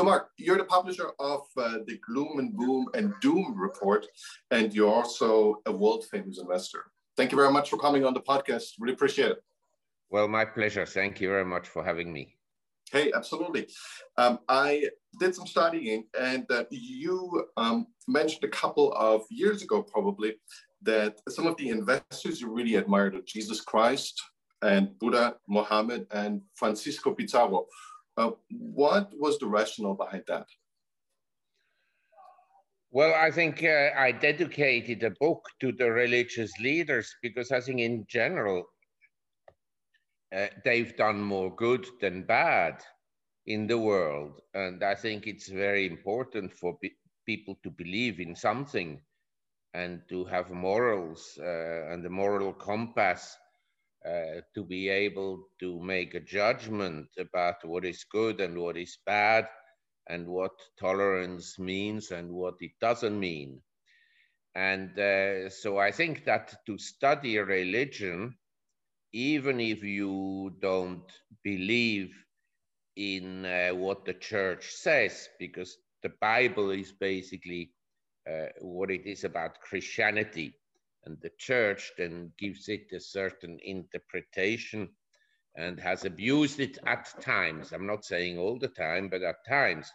So, 0.00 0.04
Marc, 0.04 0.30
you're 0.38 0.56
the 0.56 0.64
publisher 0.64 1.10
of 1.18 1.42
uh, 1.58 1.80
the 1.86 2.00
Gloom 2.06 2.38
and 2.38 2.56
Boom 2.56 2.86
and 2.94 3.12
Doom 3.20 3.54
report, 3.54 4.06
and 4.50 4.72
you're 4.72 4.90
also 4.90 5.60
a 5.66 5.72
world 5.72 6.06
famous 6.10 6.38
investor. 6.38 6.86
Thank 7.18 7.32
you 7.32 7.36
very 7.36 7.52
much 7.52 7.68
for 7.68 7.76
coming 7.76 8.06
on 8.06 8.14
the 8.14 8.22
podcast. 8.22 8.76
Really 8.78 8.94
appreciate 8.94 9.32
it. 9.32 9.44
Well, 10.08 10.26
my 10.26 10.46
pleasure. 10.46 10.86
Thank 10.86 11.20
you 11.20 11.28
very 11.28 11.44
much 11.44 11.68
for 11.68 11.84
having 11.84 12.10
me. 12.10 12.34
Hey, 12.90 13.12
absolutely. 13.14 13.68
Um, 14.16 14.38
I 14.48 14.88
did 15.18 15.34
some 15.34 15.46
studying, 15.46 16.06
and 16.18 16.50
uh, 16.50 16.64
you 16.70 17.48
um, 17.58 17.86
mentioned 18.08 18.44
a 18.44 18.48
couple 18.48 18.94
of 18.94 19.24
years 19.28 19.62
ago, 19.62 19.82
probably, 19.82 20.36
that 20.80 21.20
some 21.28 21.46
of 21.46 21.58
the 21.58 21.68
investors 21.68 22.40
you 22.40 22.50
really 22.50 22.76
admired 22.76 23.16
are 23.16 23.22
Jesus 23.26 23.60
Christ 23.60 24.18
and 24.62 24.98
Buddha, 24.98 25.36
Mohammed, 25.46 26.06
and 26.10 26.40
Francisco 26.54 27.12
Pizarro. 27.12 27.66
Uh, 28.16 28.32
what 28.50 29.10
was 29.18 29.38
the 29.38 29.46
rationale 29.46 29.94
behind 29.94 30.24
that? 30.28 30.46
Well, 32.92 33.14
I 33.14 33.30
think 33.30 33.62
uh, 33.62 33.90
I 33.96 34.10
dedicated 34.10 35.04
a 35.04 35.10
book 35.10 35.48
to 35.60 35.70
the 35.70 35.90
religious 35.92 36.50
leaders 36.58 37.14
because 37.22 37.52
I 37.52 37.60
think, 37.60 37.78
in 37.80 38.04
general, 38.08 38.64
uh, 40.34 40.48
they've 40.64 40.96
done 40.96 41.20
more 41.20 41.54
good 41.54 41.86
than 42.00 42.24
bad 42.24 42.82
in 43.46 43.68
the 43.68 43.78
world. 43.78 44.40
And 44.54 44.82
I 44.82 44.96
think 44.96 45.26
it's 45.26 45.48
very 45.48 45.86
important 45.86 46.52
for 46.52 46.78
people 47.26 47.56
to 47.62 47.70
believe 47.70 48.18
in 48.18 48.34
something 48.34 49.00
and 49.72 50.02
to 50.08 50.24
have 50.24 50.50
morals 50.50 51.38
uh, 51.40 51.92
and 51.92 52.04
the 52.04 52.10
moral 52.10 52.52
compass 52.52 53.36
uh, 54.06 54.40
to 54.54 54.64
be 54.64 54.88
able 54.88 55.48
to 55.60 55.80
make 55.80 56.14
a 56.14 56.20
judgment 56.20 57.08
about 57.18 57.64
what 57.64 57.84
is 57.84 58.04
good 58.04 58.40
and 58.40 58.58
what 58.58 58.76
is 58.76 58.98
bad 59.06 59.46
and 60.08 60.26
what 60.26 60.52
tolerance 60.78 61.58
means 61.58 62.10
and 62.10 62.30
what 62.30 62.54
it 62.60 62.72
doesn't 62.80 63.18
mean. 63.18 63.60
And 64.54 64.98
uh, 64.98 65.50
so 65.50 65.78
I 65.78 65.92
think 65.92 66.24
that 66.24 66.54
to 66.66 66.78
study 66.78 67.38
religion 67.38 68.34
even 69.12 69.60
if 69.60 69.82
you 69.82 70.54
don't 70.60 71.10
believe 71.42 72.14
in 72.96 73.44
uh, 73.44 73.70
what 73.70 74.04
the 74.04 74.14
church 74.14 74.70
says, 74.70 75.28
because 75.38 75.76
the 76.02 76.12
Bible 76.20 76.70
is 76.70 76.92
basically 76.92 77.72
uh, 78.30 78.46
what 78.60 78.90
it 78.90 79.06
is 79.06 79.24
about 79.24 79.60
Christianity, 79.60 80.54
and 81.04 81.18
the 81.20 81.30
church 81.38 81.92
then 81.98 82.32
gives 82.38 82.68
it 82.68 82.92
a 82.92 83.00
certain 83.00 83.58
interpretation 83.62 84.88
and 85.56 85.80
has 85.80 86.04
abused 86.04 86.60
it 86.60 86.78
at 86.86 87.12
times. 87.20 87.72
I'm 87.72 87.86
not 87.86 88.04
saying 88.04 88.38
all 88.38 88.58
the 88.58 88.68
time, 88.68 89.08
but 89.08 89.22
at 89.22 89.44
times. 89.46 89.90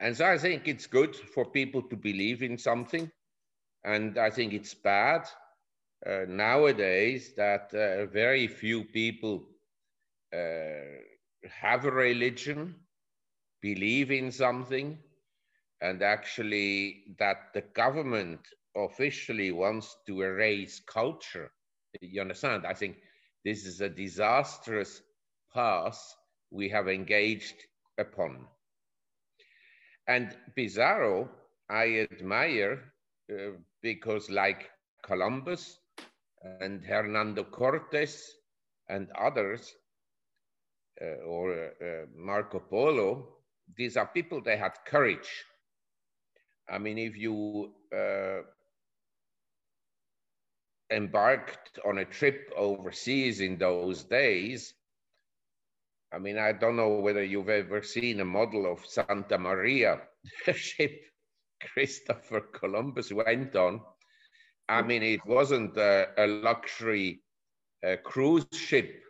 And 0.00 0.16
so 0.16 0.26
I 0.26 0.38
think 0.38 0.66
it's 0.66 0.86
good 0.86 1.14
for 1.14 1.44
people 1.50 1.82
to 1.82 1.96
believe 1.96 2.42
in 2.42 2.58
something, 2.58 3.10
and 3.84 4.18
I 4.18 4.30
think 4.30 4.52
it's 4.52 4.74
bad 4.74 5.28
uh, 6.06 6.24
nowadays 6.28 7.34
that 7.36 7.72
uh, 7.74 8.06
very 8.06 8.48
few 8.48 8.84
people 8.84 9.44
uh, 10.32 10.98
have 11.48 11.84
a 11.84 11.90
religion, 11.90 12.74
believe 13.60 14.10
in 14.10 14.32
something, 14.32 14.98
and 15.80 16.02
actually 16.02 17.04
that 17.18 17.52
the 17.54 17.62
government 17.62 18.40
officially 18.76 19.50
wants 19.52 19.96
to 20.06 20.22
erase 20.22 20.80
culture. 20.80 21.50
You 22.00 22.20
understand? 22.20 22.66
I 22.66 22.74
think 22.74 22.96
this 23.44 23.66
is 23.66 23.80
a 23.80 23.88
disastrous 23.88 25.02
path 25.52 26.16
we 26.50 26.68
have 26.70 26.88
engaged 26.88 27.56
upon. 27.98 28.46
And 30.06 30.36
Pizarro, 30.56 31.30
I 31.70 32.06
admire 32.10 32.92
uh, 33.30 33.52
because, 33.82 34.30
like 34.30 34.70
Columbus, 35.02 35.78
and 36.44 36.84
Hernando 36.84 37.44
Cortes 37.44 38.34
and 38.88 39.10
others, 39.12 39.74
uh, 41.00 41.24
or 41.26 41.54
uh, 41.54 42.06
Marco 42.16 42.58
Polo, 42.60 43.28
these 43.76 43.96
are 43.96 44.06
people 44.06 44.40
that 44.42 44.58
had 44.58 44.72
courage. 44.86 45.44
I 46.68 46.78
mean, 46.78 46.98
if 46.98 47.16
you 47.16 47.72
uh, 47.94 48.42
embarked 50.92 51.78
on 51.84 51.98
a 51.98 52.04
trip 52.04 52.52
overseas 52.56 53.40
in 53.40 53.58
those 53.58 54.04
days, 54.04 54.74
I 56.12 56.18
mean, 56.18 56.38
I 56.38 56.52
don't 56.52 56.76
know 56.76 57.00
whether 57.00 57.24
you've 57.24 57.48
ever 57.48 57.82
seen 57.82 58.20
a 58.20 58.24
model 58.24 58.70
of 58.70 58.84
Santa 58.86 59.38
Maria, 59.38 60.02
the 60.46 60.52
ship 60.52 61.00
Christopher 61.72 62.40
Columbus 62.40 63.12
went 63.12 63.56
on. 63.56 63.80
I 64.68 64.82
mean, 64.82 65.02
it 65.02 65.24
wasn't 65.26 65.76
a, 65.76 66.08
a 66.18 66.26
luxury 66.26 67.22
uh, 67.86 67.96
cruise 68.04 68.46
ship 68.52 69.02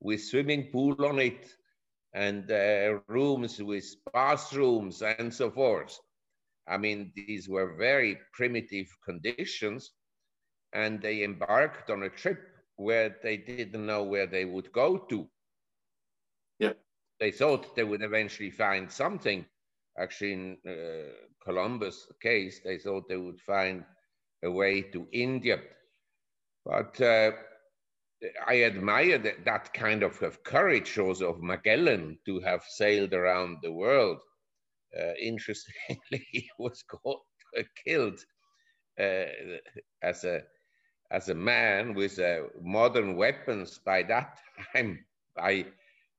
with 0.00 0.22
swimming 0.22 0.70
pool 0.72 1.04
on 1.04 1.18
it 1.20 1.54
and 2.14 2.50
uh, 2.50 2.98
rooms 3.08 3.62
with 3.62 3.86
bathrooms 4.12 5.02
and 5.02 5.32
so 5.32 5.50
forth. 5.50 5.98
I 6.66 6.76
mean, 6.78 7.12
these 7.14 7.48
were 7.48 7.76
very 7.76 8.18
primitive 8.32 8.88
conditions, 9.04 9.92
and 10.72 11.00
they 11.00 11.24
embarked 11.24 11.90
on 11.90 12.04
a 12.04 12.08
trip 12.08 12.40
where 12.76 13.16
they 13.22 13.36
didn't 13.36 13.84
know 13.84 14.02
where 14.02 14.26
they 14.26 14.44
would 14.44 14.72
go 14.72 14.96
to. 14.96 15.28
Yeah. 16.58 16.72
They 17.18 17.30
thought 17.30 17.76
they 17.76 17.84
would 17.84 18.02
eventually 18.02 18.50
find 18.50 18.90
something. 18.90 19.44
Actually, 19.98 20.32
in 20.32 20.56
uh, 20.66 21.10
Columbus' 21.44 22.06
case, 22.22 22.60
they 22.64 22.78
thought 22.78 23.08
they 23.08 23.16
would 23.16 23.40
find 23.40 23.84
a 24.42 24.50
way 24.50 24.82
to 24.82 25.06
India. 25.12 25.60
But 26.64 27.00
uh, 27.00 27.32
I 28.46 28.64
admire 28.64 29.18
that, 29.18 29.44
that 29.44 29.74
kind 29.74 30.02
of, 30.02 30.22
of, 30.22 30.42
courage 30.44 30.98
also 30.98 31.30
of 31.30 31.42
Magellan 31.42 32.18
to 32.26 32.40
have 32.40 32.62
sailed 32.68 33.12
around 33.12 33.58
the 33.62 33.72
world. 33.72 34.20
Uh, 34.98 35.12
interestingly, 35.20 36.26
he 36.32 36.48
was 36.58 36.82
caught, 36.82 37.20
uh, 37.58 37.62
killed 37.84 38.20
uh, 38.98 39.26
as 40.02 40.24
a 40.24 40.42
as 41.10 41.28
a 41.28 41.34
man 41.34 41.94
with 41.94 42.18
uh, 42.18 42.42
modern 42.62 43.16
weapons 43.16 43.78
by 43.84 44.02
that 44.04 44.38
time 44.72 45.04
by 45.36 45.66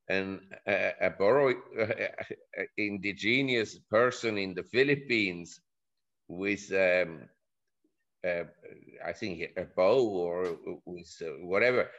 an, 0.10 0.42
a 0.68 1.10
borrow, 1.10 1.54
uh, 1.80 2.64
indigenous 2.78 3.78
person 3.90 4.38
in 4.38 4.54
the 4.54 4.64
Philippines 4.64 5.62
with 6.28 6.72
um, 6.74 7.30
uh, 8.26 8.44
I 9.06 9.14
think 9.14 9.52
a 9.58 9.66
bow 9.66 10.08
or 10.08 10.58
with 10.86 11.22
uh, 11.22 11.46
whatever. 11.46 11.90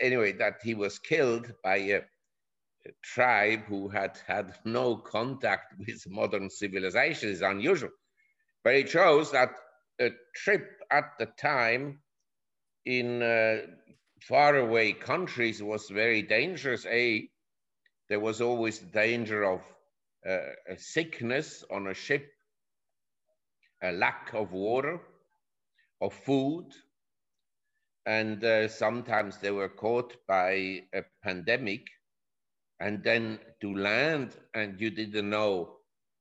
Anyway, 0.00 0.32
that 0.32 0.56
he 0.62 0.74
was 0.74 0.98
killed 0.98 1.52
by 1.64 1.76
a, 1.76 2.02
tribe 3.02 3.64
who 3.66 3.88
had 3.88 4.18
had 4.26 4.54
no 4.64 4.96
contact 4.96 5.74
with 5.78 6.08
modern 6.08 6.48
civilization 6.48 7.28
is 7.28 7.42
unusual. 7.42 7.90
But 8.64 8.76
it 8.76 8.88
shows 8.88 9.32
that 9.32 9.50
a 10.00 10.10
trip 10.34 10.77
at 10.90 11.12
the 11.18 11.26
time 11.26 12.00
in 12.86 13.22
uh, 13.22 13.58
faraway 14.22 14.92
countries 14.92 15.62
was 15.62 15.88
very 15.90 16.22
dangerous. 16.22 16.86
A, 16.86 17.28
there 18.08 18.20
was 18.20 18.40
always 18.40 18.80
the 18.80 18.86
danger 18.86 19.44
of 19.44 19.62
uh, 20.28 20.38
a 20.70 20.78
sickness 20.78 21.64
on 21.70 21.88
a 21.88 21.94
ship 21.94 22.26
a 23.82 23.92
lack 23.92 24.32
of 24.34 24.52
water, 24.52 25.00
of 26.00 26.12
food, 26.12 26.66
and 28.06 28.42
uh, 28.44 28.68
sometimes 28.68 29.38
they 29.38 29.50
were 29.50 29.68
caught 29.68 30.16
by 30.26 30.82
a 30.94 31.02
pandemic. 31.22 31.86
And 32.80 33.02
then 33.02 33.40
to 33.60 33.74
land, 33.74 34.36
and 34.54 34.80
you 34.80 34.90
didn't 34.90 35.30
know 35.30 35.77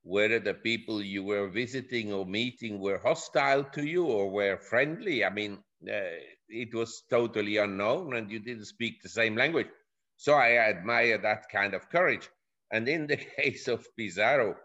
whether 0.08 0.40
the 0.40 0.54
people 0.54 1.02
you 1.02 1.22
were 1.22 1.50
visiting 1.50 2.14
or 2.14 2.26
meeting 2.26 2.80
were 2.80 2.98
hostile 2.98 3.66
to 3.66 3.86
you 3.86 4.06
or 4.06 4.32
were 4.32 4.58
friendly. 4.58 5.26
I 5.26 5.30
mean, 5.30 5.56
uh, 5.86 6.20
it 6.48 6.74
was 6.74 7.04
totally 7.10 7.58
unknown, 7.58 8.16
and 8.16 8.32
you 8.32 8.40
didn't 8.40 8.66
speak 8.66 9.02
the 9.02 9.10
same 9.10 9.36
language. 9.36 9.68
So 10.16 10.34
I 10.34 10.54
admire 10.70 11.18
that 11.18 11.50
kind 11.52 11.74
of 11.74 11.90
courage. 11.90 12.30
And 12.72 12.88
in 12.88 13.08
the 13.08 13.18
case 13.38 13.68
of 13.68 13.86
Pizarro, 13.98 14.56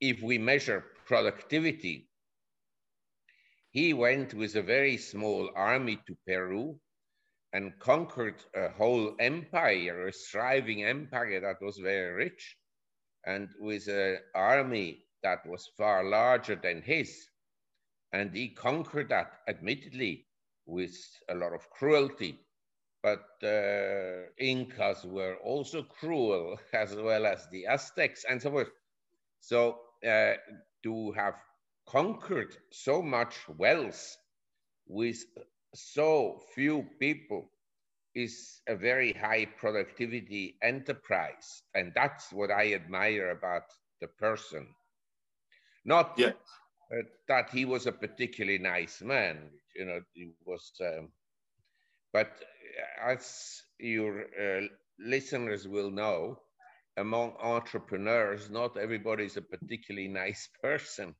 if 0.00 0.22
we 0.22 0.38
measure 0.38 0.84
productivity, 1.06 2.10
he 3.70 3.94
went 3.94 4.34
with 4.34 4.54
a 4.56 4.62
very 4.62 4.98
small 4.98 5.50
army 5.56 5.98
to 6.06 6.16
Peru 6.26 6.78
and 7.54 7.78
conquered 7.80 8.44
a 8.54 8.68
whole 8.68 9.16
empire, 9.18 10.08
a 10.08 10.12
thriving 10.12 10.84
empire 10.84 11.40
that 11.40 11.62
was 11.62 11.78
very 11.78 12.12
rich, 12.12 12.57
and 13.28 13.54
with 13.60 13.88
an 13.88 14.18
army 14.34 15.06
that 15.22 15.46
was 15.46 15.68
far 15.78 16.04
larger 16.04 16.56
than 16.56 16.82
his. 16.82 17.28
And 18.12 18.34
he 18.34 18.50
conquered 18.50 19.10
that, 19.10 19.40
admittedly, 19.48 20.26
with 20.66 20.96
a 21.28 21.34
lot 21.36 21.54
of 21.54 21.70
cruelty. 21.70 22.38
but 23.02 23.26
uh, 23.44 24.30
Incas 24.38 25.04
were 25.04 25.36
also 25.44 25.82
cruel, 25.84 26.58
as 26.74 26.96
well 26.96 27.26
as 27.26 27.48
the 27.50 27.66
Aztecs 27.66 28.24
and 28.28 28.42
so 28.42 28.50
forth. 28.50 28.70
So 29.40 29.80
uh, 30.06 30.34
to 30.84 31.12
have 31.12 31.36
conquered 31.86 32.56
so 32.70 33.02
much 33.02 33.48
wealth 33.48 34.16
with 34.88 35.24
so 35.74 36.40
few 36.54 36.86
people 37.00 37.50
is 38.18 38.60
a 38.68 38.76
very 38.76 39.12
high 39.12 39.46
productivity 39.46 40.56
enterprise. 40.62 41.62
And 41.74 41.92
that's 41.94 42.32
what 42.32 42.50
I 42.50 42.74
admire 42.74 43.30
about 43.30 43.62
the 44.00 44.08
person. 44.08 44.66
Not 45.84 46.14
yeah. 46.18 46.32
uh, 46.92 47.02
that 47.28 47.50
he 47.50 47.64
was 47.64 47.86
a 47.86 47.92
particularly 47.92 48.58
nice 48.58 49.00
man, 49.00 49.50
you 49.76 49.84
know, 49.86 50.00
he 50.14 50.32
was, 50.44 50.72
um, 50.80 51.08
but 52.12 52.30
as 53.06 53.62
your 53.78 54.22
uh, 54.22 54.66
listeners 54.98 55.68
will 55.68 55.90
know, 55.90 56.40
among 56.96 57.34
entrepreneurs, 57.40 58.50
not 58.50 58.76
everybody 58.76 59.24
is 59.24 59.36
a 59.36 59.42
particularly 59.42 60.08
nice 60.24 60.48
person. 60.62 61.14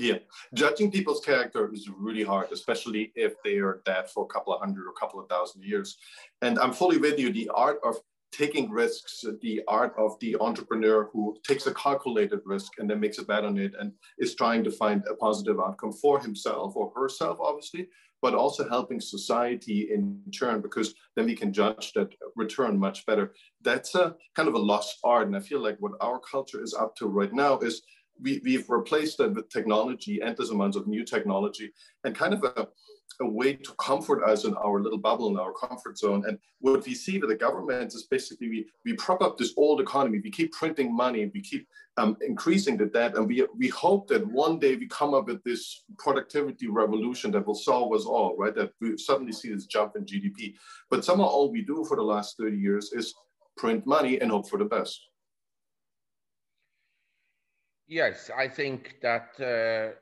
Yeah, 0.00 0.16
judging 0.54 0.90
people's 0.90 1.22
character 1.22 1.70
is 1.74 1.90
really 1.94 2.22
hard, 2.22 2.50
especially 2.52 3.12
if 3.14 3.34
they 3.44 3.58
are 3.58 3.82
dead 3.84 4.08
for 4.08 4.24
a 4.24 4.28
couple 4.28 4.54
of 4.54 4.60
hundred 4.60 4.86
or 4.86 4.92
a 4.96 4.98
couple 4.98 5.20
of 5.20 5.28
thousand 5.28 5.62
years. 5.62 5.98
And 6.40 6.58
I'm 6.58 6.72
fully 6.72 6.96
with 6.96 7.18
you. 7.18 7.30
The 7.30 7.50
art 7.54 7.80
of 7.84 7.96
taking 8.32 8.70
risks, 8.70 9.26
the 9.42 9.60
art 9.68 9.92
of 9.98 10.18
the 10.20 10.38
entrepreneur 10.40 11.10
who 11.12 11.36
takes 11.46 11.66
a 11.66 11.74
calculated 11.74 12.40
risk 12.46 12.78
and 12.78 12.88
then 12.88 12.98
makes 12.98 13.18
a 13.18 13.24
bet 13.26 13.44
on 13.44 13.58
it 13.58 13.74
and 13.78 13.92
is 14.18 14.34
trying 14.34 14.64
to 14.64 14.70
find 14.70 15.04
a 15.06 15.14
positive 15.16 15.60
outcome 15.60 15.92
for 15.92 16.18
himself 16.18 16.74
or 16.76 16.90
herself, 16.96 17.36
obviously, 17.38 17.86
but 18.22 18.34
also 18.34 18.66
helping 18.70 19.02
society 19.02 19.90
in 19.92 20.18
turn 20.32 20.62
because 20.62 20.94
then 21.14 21.26
we 21.26 21.36
can 21.36 21.52
judge 21.52 21.92
that 21.92 22.08
return 22.36 22.78
much 22.78 23.04
better. 23.04 23.34
That's 23.60 23.94
a 23.94 24.16
kind 24.34 24.48
of 24.48 24.54
a 24.54 24.58
lost 24.58 24.96
art. 25.04 25.26
And 25.26 25.36
I 25.36 25.40
feel 25.40 25.60
like 25.60 25.76
what 25.78 25.92
our 26.00 26.18
culture 26.20 26.62
is 26.62 26.72
up 26.72 26.96
to 26.96 27.06
right 27.06 27.34
now 27.34 27.58
is 27.58 27.82
we, 28.22 28.40
we've 28.44 28.68
replaced 28.68 29.18
that 29.18 29.34
with 29.34 29.48
technology, 29.48 30.20
endless 30.22 30.50
amounts 30.50 30.76
of 30.76 30.86
new 30.86 31.04
technology, 31.04 31.72
and 32.04 32.14
kind 32.14 32.34
of 32.34 32.44
a, 32.44 32.68
a 33.20 33.28
way 33.28 33.54
to 33.54 33.72
comfort 33.74 34.22
us 34.24 34.44
in 34.44 34.54
our 34.54 34.80
little 34.80 34.98
bubble, 34.98 35.28
in 35.28 35.38
our 35.38 35.52
comfort 35.52 35.98
zone. 35.98 36.24
And 36.26 36.38
what 36.60 36.84
we 36.86 36.94
see 36.94 37.18
with 37.18 37.30
the 37.30 37.36
government 37.36 37.94
is 37.94 38.04
basically 38.04 38.48
we, 38.48 38.66
we 38.84 38.94
prop 38.94 39.22
up 39.22 39.36
this 39.36 39.52
old 39.56 39.80
economy, 39.80 40.20
we 40.22 40.30
keep 40.30 40.52
printing 40.52 40.94
money, 40.94 41.30
we 41.34 41.40
keep 41.42 41.66
um, 41.96 42.16
increasing 42.26 42.76
the 42.76 42.86
debt, 42.86 43.16
and 43.16 43.26
we, 43.26 43.46
we 43.56 43.68
hope 43.68 44.08
that 44.08 44.26
one 44.26 44.58
day 44.58 44.76
we 44.76 44.86
come 44.86 45.12
up 45.12 45.26
with 45.26 45.42
this 45.44 45.84
productivity 45.98 46.68
revolution 46.68 47.30
that 47.32 47.46
will 47.46 47.54
solve 47.54 47.92
us 47.92 48.04
all, 48.04 48.36
right? 48.38 48.54
That 48.54 48.72
we 48.80 48.96
suddenly 48.96 49.32
see 49.32 49.52
this 49.52 49.66
jump 49.66 49.96
in 49.96 50.04
GDP. 50.04 50.54
But 50.88 51.04
somehow 51.04 51.24
all 51.24 51.52
we 51.52 51.62
do 51.62 51.84
for 51.86 51.96
the 51.96 52.02
last 52.02 52.36
30 52.38 52.56
years 52.56 52.92
is 52.92 53.14
print 53.56 53.86
money 53.86 54.20
and 54.20 54.30
hope 54.30 54.48
for 54.48 54.58
the 54.58 54.64
best. 54.64 55.09
Yes, 57.90 58.30
I 58.30 58.48
think 58.48 59.00
that 59.02 59.38
uh, 59.38 59.94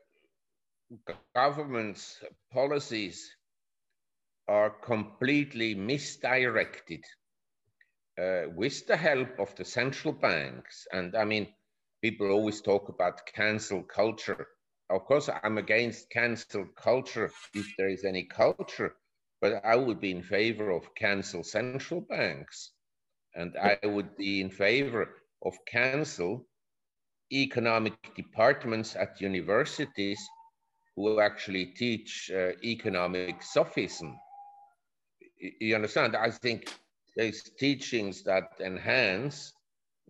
government's 1.35 2.23
policies 2.51 3.35
are 4.47 4.69
completely 4.69 5.73
misdirected 5.75 7.03
uh, 8.19 8.43
with 8.55 8.85
the 8.87 8.97
help 8.97 9.39
of 9.39 9.55
the 9.55 9.65
central 9.65 10.13
banks. 10.13 10.87
And 10.93 11.15
I 11.15 11.25
mean, 11.25 11.47
people 12.01 12.29
always 12.31 12.61
talk 12.61 12.89
about 12.89 13.25
cancel 13.27 13.83
culture. 13.83 14.47
Of 14.89 15.05
course, 15.05 15.29
I'm 15.43 15.57
against 15.59 16.09
cancel 16.11 16.65
culture 16.75 17.31
if 17.53 17.67
there 17.77 17.89
is 17.89 18.05
any 18.05 18.23
culture, 18.25 18.95
but 19.41 19.63
I 19.65 19.75
would 19.75 19.99
be 20.01 20.11
in 20.11 20.23
favor 20.23 20.71
of 20.71 20.95
cancel 20.95 21.43
central 21.43 22.01
banks. 22.01 22.71
And 23.35 23.55
I 23.57 23.87
would 23.87 24.15
be 24.17 24.41
in 24.41 24.49
favor 24.51 25.09
of 25.43 25.55
cancel 25.67 26.48
economic 27.31 28.15
departments 28.15 28.95
at 28.95 29.21
universities 29.21 30.19
who 30.95 31.19
actually 31.19 31.65
teach 31.65 32.31
uh, 32.33 32.51
economic 32.63 33.41
sophism. 33.41 34.17
You 35.59 35.75
understand? 35.75 36.15
I 36.15 36.31
think 36.31 36.73
there's 37.15 37.41
teachings 37.57 38.23
that 38.23 38.49
enhance 38.59 39.53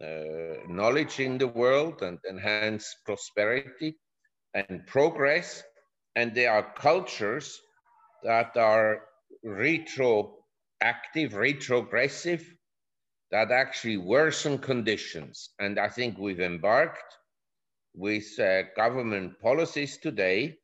uh, 0.01 0.55
knowledge 0.67 1.19
in 1.19 1.37
the 1.37 1.47
world 1.47 2.01
and 2.01 2.19
enhance 2.29 2.95
prosperity 3.05 3.97
and 4.53 4.85
progress. 4.87 5.63
And 6.15 6.33
there 6.33 6.51
are 6.51 6.73
cultures 6.75 7.59
that 8.23 8.57
are 8.57 9.01
retroactive, 9.43 11.33
retrogressive, 11.33 12.43
that 13.31 13.51
actually 13.51 13.97
worsen 13.97 14.57
conditions. 14.57 15.49
And 15.59 15.79
I 15.79 15.87
think 15.89 16.17
we've 16.17 16.39
embarked 16.39 17.17
with 17.93 18.39
uh, 18.39 18.63
government 18.75 19.39
policies 19.39 19.97
today 19.97 20.57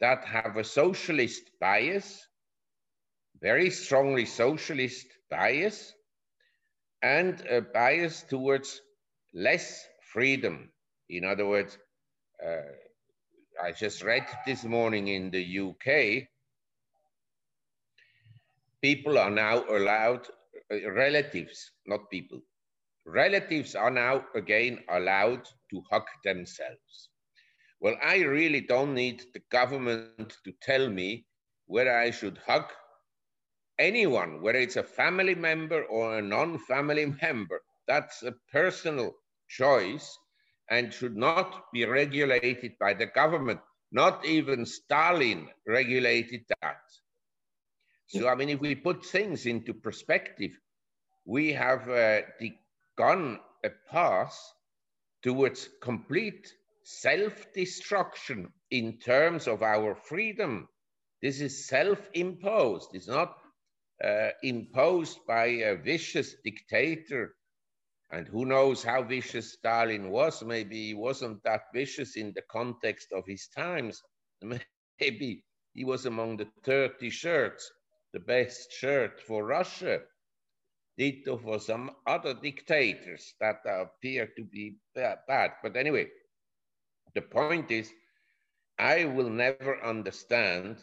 that 0.00 0.24
have 0.24 0.56
a 0.56 0.64
socialist 0.64 1.42
bias, 1.60 2.26
very 3.40 3.70
strongly 3.70 4.24
socialist 4.24 5.06
bias, 5.30 5.92
and 7.02 7.40
a 7.50 7.60
bias 7.60 8.22
towards 8.22 8.80
less 9.34 9.86
freedom. 10.12 10.70
In 11.10 11.24
other 11.24 11.46
words, 11.46 11.76
uh, 12.44 12.72
I 13.62 13.72
just 13.72 14.02
read 14.02 14.26
this 14.46 14.64
morning 14.64 15.08
in 15.08 15.30
the 15.30 15.58
UK, 15.60 16.28
people 18.82 19.18
are 19.18 19.30
now 19.30 19.64
allowed 19.68 20.26
Uh, 20.72 20.90
relatives, 20.92 21.72
not 21.86 22.10
people. 22.10 22.40
Relatives 23.06 23.74
are 23.74 23.90
now 23.90 24.24
again 24.34 24.82
allowed 24.88 25.44
to 25.70 25.82
hug 25.90 26.04
themselves. 26.24 27.10
Well, 27.80 27.96
I 28.02 28.18
really 28.22 28.60
don't 28.60 28.94
need 28.94 29.22
the 29.34 29.40
government 29.50 30.12
to 30.22 30.30
tell 30.36 30.88
me 30.88 31.02
whether 31.66 31.70
I 31.72 31.88
should 31.90 32.18
hug 32.26 32.50
anyone, 33.78 34.40
whether 34.42 34.58
it's 34.58 34.76
a 34.76 34.82
family 34.82 35.34
member 35.34 35.84
or 35.84 36.18
a 36.18 36.22
non-family 36.22 37.06
member. 37.22 37.62
That's 37.86 38.22
a 38.22 38.32
personal 38.52 39.14
choice 39.48 40.18
and 40.70 40.92
should 40.92 41.16
not 41.16 41.70
be 41.72 41.84
regulated 41.84 42.72
by 42.80 42.94
the 42.94 43.06
government. 43.06 43.60
Not 43.92 44.24
even 44.24 44.66
Stalin 44.66 45.48
regulated 45.66 46.42
that. 46.60 46.80
So, 48.06 48.28
I 48.28 48.34
mean, 48.34 48.50
if 48.50 48.60
we 48.60 48.74
put 48.74 49.04
things 49.04 49.46
into 49.46 49.72
perspective, 49.72 50.52
we 51.24 51.52
have 51.54 51.88
uh, 51.88 52.20
gone 52.96 53.40
a 53.64 53.70
path 53.90 54.38
towards 55.22 55.68
complete 55.80 56.52
self-destruction 56.84 58.52
in 58.70 58.98
terms 58.98 59.48
of 59.48 59.62
our 59.62 59.94
freedom. 59.94 60.68
This 61.22 61.40
is 61.40 61.66
self-imposed. 61.66 62.90
It's 62.92 63.08
not 63.08 63.36
uh, 64.04 64.30
imposed 64.42 65.18
by 65.26 65.46
a 65.46 65.76
vicious 65.76 66.34
dictator. 66.44 67.34
And 68.10 68.28
who 68.28 68.44
knows 68.44 68.84
how 68.84 69.02
vicious 69.02 69.54
Stalin 69.54 70.10
was? 70.10 70.42
Maybe 70.42 70.88
he 70.88 70.94
wasn't 70.94 71.42
that 71.44 71.62
vicious 71.72 72.16
in 72.16 72.32
the 72.34 72.42
context 72.42 73.08
of 73.12 73.24
his 73.26 73.48
times. 73.48 74.02
Maybe 75.00 75.42
he 75.72 75.84
was 75.84 76.04
among 76.04 76.36
the 76.36 76.48
30 76.64 77.08
shirts 77.08 77.72
the 78.14 78.20
best 78.20 78.70
shirt 78.70 79.20
for 79.20 79.44
Russia. 79.44 80.00
Ditto 80.96 81.36
for 81.36 81.58
some 81.58 81.90
other 82.06 82.32
dictators 82.32 83.34
that 83.40 83.56
appear 83.66 84.28
to 84.36 84.44
be 84.44 84.76
bad. 84.94 85.50
But 85.60 85.76
anyway, 85.76 86.06
the 87.16 87.22
point 87.22 87.72
is, 87.72 87.90
I 88.78 89.06
will 89.06 89.28
never 89.28 89.84
understand 89.84 90.76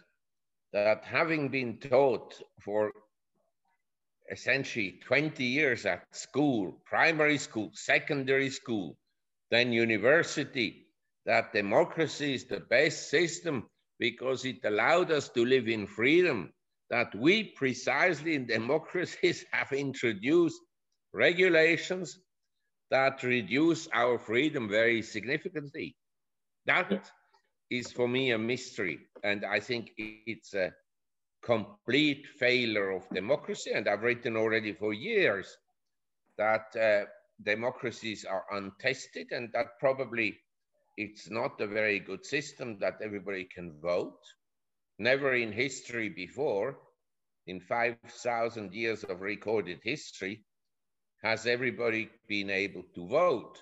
that 0.73 1.05
having 1.05 1.47
been 1.47 1.77
taught 1.79 2.35
for 2.59 2.91
essentially 4.29 4.99
20 5.05 5.41
years 5.45 5.85
at 5.85 6.13
school, 6.13 6.81
primary 6.85 7.37
school, 7.37 7.71
secondary 7.73 8.49
school, 8.49 8.97
then 9.49 9.71
university, 9.71 10.85
that 11.25 11.53
democracy 11.53 12.33
is 12.33 12.43
the 12.45 12.59
best 12.59 13.09
system 13.09 13.69
because 13.99 14.43
it 14.43 14.65
allowed 14.65 15.11
us 15.11 15.29
to 15.29 15.45
live 15.45 15.69
in 15.69 15.87
freedom 15.87 16.51
that 16.91 17.15
we 17.15 17.43
precisely 17.43 18.35
in 18.35 18.45
democracies 18.57 19.45
have 19.51 19.71
introduced 19.71 20.61
regulations 21.13 22.19
that 22.91 23.23
reduce 23.23 23.87
our 23.93 24.19
freedom 24.19 24.69
very 24.69 25.01
significantly. 25.01 25.95
That 26.65 27.09
is 27.71 27.91
for 27.91 28.07
me 28.07 28.31
a 28.31 28.37
mystery. 28.37 28.99
And 29.23 29.45
I 29.45 29.59
think 29.61 29.91
it's 29.97 30.53
a 30.53 30.73
complete 31.41 32.27
failure 32.37 32.91
of 32.91 33.09
democracy. 33.09 33.71
And 33.73 33.87
I've 33.87 34.03
written 34.03 34.35
already 34.35 34.73
for 34.73 34.93
years 34.93 35.57
that 36.37 36.75
uh, 36.75 37.05
democracies 37.43 38.25
are 38.25 38.45
untested 38.51 39.27
and 39.31 39.49
that 39.53 39.79
probably 39.79 40.37
it's 40.97 41.29
not 41.29 41.59
a 41.61 41.67
very 41.67 41.99
good 41.99 42.25
system 42.25 42.77
that 42.79 42.99
everybody 43.01 43.45
can 43.45 43.71
vote 43.81 44.19
never 45.01 45.33
in 45.33 45.51
history 45.51 46.09
before 46.09 46.77
in 47.47 47.59
5,000 47.59 48.73
years 48.73 49.03
of 49.03 49.21
recorded 49.21 49.79
history, 49.83 50.43
has 51.23 51.45
everybody 51.45 52.09
been 52.27 52.49
able 52.49 52.83
to 52.95 53.07
vote? 53.07 53.57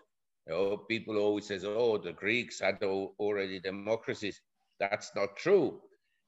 People 0.88 1.18
always 1.18 1.48
say, 1.48 1.60
oh, 1.64 1.98
the 1.98 2.14
Greeks 2.14 2.60
had 2.60 2.84
already 2.84 3.60
democracies. 3.60 4.42
That's 4.80 5.12
not 5.16 5.38
true. 5.38 5.80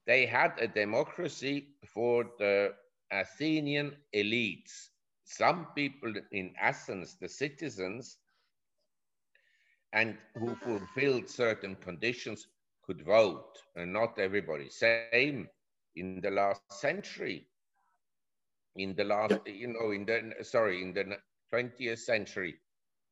They 0.06 0.26
had 0.26 0.52
a 0.58 0.68
democracy 0.68 1.74
for 1.86 2.24
the 2.38 2.74
Athenian 3.10 3.96
elites. 4.14 4.90
Some 5.24 5.66
people 5.74 6.12
in 6.32 6.54
Athens, 6.60 7.16
the 7.20 7.28
citizens, 7.28 8.18
and 9.92 10.16
who 10.34 10.54
fulfilled 10.56 11.28
certain 11.28 11.76
conditions 11.76 12.46
could 12.84 13.04
vote, 13.04 13.58
and 13.76 13.92
not 13.92 14.18
everybody. 14.18 14.68
Same 14.68 15.48
in 15.96 16.20
the 16.20 16.30
last 16.30 16.62
century. 16.70 17.46
In 18.76 18.94
the 18.96 19.04
last, 19.04 19.38
you 19.46 19.68
know, 19.68 19.90
in 19.90 20.06
the 20.06 20.44
sorry, 20.44 20.82
in 20.82 20.94
the 20.94 21.16
20th 21.52 21.98
century, 21.98 22.54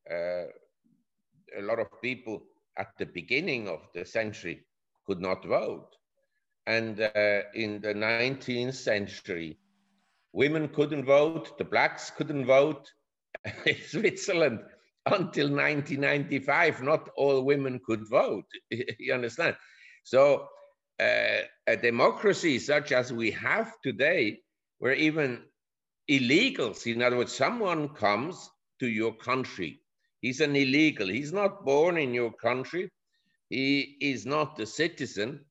uh, 0.09 0.45
a 1.57 1.61
lot 1.61 1.79
of 1.79 1.87
people 2.01 2.41
at 2.77 2.89
the 2.97 3.05
beginning 3.05 3.67
of 3.67 3.81
the 3.93 4.05
century 4.05 4.65
could 5.05 5.21
not 5.21 5.45
vote. 5.45 5.95
And 6.65 6.99
uh, 6.99 7.41
in 7.53 7.81
the 7.81 7.93
19th 7.93 8.75
century, 8.75 9.59
women 10.33 10.69
couldn't 10.69 11.05
vote, 11.05 11.57
the 11.57 11.63
blacks 11.63 12.11
couldn't 12.11 12.45
vote. 12.45 12.91
in 13.65 13.77
Switzerland, 13.87 14.59
until 15.07 15.49
1995, 15.49 16.83
not 16.83 17.09
all 17.15 17.43
women 17.43 17.79
could 17.85 18.07
vote. 18.07 18.45
you 18.69 19.13
understand? 19.13 19.55
So, 20.03 20.47
uh, 20.99 21.41
a 21.67 21.75
democracy 21.75 22.59
such 22.59 22.91
as 22.91 23.11
we 23.11 23.31
have 23.31 23.73
today, 23.81 24.39
where 24.77 24.93
even 24.93 25.41
illegals, 26.09 26.85
in 26.85 27.01
other 27.01 27.17
words, 27.17 27.33
someone 27.33 27.89
comes 27.89 28.49
to 28.79 28.87
your 28.87 29.13
country, 29.13 29.79
he's 30.21 30.41
an 30.41 30.55
illegal, 30.55 31.07
he's 31.07 31.33
not 31.33 31.65
born 31.65 31.97
in 31.97 32.13
your 32.13 32.31
country, 32.33 32.91
he 33.49 33.97
is 34.01 34.25
not 34.25 34.59
a 34.59 34.65
citizen, 34.65 35.45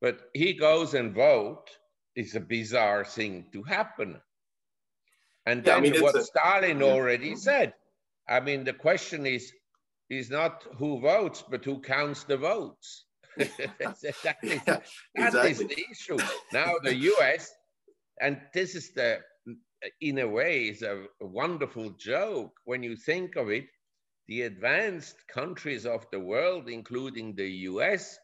but 0.00 0.20
he 0.34 0.52
goes 0.52 0.94
and 0.94 1.14
vote 1.14 1.70
is 2.14 2.36
a 2.36 2.40
bizarre 2.40 3.04
thing 3.04 3.46
to 3.52 3.62
happen. 3.62 4.20
And 5.46 5.64
then 5.64 5.84
yeah, 5.84 5.88
I 5.88 5.92
mean, 5.92 6.02
what 6.02 6.16
a, 6.16 6.22
Stalin 6.22 6.80
yeah. 6.80 6.86
already 6.86 7.34
said. 7.34 7.74
I 8.28 8.40
mean, 8.40 8.64
the 8.64 8.72
question 8.72 9.26
is, 9.26 9.52
is 10.10 10.30
not 10.30 10.64
who 10.78 11.00
votes, 11.00 11.42
but 11.50 11.64
who 11.64 11.80
counts 11.80 12.24
the 12.24 12.36
votes. 12.36 13.04
that 13.36 13.96
is, 14.02 14.14
yeah, 14.66 14.80
exactly. 15.14 15.50
is 15.50 15.58
the 15.58 15.84
issue. 15.90 16.18
Now 16.52 16.74
the 16.82 16.94
US, 16.94 17.50
and 18.20 18.40
this 18.52 18.74
is 18.74 18.92
the, 18.92 19.20
in 20.00 20.18
a 20.18 20.28
way, 20.28 20.68
is 20.68 20.82
a 20.82 21.06
wonderful 21.20 21.90
joke 21.90 22.52
when 22.64 22.82
you 22.82 22.96
think 22.96 23.36
of 23.36 23.50
it. 23.50 23.64
The 24.28 24.42
advanced 24.42 25.16
countries 25.28 25.86
of 25.86 26.06
the 26.12 26.20
world, 26.20 26.68
including 26.68 27.34
the 27.34 27.48
US, 27.70 28.18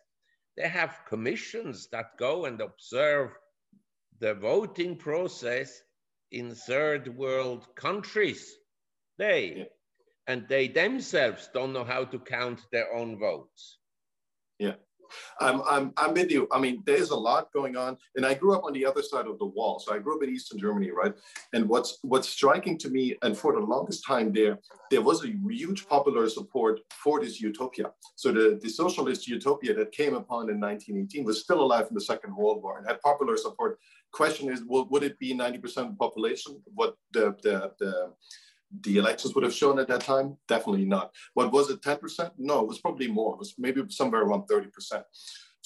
they 0.57 0.69
have 0.69 1.01
commissions 1.09 1.89
that 1.93 2.17
go 2.19 2.45
and 2.45 2.61
observe 2.61 3.31
the 4.21 4.35
voting 4.35 4.97
process 4.97 5.83
in 6.31 6.55
third 6.55 7.17
world 7.17 7.67
countries. 7.77 8.55
They, 9.19 9.55
yeah. 9.57 9.65
And 10.29 10.47
they 10.47 10.69
themselves 10.69 11.49
don't 11.53 11.73
know 11.73 11.85
how 11.85 12.05
to 12.05 12.19
count 12.19 12.61
their 12.71 12.95
own 12.95 13.19
votes. 13.19 13.79
Yeah. 14.59 14.75
I'm, 15.41 15.63
I'm, 15.63 15.93
I'm 15.97 16.13
with 16.13 16.31
you. 16.31 16.47
I 16.53 16.61
mean, 16.61 16.83
there's 16.85 17.11
a 17.11 17.17
lot 17.17 17.51
going 17.55 17.77
on. 17.77 17.97
And 18.17 18.27
I 18.27 18.35
grew 18.35 18.55
up 18.55 18.65
on 18.65 18.75
the 18.75 18.85
other 18.85 19.03
side 19.03 19.27
of 19.27 19.39
the 19.39 19.47
wall. 19.47 19.79
So 19.79 19.95
I 19.95 19.99
grew 19.99 20.17
up 20.17 20.23
in 20.23 20.29
Eastern 20.29 20.59
Germany, 20.59 20.91
right? 20.91 21.15
And 21.55 21.67
what's 21.67 21.99
what's 22.03 22.29
striking 22.29 22.77
to 22.79 22.91
me, 22.91 23.17
and 23.23 23.35
for 23.35 23.55
the 23.55 23.61
longest 23.61 24.05
time 24.07 24.35
there, 24.35 24.59
there 24.91 25.01
was 25.01 25.25
a 25.25 25.29
huge 25.29 25.89
popular 25.89 26.29
support 26.29 26.81
for 26.91 27.21
this 27.21 27.41
utopia. 27.41 27.91
So 28.17 28.33
the, 28.33 28.59
the 28.63 28.69
socialist 28.69 29.27
utopia 29.27 29.73
that 29.75 29.93
came 29.93 30.15
upon 30.15 30.51
in 30.51 30.61
1918 30.61 31.25
was 31.25 31.41
still 31.41 31.63
alive 31.63 31.87
in 31.89 31.95
the 31.95 32.03
Second 32.03 32.37
World 32.37 32.63
War 32.63 32.77
and 32.77 32.87
had 32.87 33.01
popular 33.01 33.39
support. 33.39 33.79
Question 34.13 34.51
is, 34.51 34.63
well, 34.67 34.89
would 34.91 35.03
it 35.03 35.19
be 35.19 35.35
90% 35.35 35.65
of 35.65 35.91
the 35.91 35.97
population? 35.99 36.61
What 36.75 36.97
the, 37.13 37.35
the, 37.43 37.73
the 37.79 38.13
the 38.83 38.99
elections 38.99 39.35
would 39.35 39.45
have 39.45 39.55
shown 39.55 39.79
at 39.79 39.89
that 39.89 40.03
time? 40.03 40.37
Definitely 40.47 40.85
not. 40.85 41.15
What 41.35 41.53
was 41.53 41.71
it, 41.71 41.81
10%? 41.81 42.33
No, 42.39 42.61
it 42.61 42.69
was 42.69 42.81
probably 42.81 43.09
more. 43.09 43.35
It 43.35 43.39
was 43.39 43.55
maybe 43.59 43.83
somewhere 43.89 44.23
around 44.23 44.43
30%. 44.43 45.03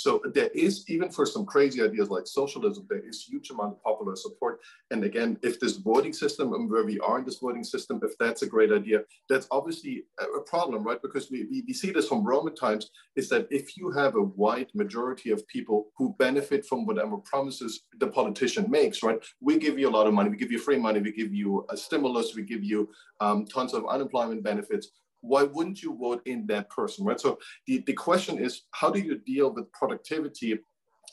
So 0.02 0.21
there 0.35 0.49
is, 0.49 0.85
even 0.88 1.11
for 1.11 1.25
some 1.25 1.47
crazy 1.47 1.80
ideas 1.80 2.11
like 2.11 2.26
socialism, 2.26 2.85
there 2.90 3.06
is 3.09 3.23
huge 3.23 3.50
amount 3.50 3.75
of 3.75 3.82
popular 3.85 4.16
support. 4.16 4.59
And 4.90 5.04
again, 5.04 5.38
if 5.42 5.61
this 5.61 5.76
voting 5.76 6.12
system 6.12 6.54
and 6.54 6.68
where 6.68 6.85
we 6.85 6.99
are 6.99 7.21
in 7.21 7.25
this 7.25 7.38
voting 7.38 7.62
system, 7.62 8.00
if 8.02 8.18
that's 8.18 8.42
a 8.42 8.49
great 8.49 8.73
idea, 8.73 9.02
that's 9.28 9.47
obviously 9.52 10.02
a 10.18 10.40
problem, 10.40 10.82
right? 10.82 11.00
Because 11.00 11.30
we, 11.30 11.47
we, 11.49 11.62
we 11.68 11.73
see 11.73 11.92
this 11.92 12.09
from 12.09 12.25
Roman 12.25 12.56
times, 12.56 12.90
is 13.14 13.28
that 13.28 13.47
if 13.52 13.76
you 13.76 13.92
have 13.92 14.16
a 14.16 14.23
wide 14.23 14.71
majority 14.75 15.30
of 15.30 15.47
people 15.47 15.87
who 15.97 16.16
benefit 16.18 16.66
from 16.66 16.85
whatever 16.85 17.18
promises 17.18 17.82
the 18.00 18.09
politician 18.09 18.68
makes, 18.68 19.04
right? 19.04 19.21
We 19.40 19.56
give 19.56 19.78
you 19.78 19.88
a 19.88 19.97
lot 19.97 20.09
of 20.09 20.14
money, 20.14 20.30
we 20.30 20.37
give 20.37 20.50
you 20.50 20.59
free 20.59 20.78
money, 20.78 21.00
we 21.00 21.12
give 21.12 21.32
you 21.32 21.64
a 21.71 21.76
stimulus, 21.76 22.35
we 22.35 22.42
give 22.42 22.64
you 22.64 22.90
um, 23.21 23.47
tons 23.47 23.73
of 23.73 23.87
unemployment 23.87 24.42
benefits 24.42 24.88
why 25.23 25.45
wouldn't 25.45 25.83
you 25.83 25.97
vote 25.97 26.21
in 26.26 26.47
that 26.49 26.69
person, 26.69 27.05
right? 27.05 27.19
So 27.19 27.38
the, 27.67 27.83
the 27.87 27.95
question 27.95 28.38
is, 28.38 28.62
how 28.73 28.91
do 28.91 29.00
you 29.00 29.19
deal 29.19 29.52
with 29.52 29.73
productivity 29.73 30.59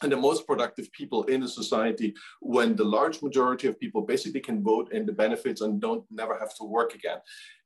and 0.01 0.11
the 0.11 0.17
most 0.17 0.47
productive 0.47 0.91
people 0.91 1.23
in 1.25 1.43
a 1.43 1.47
society 1.47 2.13
when 2.41 2.75
the 2.75 2.83
large 2.83 3.21
majority 3.21 3.67
of 3.67 3.79
people 3.79 4.01
basically 4.01 4.39
can 4.39 4.63
vote 4.63 4.91
in 4.91 5.05
the 5.05 5.11
benefits 5.11 5.61
and 5.61 5.81
don't 5.81 6.03
never 6.09 6.37
have 6.37 6.55
to 6.55 6.63
work 6.63 6.95
again? 6.95 7.17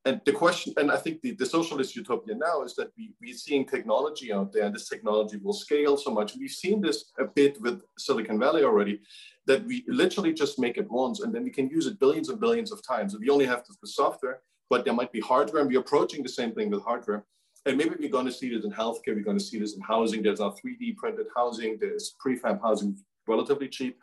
And 0.06 0.20
the 0.26 0.34
question 0.34 0.74
and 0.76 0.92
i 0.92 0.98
think 0.98 1.22
the, 1.22 1.32
the 1.32 1.46
socialist 1.46 1.96
utopia 1.96 2.36
now 2.36 2.64
is 2.64 2.76
that 2.76 2.90
we, 2.98 3.14
we're 3.22 3.38
seeing 3.38 3.66
technology 3.66 4.34
out 4.34 4.52
there 4.52 4.66
and 4.66 4.76
this 4.76 4.90
technology 4.90 5.38
will 5.38 5.54
scale 5.54 5.96
so 5.96 6.12
much. 6.12 6.36
We've 6.36 6.52
seen 6.52 6.82
this 6.82 7.12
a 7.20 7.26
bit 7.26 7.62
with 7.62 7.82
silicon 7.98 8.38
valley 8.38 8.64
already 8.64 9.00
that 9.46 9.66
we 9.66 9.86
literally 9.88 10.34
just 10.34 10.60
make 10.60 10.78
it 10.78 10.92
once 10.92 11.22
and 11.22 11.34
then 11.34 11.44
we 11.44 11.52
can 11.52 11.70
use 11.70 11.88
it 11.88 12.00
billions 12.00 12.28
and 12.28 12.40
billions 12.40 12.72
of 12.74 12.86
times. 12.86 13.18
We 13.18 13.30
only 13.30 13.46
have 13.46 13.64
the 13.82 13.88
software 13.88 14.42
but 14.74 14.86
there 14.86 14.94
might 14.96 15.12
be 15.12 15.20
hardware, 15.20 15.62
and 15.62 15.70
we're 15.70 15.86
approaching 15.88 16.24
the 16.24 16.36
same 16.40 16.52
thing 16.52 16.72
with 16.72 16.82
hardware. 16.82 17.24
And 17.68 17.78
maybe 17.78 17.94
we're 18.00 18.10
going 18.10 18.26
to 18.26 18.32
see 18.32 18.50
this 18.50 18.66
in 18.66 18.72
healthcare, 18.72 19.14
we're 19.14 19.30
going 19.30 19.38
to 19.38 19.50
see 19.52 19.60
this 19.60 19.76
in 19.76 19.82
housing. 19.82 20.24
There's 20.24 20.40
now 20.40 20.56
3D 20.60 20.98
printed 20.98 21.28
housing, 21.36 21.78
there's 21.80 22.16
prefab 22.20 22.60
housing 22.60 22.98
relatively 23.28 23.68
cheap. 23.68 24.02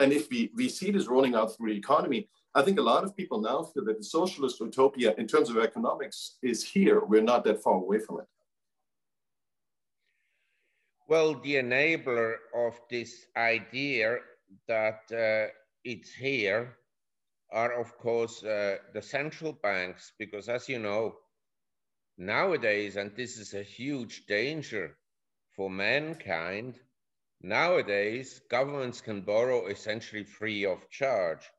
And 0.00 0.12
if 0.12 0.28
we, 0.28 0.50
we 0.56 0.68
see 0.68 0.90
this 0.90 1.06
rolling 1.06 1.36
out 1.36 1.54
through 1.54 1.70
the 1.70 1.78
economy, 1.78 2.28
I 2.52 2.62
think 2.62 2.80
a 2.80 2.82
lot 2.82 3.04
of 3.04 3.16
people 3.16 3.40
now 3.40 3.62
feel 3.62 3.84
that 3.84 3.98
the 3.98 4.02
socialist 4.02 4.58
utopia 4.58 5.14
in 5.18 5.28
terms 5.28 5.50
of 5.50 5.58
economics 5.58 6.38
is 6.42 6.64
here. 6.64 7.04
We're 7.04 7.22
not 7.22 7.44
that 7.44 7.62
far 7.62 7.74
away 7.74 8.00
from 8.00 8.18
it. 8.22 8.26
Well, 11.08 11.34
the 11.34 11.54
enabler 11.54 12.34
of 12.56 12.74
this 12.90 13.26
idea 13.36 14.16
that 14.66 15.02
uh, 15.12 15.52
it's 15.84 16.12
here 16.12 16.77
are, 17.50 17.72
of 17.80 17.96
course, 17.98 18.42
uh, 18.44 18.78
the 18.92 19.02
central 19.02 19.52
banks, 19.52 20.12
because 20.18 20.48
as 20.48 20.68
you 20.68 20.78
know, 20.78 21.16
nowadays, 22.18 22.96
and 22.96 23.14
this 23.16 23.38
is 23.38 23.54
a 23.54 23.62
huge 23.62 24.26
danger 24.26 24.96
for 25.56 25.70
mankind, 25.70 26.78
nowadays, 27.40 28.40
governments 28.50 29.00
can 29.00 29.22
borrow 29.22 29.66
essentially 29.66 30.24
free 30.24 30.64
of 30.64 30.90
charge 30.90 31.50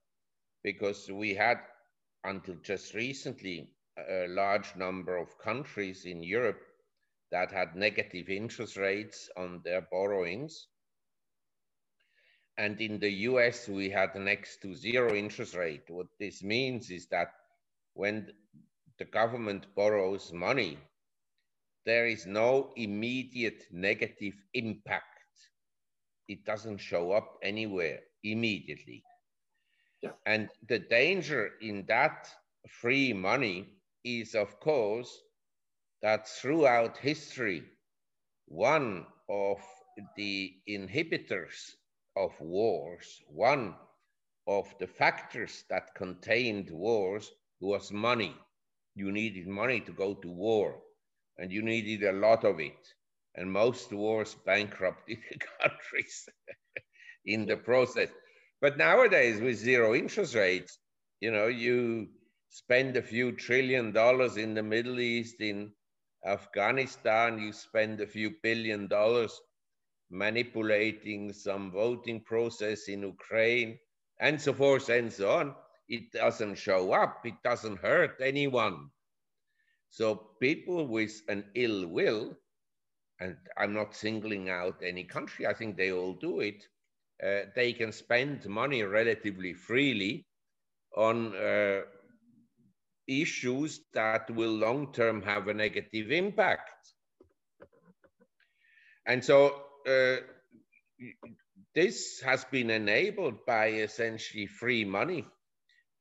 because 0.63 1.09
we 1.11 1.33
had, 1.33 1.57
until 2.23 2.55
just 2.55 2.93
recently, 2.93 3.73
a 3.97 4.27
large 4.27 4.75
number 4.75 5.17
of 5.17 5.37
countries 5.39 6.05
in 6.05 6.23
Europe 6.23 6.61
that 7.31 7.51
had 7.51 7.75
negative 7.75 8.29
interest 8.29 8.77
rates 8.77 9.29
on 9.37 9.61
their 9.63 9.81
borrowings. 9.81 10.67
And 12.59 12.81
in 12.81 12.99
the 12.99 13.09
US, 13.31 13.69
we 13.69 13.89
had 13.89 14.13
next 14.15 14.61
to 14.63 14.75
zero 14.75 15.15
interest 15.15 15.55
rate. 15.55 15.89
What 15.89 16.07
this 16.19 16.43
means 16.43 16.91
is 16.91 17.07
that 17.07 17.31
when 17.93 18.33
the 18.97 19.05
government 19.05 19.67
borrows 19.75 20.33
money, 20.33 20.77
there 21.85 22.05
is 22.05 22.25
no 22.25 22.73
immediate 22.75 23.63
negative 23.71 24.33
impact. 24.53 25.05
It 26.27 26.43
doesn't 26.43 26.79
show 26.79 27.13
up 27.13 27.37
anywhere 27.41 28.01
immediately. 28.25 29.03
Yeah. 30.01 30.11
And 30.25 30.49
the 30.67 30.79
danger 30.79 31.51
in 31.61 31.85
that 31.87 32.27
free 32.67 33.13
money 33.13 33.69
is, 34.03 34.35
of 34.35 34.59
course, 34.59 35.09
that 36.01 36.27
throughout 36.27 36.97
history, 36.97 37.63
one 38.47 39.05
of 39.29 39.61
the 40.17 40.53
inhibitors 40.67 41.71
of 42.15 42.39
wars, 42.41 43.21
one 43.27 43.75
of 44.47 44.77
the 44.79 44.87
factors 44.87 45.63
that 45.69 45.95
contained 45.95 46.69
wars 46.71 47.31
was 47.59 47.91
money. 47.91 48.35
You 48.95 49.11
needed 49.11 49.47
money 49.47 49.81
to 49.81 49.91
go 49.93 50.15
to 50.15 50.29
war, 50.29 50.81
and 51.37 51.51
you 51.51 51.61
needed 51.61 52.03
a 52.03 52.11
lot 52.13 52.43
of 52.43 52.59
it. 52.59 52.93
And 53.35 53.51
most 53.51 53.91
wars 53.93 54.35
bankrupted 54.45 55.17
the 55.31 55.39
countries 55.61 56.27
in 57.25 57.45
the 57.45 57.57
process. 57.57 58.09
But 58.61 58.77
nowadays, 58.77 59.39
with 59.41 59.57
zero 59.57 59.93
interest 59.95 60.35
rates, 60.35 60.79
you 61.19 61.31
know, 61.31 61.47
you 61.47 62.09
spend 62.49 62.95
a 62.97 63.01
few 63.01 63.31
trillion 63.33 63.91
dollars 63.91 64.37
in 64.37 64.53
the 64.55 64.63
Middle 64.63 64.99
East, 64.99 65.41
in 65.41 65.73
Afghanistan, 66.25 67.39
you 67.39 67.53
spend 67.53 68.01
a 68.01 68.07
few 68.07 68.31
billion 68.41 68.87
dollars 68.87 69.39
manipulating 70.09 71.33
some 71.33 71.71
voting 71.71 72.21
process 72.21 72.87
in 72.87 73.01
Ukraine, 73.03 73.77
and 74.19 74.41
so 74.41 74.53
forth 74.53 74.89
and 74.89 75.11
so 75.11 75.31
on. 75.31 75.55
It 75.87 76.11
doesn't 76.11 76.55
show 76.55 76.91
up, 76.93 77.25
it 77.25 77.35
doesn't 77.43 77.79
hurt 77.79 78.19
anyone. 78.21 78.89
So 79.89 80.15
people 80.39 80.87
with 80.87 81.21
an 81.27 81.45
ill 81.55 81.87
will, 81.87 82.37
and 83.19 83.35
I'm 83.57 83.73
not 83.73 83.95
singling 83.95 84.49
out 84.49 84.81
any 84.83 85.03
country, 85.03 85.47
I 85.47 85.53
think 85.53 85.77
they 85.77 85.91
all 85.91 86.13
do 86.13 86.41
it, 86.41 86.63
uh, 87.23 87.49
they 87.55 87.73
can 87.73 87.91
spend 87.91 88.45
money 88.47 88.83
relatively 88.83 89.53
freely 89.53 90.27
on 90.95 91.35
uh, 91.35 91.81
issues 93.07 93.81
that 93.93 94.29
will 94.31 94.51
long 94.51 94.93
term 94.93 95.21
have 95.23 95.47
a 95.47 95.53
negative 95.53 96.11
impact. 96.11 96.93
And 99.05 99.23
so 99.23 99.68
uh, 99.87 100.17
this 101.75 102.21
has 102.21 102.45
been 102.45 102.69
enabled 102.69 103.45
by 103.45 103.67
essentially 103.67 104.47
free 104.47 104.85
money 104.85 105.25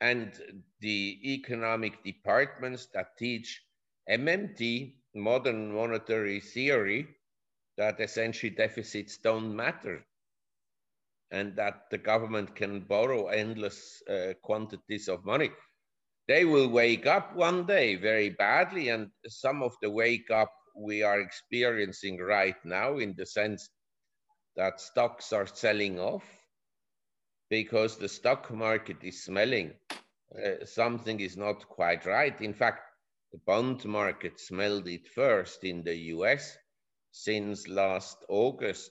and 0.01 0.33
the 0.81 1.21
economic 1.25 2.03
departments 2.05 2.87
that 2.95 3.17
teach 3.19 3.63
MMT, 4.11 4.95
modern 5.15 5.75
monetary 5.75 6.41
theory, 6.41 7.09
that 7.77 8.01
essentially 8.01 8.51
deficits 8.51 9.19
don't 9.19 9.55
matter 9.55 10.05
and 11.31 11.57
that 11.57 11.91
the 11.91 11.99
government 11.99 12.55
can 12.57 12.81
borrow 12.81 13.27
endless 13.29 14.03
uh, 14.09 14.33
quantities 14.43 15.09
of 15.09 15.25
money. 15.25 15.51
They 16.27 16.45
will 16.45 16.69
wake 16.69 17.07
up 17.07 17.35
one 17.37 17.67
day 17.67 17.97
very 17.97 18.31
badly, 18.31 18.89
and 18.91 19.11
some 19.27 19.63
of 19.63 19.75
the 19.83 19.91
wake 19.91 20.31
up 20.31 20.53
we 20.79 21.03
are 21.03 21.21
experiencing 21.21 22.19
right 22.19 22.57
now 22.65 22.99
in 22.99 23.15
the 23.17 23.27
sense 23.27 23.69
that 24.57 24.81
stocks 24.81 25.33
are 25.33 25.47
selling 25.47 25.99
off 25.99 26.25
because 27.51 27.97
the 27.97 28.09
stock 28.09 28.51
market 28.51 28.99
is 29.03 29.25
smelling 29.25 29.73
uh, 30.37 30.65
something 30.65 31.21
is 31.21 31.37
not 31.37 31.69
quite 31.69 32.05
right. 32.05 32.39
In 32.41 32.53
fact, 32.53 32.83
the 33.33 33.39
bond 33.47 33.85
market 33.85 34.39
smelled 34.39 34.87
it 34.87 35.09
first 35.09 35.65
in 35.65 35.83
the 35.83 35.97
US 36.15 36.57
since 37.13 37.67
last 37.67 38.19
August 38.29 38.91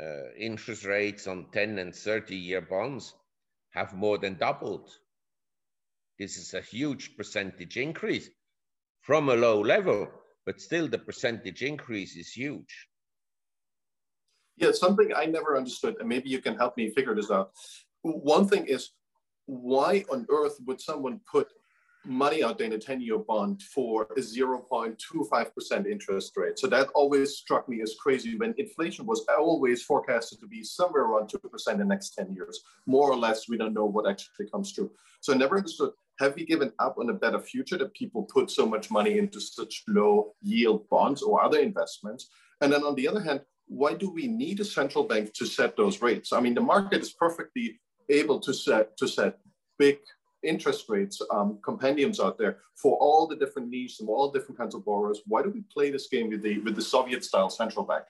uh, 0.00 0.32
interest 0.38 0.84
rates 0.84 1.26
on 1.26 1.50
10 1.52 1.78
and 1.78 1.94
30 1.94 2.36
year 2.36 2.60
bonds 2.60 3.14
have 3.70 3.94
more 3.94 4.18
than 4.18 4.38
doubled. 4.38 4.90
This 6.18 6.36
is 6.36 6.54
a 6.54 6.60
huge 6.60 7.16
percentage 7.16 7.76
increase 7.76 8.28
from 9.00 9.28
a 9.28 9.34
low 9.34 9.60
level, 9.60 10.08
but 10.46 10.60
still 10.60 10.88
the 10.88 10.98
percentage 10.98 11.62
increase 11.62 12.16
is 12.16 12.32
huge. 12.32 12.88
Yeah, 14.56 14.72
something 14.72 15.12
I 15.14 15.24
never 15.26 15.56
understood, 15.56 15.96
and 16.00 16.08
maybe 16.08 16.28
you 16.28 16.40
can 16.40 16.56
help 16.56 16.76
me 16.76 16.90
figure 16.90 17.14
this 17.14 17.30
out. 17.30 17.52
One 18.02 18.46
thing 18.46 18.66
is, 18.66 18.90
why 19.46 20.04
on 20.10 20.26
earth 20.30 20.56
would 20.66 20.80
someone 20.80 21.20
put 21.30 21.48
money 22.04 22.42
out 22.42 22.58
there 22.58 22.66
in 22.66 22.72
a 22.72 22.78
10 22.78 23.00
year 23.00 23.18
bond 23.18 23.62
for 23.62 24.04
a 24.16 24.20
0.25% 24.20 25.86
interest 25.86 26.36
rate. 26.36 26.58
So 26.58 26.66
that 26.68 26.88
always 26.94 27.36
struck 27.36 27.68
me 27.68 27.82
as 27.82 27.94
crazy 28.00 28.36
when 28.36 28.54
inflation 28.56 29.06
was 29.06 29.24
always 29.38 29.82
forecasted 29.82 30.40
to 30.40 30.46
be 30.46 30.62
somewhere 30.62 31.04
around 31.04 31.30
2% 31.30 31.72
in 31.72 31.78
the 31.78 31.84
next 31.84 32.14
10 32.14 32.32
years. 32.32 32.62
More 32.86 33.10
or 33.10 33.16
less, 33.16 33.48
we 33.48 33.58
don't 33.58 33.74
know 33.74 33.84
what 33.84 34.08
actually 34.08 34.48
comes 34.48 34.72
true. 34.72 34.90
So 35.20 35.34
I 35.34 35.36
never 35.36 35.56
understood 35.56 35.90
have 36.20 36.36
we 36.36 36.44
given 36.44 36.70
up 36.78 36.96
on 36.98 37.08
a 37.08 37.14
better 37.14 37.40
future 37.40 37.78
that 37.78 37.94
people 37.94 38.24
put 38.24 38.50
so 38.50 38.66
much 38.66 38.90
money 38.90 39.18
into 39.18 39.40
such 39.40 39.82
low 39.88 40.34
yield 40.42 40.86
bonds 40.90 41.22
or 41.22 41.42
other 41.42 41.58
investments? 41.58 42.28
And 42.60 42.70
then 42.70 42.84
on 42.84 42.94
the 42.94 43.08
other 43.08 43.20
hand, 43.20 43.40
why 43.66 43.94
do 43.94 44.10
we 44.10 44.26
need 44.26 44.60
a 44.60 44.64
central 44.64 45.04
bank 45.04 45.32
to 45.34 45.46
set 45.46 45.76
those 45.76 46.02
rates? 46.02 46.32
I 46.32 46.40
mean, 46.40 46.54
the 46.54 46.60
market 46.60 47.00
is 47.00 47.12
perfectly 47.12 47.80
able 48.10 48.38
to 48.40 48.52
set 48.52 48.96
to 48.98 49.08
set 49.08 49.38
big 49.78 49.98
interest 50.42 50.88
rates 50.88 51.20
um, 51.30 51.58
compendiums 51.62 52.20
out 52.20 52.38
there 52.38 52.58
for 52.74 52.96
all 52.98 53.26
the 53.26 53.36
different 53.36 53.68
needs 53.68 54.00
and 54.00 54.08
all 54.08 54.30
different 54.30 54.58
kinds 54.58 54.74
of 54.74 54.84
borrowers. 54.84 55.20
Why 55.26 55.42
do 55.42 55.50
we 55.50 55.62
play 55.72 55.90
this 55.90 56.08
game 56.08 56.30
with 56.30 56.42
the 56.42 56.58
with 56.60 56.76
the 56.76 56.82
Soviet 56.82 57.24
style 57.24 57.50
central 57.50 57.84
bank? 57.84 58.04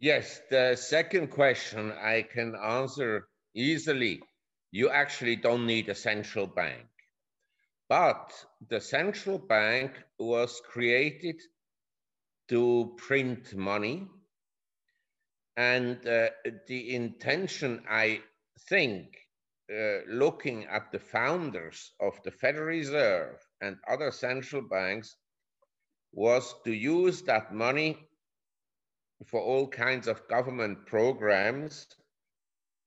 Yes, 0.00 0.40
the 0.48 0.76
second 0.76 1.28
question 1.28 1.92
I 1.92 2.22
can 2.22 2.54
answer 2.54 3.28
easily. 3.54 4.22
You 4.70 4.90
actually 4.90 5.36
don't 5.36 5.66
need 5.66 5.88
a 5.88 5.94
central 5.94 6.46
bank. 6.46 6.86
But 7.88 8.32
the 8.68 8.80
central 8.80 9.38
bank 9.38 9.92
was 10.18 10.60
created 10.68 11.40
to 12.48 12.94
print 12.96 13.54
money. 13.56 14.06
And 15.56 16.06
uh, 16.06 16.28
the 16.68 16.94
intention, 16.94 17.82
I 17.90 18.20
think, 18.68 19.16
uh, 19.70 19.98
looking 20.08 20.64
at 20.66 20.90
the 20.92 20.98
founders 20.98 21.92
of 22.00 22.18
the 22.24 22.30
Federal 22.30 22.66
Reserve 22.66 23.36
and 23.60 23.76
other 23.88 24.10
central 24.10 24.62
banks 24.62 25.16
was 26.12 26.54
to 26.64 26.72
use 26.72 27.22
that 27.22 27.52
money 27.52 28.08
for 29.26 29.40
all 29.40 29.68
kinds 29.68 30.08
of 30.08 30.26
government 30.28 30.86
programs. 30.86 31.86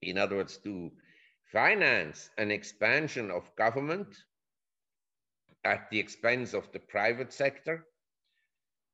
In 0.02 0.18
other 0.18 0.38
words, 0.38 0.58
to 0.60 0.92
finance 1.52 2.30
an 2.38 2.50
expansion 2.52 3.30
of 3.30 3.56
government 3.56 4.08
at 5.64 5.90
the 5.92 6.00
expense 6.00 6.54
of 6.54 6.72
the 6.72 6.80
private 6.80 7.32
sector. 7.32 7.86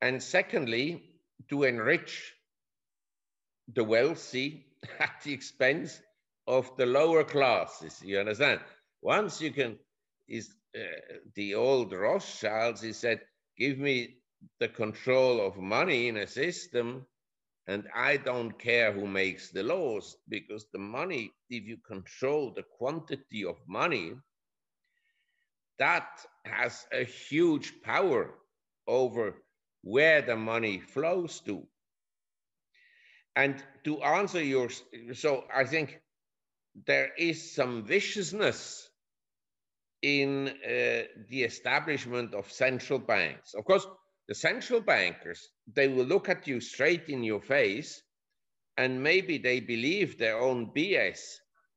And 0.01 0.21
secondly, 0.21 1.03
to 1.49 1.63
enrich 1.63 2.33
the 3.73 3.83
wealthy 3.83 4.65
at 4.99 5.21
the 5.23 5.33
expense 5.33 6.01
of 6.47 6.75
the 6.77 6.85
lower 6.85 7.23
classes. 7.23 8.01
You 8.03 8.19
understand? 8.19 8.61
Once 9.01 9.41
you 9.41 9.51
can, 9.51 9.77
is 10.27 10.49
uh, 10.75 10.79
the 11.35 11.55
old 11.55 11.93
Rothschilds, 11.93 12.81
he 12.81 12.93
said, 12.93 13.21
give 13.57 13.77
me 13.77 14.17
the 14.59 14.67
control 14.69 15.45
of 15.45 15.57
money 15.57 16.07
in 16.07 16.17
a 16.17 16.27
system 16.27 17.05
and 17.67 17.87
I 17.93 18.17
don't 18.17 18.57
care 18.57 18.93
who 18.93 19.07
makes 19.07 19.51
the 19.51 19.63
laws 19.63 20.17
because 20.29 20.65
the 20.71 20.79
money, 20.79 21.33
if 21.49 21.65
you 21.65 21.77
control 21.77 22.53
the 22.53 22.63
quantity 22.63 23.43
of 23.45 23.57
money, 23.67 24.13
that 25.79 26.07
has 26.45 26.87
a 26.93 27.03
huge 27.03 27.81
power 27.83 28.33
over 28.87 29.35
where 29.83 30.21
the 30.21 30.35
money 30.35 30.79
flows 30.79 31.41
to. 31.41 31.67
And 33.35 33.61
to 33.83 34.01
answer 34.01 34.41
your, 34.41 34.69
so 35.13 35.43
I 35.53 35.65
think 35.65 36.01
there 36.85 37.11
is 37.17 37.55
some 37.55 37.83
viciousness 37.83 38.89
in 40.01 40.47
uh, 40.47 41.03
the 41.29 41.43
establishment 41.43 42.33
of 42.33 42.51
central 42.51 42.99
banks. 42.99 43.53
Of 43.55 43.65
course, 43.65 43.87
the 44.27 44.35
central 44.35 44.81
bankers, 44.81 45.49
they 45.73 45.87
will 45.87 46.05
look 46.05 46.29
at 46.29 46.47
you 46.47 46.59
straight 46.59 47.09
in 47.09 47.23
your 47.23 47.41
face 47.41 48.01
and 48.77 49.01
maybe 49.01 49.37
they 49.39 49.59
believe 49.59 50.17
their 50.17 50.37
own 50.39 50.71
BS 50.75 51.19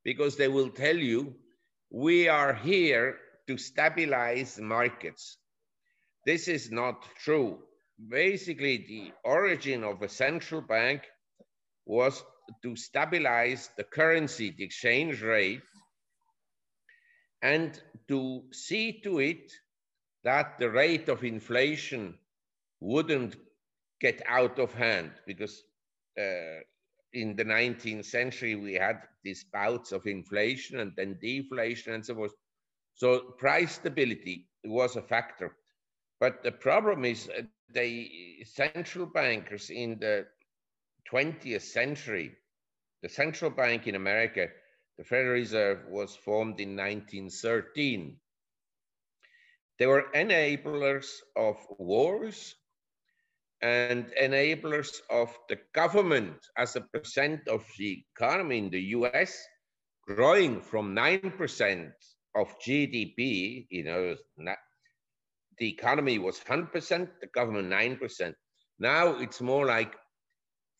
because 0.03 0.35
they 0.35 0.47
will 0.47 0.69
tell 0.69 0.95
you, 0.95 1.33
we 1.89 2.27
are 2.27 2.53
here 2.53 3.17
to 3.47 3.57
stabilize 3.57 4.59
markets. 4.59 5.37
This 6.25 6.47
is 6.47 6.71
not 6.71 7.03
true. 7.23 7.59
Basically, 8.07 8.77
the 8.77 9.11
origin 9.23 9.83
of 9.83 10.01
a 10.01 10.09
central 10.09 10.61
bank 10.61 11.03
was 11.85 12.23
to 12.63 12.75
stabilize 12.75 13.69
the 13.77 13.83
currency, 13.83 14.53
the 14.57 14.63
exchange 14.63 15.21
rate, 15.21 15.61
and 17.41 17.81
to 18.07 18.43
see 18.51 19.01
to 19.01 19.19
it 19.19 19.51
that 20.23 20.59
the 20.59 20.69
rate 20.69 21.09
of 21.09 21.23
inflation 21.23 22.17
wouldn't 22.79 23.35
get 23.99 24.21
out 24.27 24.59
of 24.59 24.73
hand 24.73 25.11
because 25.25 25.63
uh, 26.19 26.61
in 27.13 27.35
the 27.35 27.43
19th 27.45 28.05
century 28.05 28.55
we 28.55 28.73
had 28.73 29.01
these 29.23 29.45
bouts 29.51 29.91
of 29.91 30.05
inflation 30.05 30.79
and 30.79 30.93
then 30.95 31.17
deflation 31.21 31.93
and 31.93 32.05
so 32.05 32.15
forth. 32.15 32.33
So 32.95 33.19
price 33.37 33.73
stability 33.73 34.47
was 34.63 34.95
a 34.95 35.01
factor. 35.01 35.55
But 36.19 36.43
the 36.43 36.51
problem 36.51 37.05
is 37.05 37.29
uh, 37.29 37.43
the 37.73 38.43
central 38.45 39.07
bankers 39.07 39.69
in 39.69 39.97
the 39.99 40.27
20th 41.11 41.61
century 41.61 42.35
the 43.01 43.09
central 43.09 43.51
bank 43.51 43.87
in 43.87 43.95
America, 43.95 44.47
the 44.97 45.03
Federal 45.03 45.33
Reserve, 45.33 45.79
was 45.89 46.15
formed 46.15 46.59
in 46.59 46.75
1913. 46.75 48.17
They 49.79 49.87
were 49.87 50.05
enablers 50.13 51.07
of 51.35 51.57
wars 51.79 52.55
and 53.61 54.11
enablers 54.19 55.01
of 55.09 55.35
the 55.49 55.57
government 55.73 56.37
as 56.57 56.75
a 56.75 56.81
percent 56.81 57.47
of 57.47 57.65
the 57.77 58.03
economy 58.15 58.57
in 58.57 58.69
the 58.69 58.81
US 58.97 59.37
growing 60.07 60.61
from 60.61 60.95
9% 60.95 61.91
of 62.35 62.59
GDP, 62.59 63.67
you 63.69 63.83
know, 63.83 64.15
the 65.57 65.69
economy 65.69 66.17
was 66.17 66.39
100%, 66.39 67.07
the 67.21 67.27
government 67.27 67.69
9%. 67.69 68.33
Now 68.79 69.19
it's 69.19 69.41
more 69.41 69.65
like 69.65 69.93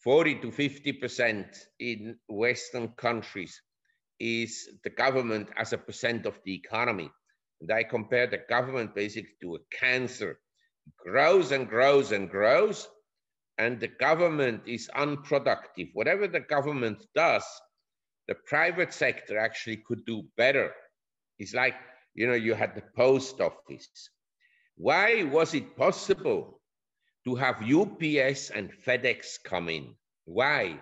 40 0.03 0.35
to 0.41 0.47
50% 0.47 1.45
in 1.79 2.17
Western 2.27 2.89
countries 2.89 3.61
is 4.19 4.69
the 4.83 4.89
government 4.89 5.49
as 5.57 5.73
a 5.73 5.77
percent 5.77 6.25
of 6.25 6.39
the 6.43 6.53
economy. 6.53 7.09
And 7.59 7.71
I 7.71 7.83
compare 7.83 8.27
the 8.27 8.39
government 8.49 8.95
basically 8.95 9.35
to 9.41 9.55
a 9.55 9.75
cancer. 9.75 10.39
It 10.87 10.93
grows 10.97 11.51
and 11.51 11.67
grows 11.67 12.11
and 12.11 12.29
grows, 12.29 12.87
and 13.59 13.79
the 13.79 13.89
government 13.89 14.63
is 14.65 14.89
unproductive. 14.95 15.89
Whatever 15.93 16.27
the 16.27 16.39
government 16.39 17.05
does, 17.13 17.43
the 18.27 18.35
private 18.47 18.93
sector 18.93 19.37
actually 19.37 19.83
could 19.85 20.05
do 20.05 20.23
better. 20.37 20.71
It's 21.37 21.53
like, 21.53 21.75
you 22.15 22.27
know, 22.27 22.33
you 22.33 22.55
had 22.55 22.73
the 22.75 22.83
post 22.95 23.39
office. 23.39 24.09
Why 24.77 25.23
was 25.23 25.53
it 25.53 25.77
possible 25.77 26.60
to 27.25 27.35
have 27.35 27.61
UPS 27.61 28.49
and 28.49 28.71
FedEx 28.85 29.37
come 29.43 29.69
in? 29.69 29.95
Why? 30.25 30.79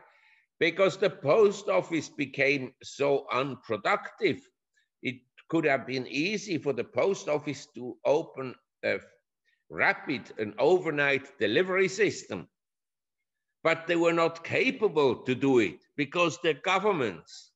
Because 0.59 0.97
the 0.97 1.09
post 1.09 1.69
office 1.69 2.09
became 2.09 2.73
so 2.83 3.25
unproductive. 3.31 4.39
It 5.01 5.21
could 5.49 5.65
have 5.65 5.87
been 5.87 6.07
easy 6.07 6.57
for 6.57 6.73
the 6.73 6.83
post 6.83 7.27
office 7.27 7.67
to 7.75 7.97
open 8.05 8.55
a 8.83 8.99
rapid 9.69 10.31
and 10.37 10.53
overnight 10.59 11.37
delivery 11.39 11.87
system. 11.87 12.47
But 13.63 13.87
they 13.87 13.95
were 13.95 14.13
not 14.13 14.43
capable 14.43 15.15
to 15.23 15.35
do 15.35 15.59
it 15.59 15.79
because 15.95 16.37
the 16.41 16.53
governments, 16.53 17.51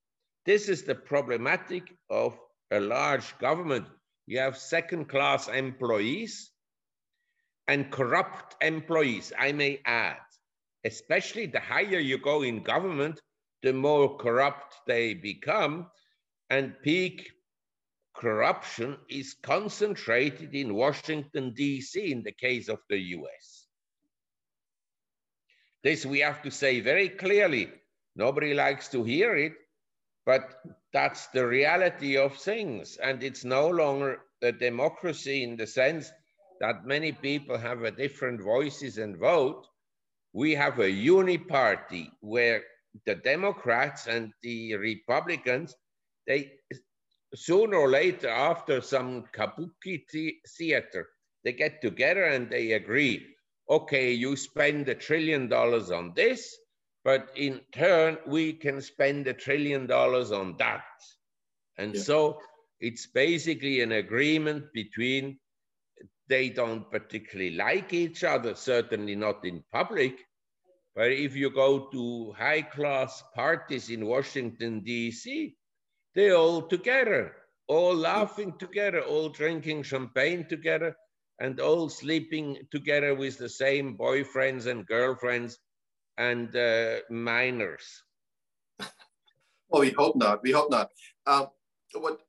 this 0.46 0.68
is 0.68 0.84
the 0.84 0.96
problematic 0.96 1.96
of 2.10 2.38
a 2.72 2.80
large 2.80 3.38
government. 3.40 3.88
You 4.26 4.40
have 4.40 4.58
second 4.58 5.08
class 5.08 5.48
employees 5.48 6.53
and 7.68 7.92
corrupt 7.92 8.56
employees, 8.62 9.32
I 9.38 9.52
may 9.52 9.80
add. 9.86 10.18
Especially 10.84 11.46
the 11.46 11.60
higher 11.60 12.00
you 12.00 12.18
go 12.18 12.42
in 12.42 12.64
government, 12.64 13.22
the 13.62 13.74
more 13.74 14.18
corrupt 14.18 14.76
they 14.86 15.14
become. 15.14 15.88
And 16.50 16.76
peak 16.84 17.32
corruption 18.14 18.98
is 19.10 19.36
concentrated 19.42 20.54
in 20.54 20.76
Washington, 20.76 21.54
D.C., 21.54 22.12
in 22.12 22.24
the 22.24 22.34
case 22.34 22.70
of 22.70 22.80
the 22.90 23.00
US. 23.00 23.68
This 25.84 26.06
we 26.06 26.20
have 26.20 26.42
to 26.44 26.52
say 26.52 26.80
very 26.80 27.10
clearly. 27.10 27.70
Nobody 28.16 28.54
likes 28.54 28.90
to 28.90 29.04
hear 29.04 29.36
it, 29.36 29.54
but 30.26 30.62
that's 30.94 31.28
the 31.28 31.46
reality 31.46 32.18
of 32.18 32.38
things. 32.38 32.98
And 32.98 33.24
it's 33.24 33.44
no 33.44 33.68
longer 33.68 34.22
a 34.42 34.52
democracy 34.52 35.44
in 35.44 35.58
the 35.58 35.68
sense 35.68 36.12
that 36.64 36.86
many 36.86 37.12
people 37.12 37.58
have 37.58 37.84
a 37.84 37.92
different 37.92 38.42
voices 38.42 38.98
and 38.98 39.18
vote. 39.18 39.68
We 40.32 40.56
have 40.56 40.80
a 40.80 40.90
uniparty 40.90 42.08
where 42.22 42.64
the 43.06 43.16
Democrats 43.16 44.08
and 44.08 44.32
the 44.42 44.76
Republicans, 44.76 45.76
they 46.26 46.54
sooner 47.36 47.76
or 47.76 47.90
later, 47.90 48.30
after 48.30 48.80
some 48.80 49.26
kabuki 49.36 50.06
theater, 50.58 51.10
they 51.44 51.52
get 51.52 51.82
together 51.82 52.24
and 52.24 52.50
they 52.50 52.72
agree, 52.72 53.26
okay, 53.70 54.14
you 54.14 54.38
spend 54.38 54.88
a 54.88 54.96
trillion 54.96 55.50
dollars 55.50 55.92
on 55.92 56.14
this, 56.16 56.58
but 57.04 57.28
in 57.36 57.60
turn, 57.74 58.18
we 58.26 58.54
can 58.54 58.80
spend 58.80 59.28
a 59.28 59.34
trillion 59.34 59.86
dollars 59.86 60.32
on 60.32 60.56
that. 60.60 60.86
And 61.78 61.94
yeah. 61.94 62.02
so 62.04 62.40
it's 62.80 63.08
basically 63.08 63.82
an 63.82 63.92
agreement 63.92 64.72
between 64.74 65.40
they 66.34 66.50
don't 66.50 66.90
particularly 66.90 67.52
like 67.52 67.94
each 67.94 68.24
other, 68.24 68.56
certainly 68.56 69.16
not 69.16 69.46
in 69.46 69.64
public. 69.72 70.18
But 70.96 71.12
if 71.12 71.36
you 71.36 71.52
go 71.52 71.90
to 71.92 72.32
high 72.32 72.64
class 72.64 73.24
parties 73.36 73.92
in 73.92 74.08
Washington, 74.08 74.80
D.C., 74.80 75.56
they're 76.16 76.36
all 76.36 76.64
together, 76.64 77.36
all 77.68 77.94
laughing 77.96 78.56
together, 78.58 79.02
all 79.02 79.30
drinking 79.30 79.84
champagne 79.84 80.48
together, 80.50 80.96
and 81.38 81.60
all 81.60 81.88
sleeping 81.88 82.58
together 82.72 83.14
with 83.14 83.38
the 83.38 83.50
same 83.50 83.96
boyfriends 83.96 84.66
and 84.66 84.88
girlfriends 84.88 85.60
and 86.18 86.56
uh, 86.56 86.96
minors? 87.12 88.02
well, 89.70 89.82
we 89.82 89.92
hope 89.92 90.16
not. 90.16 90.42
We 90.42 90.52
hope 90.52 90.72
not. 90.72 90.90
Um, 91.28 91.50
what 91.94 92.22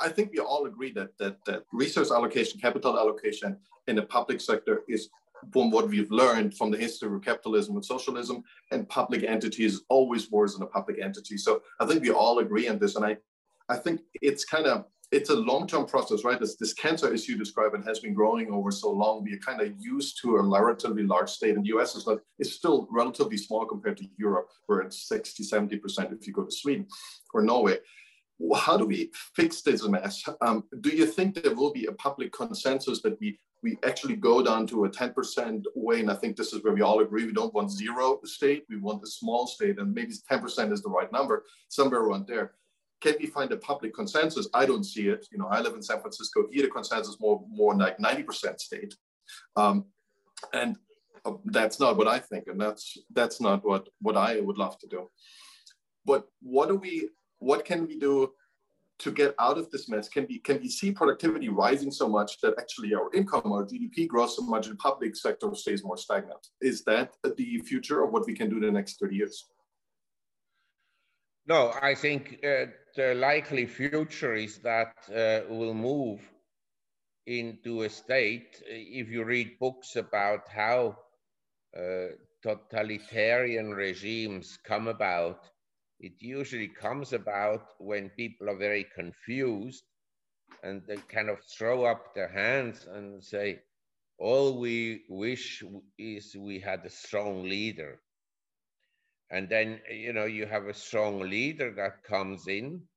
I 0.00 0.08
think 0.08 0.30
we 0.32 0.38
all 0.38 0.66
agree 0.66 0.92
that, 0.92 1.16
that 1.18 1.44
that 1.46 1.64
resource 1.72 2.10
allocation, 2.10 2.60
capital 2.60 2.98
allocation 2.98 3.56
in 3.86 3.96
the 3.96 4.02
public 4.02 4.40
sector 4.40 4.82
is 4.88 5.08
from 5.52 5.70
what 5.70 5.88
we've 5.88 6.10
learned 6.10 6.56
from 6.56 6.70
the 6.70 6.76
history 6.76 7.14
of 7.14 7.22
capitalism 7.22 7.76
and 7.76 7.84
socialism 7.84 8.42
and 8.72 8.88
public 8.88 9.24
entities 9.24 9.82
always 9.88 10.30
worse 10.30 10.54
than 10.54 10.62
a 10.62 10.66
public 10.66 11.00
entity. 11.00 11.36
So 11.38 11.62
I 11.80 11.86
think 11.86 12.02
we 12.02 12.10
all 12.10 12.40
agree 12.40 12.68
on 12.68 12.78
this. 12.78 12.96
And 12.96 13.04
I, 13.04 13.16
I 13.68 13.76
think 13.76 14.00
it's 14.20 14.44
kind 14.44 14.66
of 14.66 14.84
it's 15.12 15.30
a 15.30 15.34
long-term 15.34 15.86
process, 15.86 16.22
right? 16.22 16.38
This, 16.38 16.54
this 16.54 16.72
cancer 16.72 17.12
issue 17.12 17.36
described 17.36 17.74
and 17.74 17.84
has 17.84 17.98
been 17.98 18.14
growing 18.14 18.52
over 18.52 18.70
so 18.70 18.92
long. 18.92 19.24
We 19.24 19.34
are 19.34 19.38
kind 19.38 19.60
of 19.60 19.72
used 19.76 20.20
to 20.22 20.36
a 20.36 20.42
relatively 20.42 21.02
large 21.02 21.30
state. 21.30 21.56
And 21.56 21.64
the 21.64 21.76
US 21.78 21.96
is 21.96 22.06
not, 22.06 22.20
it's 22.38 22.52
still 22.52 22.86
relatively 22.92 23.36
small 23.36 23.66
compared 23.66 23.96
to 23.96 24.06
Europe, 24.18 24.50
where 24.66 24.80
it's 24.80 25.08
60, 25.08 25.42
70% 25.42 26.12
if 26.12 26.28
you 26.28 26.32
go 26.32 26.44
to 26.44 26.50
Sweden 26.52 26.86
or 27.34 27.42
Norway. 27.42 27.78
How 28.56 28.76
do 28.76 28.86
we 28.86 29.10
fix 29.34 29.62
this 29.62 29.86
mess? 29.86 30.24
Um, 30.40 30.64
do 30.80 30.90
you 30.90 31.06
think 31.06 31.42
there 31.42 31.54
will 31.54 31.72
be 31.72 31.86
a 31.86 31.92
public 31.92 32.32
consensus 32.32 33.02
that 33.02 33.18
we 33.20 33.38
we 33.62 33.76
actually 33.84 34.16
go 34.16 34.42
down 34.42 34.66
to 34.68 34.86
a 34.86 34.90
10% 34.90 35.64
way? 35.74 36.00
And 36.00 36.10
I 36.10 36.14
think 36.14 36.34
this 36.34 36.54
is 36.54 36.64
where 36.64 36.72
we 36.72 36.80
all 36.80 37.00
agree. 37.00 37.26
We 37.26 37.32
don't 37.34 37.52
want 37.52 37.70
zero 37.70 38.18
state. 38.24 38.64
We 38.70 38.78
want 38.78 39.02
a 39.02 39.06
small 39.06 39.46
state, 39.46 39.78
and 39.78 39.94
maybe 39.94 40.14
10% 40.30 40.72
is 40.72 40.82
the 40.82 40.88
right 40.88 41.12
number, 41.12 41.44
somewhere 41.68 42.00
around 42.00 42.26
there 42.26 42.54
can 43.00 43.14
we 43.18 43.26
find 43.26 43.50
a 43.52 43.56
public 43.56 43.94
consensus? 43.94 44.48
I 44.54 44.66
don't 44.66 44.84
see 44.84 45.08
it. 45.08 45.26
You 45.32 45.38
know, 45.38 45.48
I 45.48 45.60
live 45.60 45.74
in 45.74 45.82
San 45.82 46.00
Francisco. 46.00 46.46
Here, 46.50 46.62
the 46.62 46.68
consensus 46.68 47.16
more 47.20 47.42
more 47.48 47.74
like 47.74 47.98
90% 47.98 48.60
state, 48.60 48.94
um, 49.56 49.86
and 50.52 50.76
uh, 51.24 51.32
that's 51.46 51.80
not 51.80 51.96
what 51.96 52.08
I 52.08 52.18
think, 52.18 52.46
and 52.46 52.60
that's 52.60 52.98
that's 53.12 53.40
not 53.40 53.64
what 53.64 53.88
what 54.00 54.16
I 54.16 54.40
would 54.40 54.58
love 54.58 54.78
to 54.78 54.86
do. 54.86 55.10
But 56.04 56.26
what 56.42 56.68
do 56.68 56.76
we? 56.76 57.08
What 57.40 57.64
can 57.64 57.86
we 57.86 57.98
do 57.98 58.32
to 59.00 59.10
get 59.10 59.34
out 59.38 59.58
of 59.58 59.70
this 59.70 59.88
mess? 59.88 60.08
Can 60.08 60.26
we 60.28 60.38
can 60.38 60.60
we 60.60 60.68
see 60.68 60.92
productivity 60.92 61.48
rising 61.48 61.90
so 61.90 62.08
much 62.08 62.40
that 62.42 62.54
actually 62.58 62.94
our 62.94 63.10
income, 63.12 63.52
our 63.52 63.64
GDP 63.64 64.06
grows 64.06 64.36
so 64.36 64.42
much, 64.42 64.68
and 64.68 64.78
public 64.78 65.16
sector 65.16 65.54
stays 65.54 65.82
more 65.82 65.96
stagnant? 65.96 66.46
Is 66.60 66.84
that 66.84 67.16
the 67.24 67.58
future 67.64 68.04
of 68.04 68.12
what 68.12 68.26
we 68.26 68.34
can 68.34 68.48
do 68.48 68.56
in 68.56 68.62
the 68.62 68.70
next 68.70 69.00
30 69.00 69.16
years? 69.16 69.46
No, 71.46 71.72
I 71.82 71.94
think 71.94 72.38
uh, 72.44 72.66
the 72.94 73.14
likely 73.14 73.66
future 73.66 74.34
is 74.34 74.58
that 74.58 74.94
uh, 75.08 75.40
we'll 75.48 75.74
move 75.74 76.20
into 77.26 77.82
a 77.82 77.88
state. 77.88 78.62
If 78.66 79.08
you 79.08 79.24
read 79.24 79.58
books 79.58 79.96
about 79.96 80.48
how 80.48 80.98
uh, 81.76 82.08
totalitarian 82.42 83.70
regimes 83.70 84.58
come 84.64 84.88
about, 84.88 85.48
it 86.00 86.14
usually 86.20 86.68
comes 86.68 87.12
about 87.12 87.74
when 87.78 88.10
people 88.10 88.50
are 88.50 88.56
very 88.58 88.84
confused 88.94 89.84
and 90.62 90.82
they 90.86 90.96
kind 90.96 91.28
of 91.30 91.38
throw 91.44 91.84
up 91.84 92.14
their 92.14 92.28
hands 92.28 92.86
and 92.86 93.22
say, 93.22 93.60
all 94.18 94.58
we 94.60 95.04
wish 95.08 95.62
is 95.98 96.36
we 96.36 96.60
had 96.60 96.84
a 96.84 96.90
strong 96.90 97.44
leader 97.44 98.00
and 99.30 99.48
then, 99.48 99.80
you 99.90 100.12
know, 100.12 100.24
you 100.26 100.46
have 100.46 100.66
a 100.66 100.74
strong 100.74 101.20
leader 101.20 101.72
that 101.72 102.04
comes 102.04 102.46
in, 102.48 102.88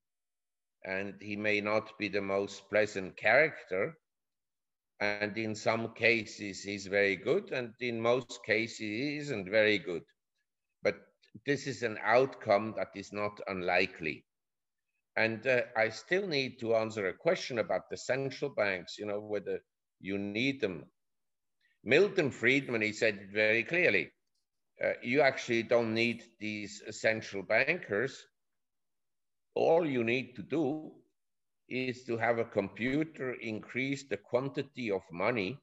and 0.83 1.15
he 1.21 1.35
may 1.35 1.61
not 1.61 1.97
be 1.97 2.07
the 2.09 2.21
most 2.21 2.69
pleasant 2.69 3.17
character. 3.17 3.97
And 5.01 5.37
in 5.37 5.55
some 5.55 5.93
cases, 5.93 6.63
he's 6.63 6.87
very 6.87 7.15
good, 7.15 7.51
and 7.51 7.73
in 7.79 8.01
most 8.01 8.39
cases, 8.45 8.77
he 8.79 9.17
isn't 9.17 9.49
very 9.49 9.79
good. 9.79 10.03
This 11.45 11.67
is 11.67 11.83
an 11.83 11.97
outcome 12.03 12.73
that 12.77 12.89
is 12.95 13.11
not 13.11 13.39
unlikely. 13.47 14.25
And 15.15 15.45
uh, 15.45 15.61
I 15.75 15.89
still 15.89 16.27
need 16.27 16.59
to 16.59 16.75
answer 16.75 17.07
a 17.07 17.13
question 17.13 17.59
about 17.59 17.89
the 17.89 17.97
central 17.97 18.51
banks, 18.51 18.97
you 18.97 19.05
know, 19.05 19.19
whether 19.19 19.59
you 19.99 20.17
need 20.17 20.61
them. 20.61 20.85
Milton 21.83 22.31
Friedman, 22.31 22.81
he 22.81 22.93
said 22.93 23.15
it 23.15 23.31
very 23.31 23.63
clearly 23.63 24.11
uh, 24.83 24.93
you 25.01 25.21
actually 25.21 25.63
don't 25.63 25.93
need 25.93 26.23
these 26.39 26.81
central 26.91 27.43
bankers. 27.43 28.25
All 29.55 29.85
you 29.87 30.03
need 30.03 30.35
to 30.35 30.41
do 30.43 30.91
is 31.69 32.03
to 32.05 32.17
have 32.17 32.39
a 32.39 32.45
computer 32.45 33.33
increase 33.33 34.03
the 34.03 34.17
quantity 34.17 34.91
of 34.91 35.01
money 35.11 35.59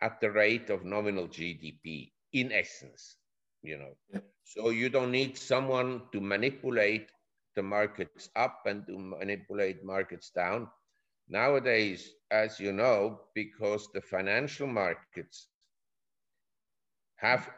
at 0.00 0.20
the 0.20 0.30
rate 0.30 0.70
of 0.70 0.84
nominal 0.84 1.28
GDP, 1.28 2.12
in 2.32 2.52
essence, 2.52 3.16
you 3.62 3.78
know. 3.78 3.94
Yeah. 4.12 4.20
So 4.44 4.70
you 4.70 4.88
don't 4.88 5.10
need 5.12 5.36
someone 5.36 6.02
to 6.12 6.20
manipulate 6.20 7.08
the 7.54 7.62
markets 7.62 8.30
up 8.36 8.62
and 8.66 8.86
to 8.86 8.98
manipulate 8.98 9.84
markets 9.84 10.30
down. 10.30 10.68
Nowadays, 11.28 12.10
as 12.30 12.58
you 12.58 12.72
know, 12.72 13.20
because 13.34 13.88
the 13.92 14.00
financial 14.00 14.66
markets 14.66 15.48
have 17.16 17.50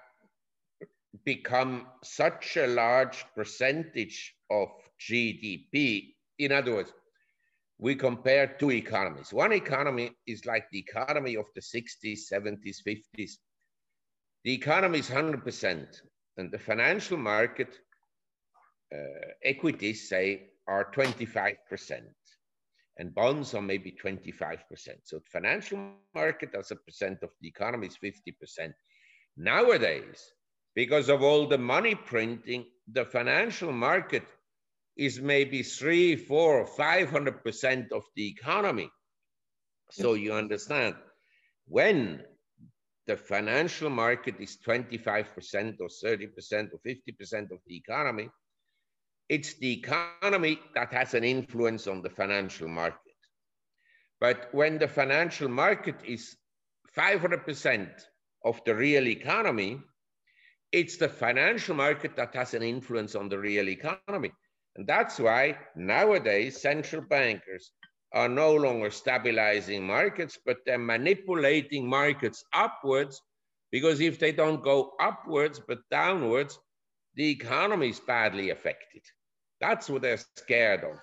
become 1.24 1.86
such 2.02 2.56
a 2.56 2.66
large 2.66 3.24
percentage 3.34 4.34
of 4.50 4.68
GDP. 4.98 6.14
In 6.38 6.52
other 6.52 6.74
words, 6.74 6.92
we 7.78 7.94
compare 7.94 8.46
two 8.58 8.70
economies. 8.72 9.32
One 9.32 9.52
economy 9.52 10.12
is 10.26 10.46
like 10.46 10.66
the 10.70 10.78
economy 10.78 11.36
of 11.36 11.46
the 11.54 11.62
60s, 11.62 12.28
70s, 12.32 12.82
50s. 12.82 13.38
The 14.44 14.54
economy 14.54 15.00
is 15.00 15.10
100%, 15.10 15.86
and 16.36 16.50
the 16.50 16.58
financial 16.58 17.18
market 17.18 17.78
uh, 18.94 18.98
equities, 19.44 20.08
say, 20.08 20.48
are 20.66 20.90
25%, 20.92 21.56
and 22.98 23.14
bonds 23.14 23.54
are 23.54 23.62
maybe 23.62 23.94
25%. 24.02 24.58
So 25.04 25.18
the 25.18 25.30
financial 25.30 25.92
market 26.14 26.50
as 26.58 26.70
a 26.70 26.76
percent 26.76 27.18
of 27.22 27.30
the 27.40 27.48
economy 27.48 27.88
is 27.88 27.98
50%. 28.02 28.72
Nowadays, 29.36 30.32
because 30.74 31.08
of 31.08 31.22
all 31.22 31.46
the 31.46 31.58
money 31.58 31.94
printing, 31.94 32.64
the 32.90 33.04
financial 33.04 33.72
market 33.72 34.24
is 34.96 35.20
maybe 35.20 35.62
three, 35.62 36.16
four, 36.16 36.66
five 36.66 37.10
hundred 37.10 37.42
percent 37.44 37.92
of 37.92 38.04
the 38.16 38.28
economy. 38.28 38.90
So 39.90 40.14
you 40.14 40.32
understand 40.32 40.94
when 41.66 42.22
the 43.06 43.16
financial 43.16 43.90
market 43.90 44.36
is 44.40 44.58
25% 44.66 45.76
or 45.80 45.88
30% 45.88 46.68
or 46.72 46.80
50% 46.86 47.50
of 47.50 47.58
the 47.66 47.76
economy, 47.76 48.28
it's 49.28 49.54
the 49.54 49.72
economy 49.72 50.60
that 50.74 50.92
has 50.92 51.14
an 51.14 51.24
influence 51.24 51.86
on 51.86 52.02
the 52.02 52.10
financial 52.10 52.68
market. 52.68 52.98
But 54.20 54.48
when 54.52 54.78
the 54.78 54.88
financial 54.88 55.48
market 55.48 55.96
is 56.04 56.36
500% 56.96 57.88
of 58.44 58.60
the 58.66 58.74
real 58.74 59.06
economy, 59.06 59.80
it's 60.72 60.96
the 60.96 61.08
financial 61.08 61.74
market 61.74 62.16
that 62.16 62.34
has 62.34 62.54
an 62.54 62.62
influence 62.62 63.14
on 63.14 63.28
the 63.28 63.38
real 63.38 63.68
economy. 63.68 64.32
And 64.76 64.86
that's 64.86 65.18
why 65.18 65.58
nowadays 65.74 66.60
central 66.60 67.02
bankers 67.02 67.72
are 68.12 68.28
no 68.28 68.54
longer 68.54 68.90
stabilizing 68.90 69.86
markets, 69.86 70.38
but 70.44 70.58
they're 70.66 70.78
manipulating 70.78 71.88
markets 71.88 72.44
upwards 72.52 73.22
because 73.70 74.00
if 74.00 74.18
they 74.18 74.32
don't 74.32 74.64
go 74.64 74.92
upwards 75.00 75.60
but 75.60 75.78
downwards, 75.90 76.58
the 77.14 77.30
economy 77.30 77.90
is 77.90 78.00
badly 78.00 78.50
affected. 78.50 79.02
That's 79.60 79.88
what 79.88 80.02
they're 80.02 80.18
scared 80.36 80.84
of. 80.84 80.96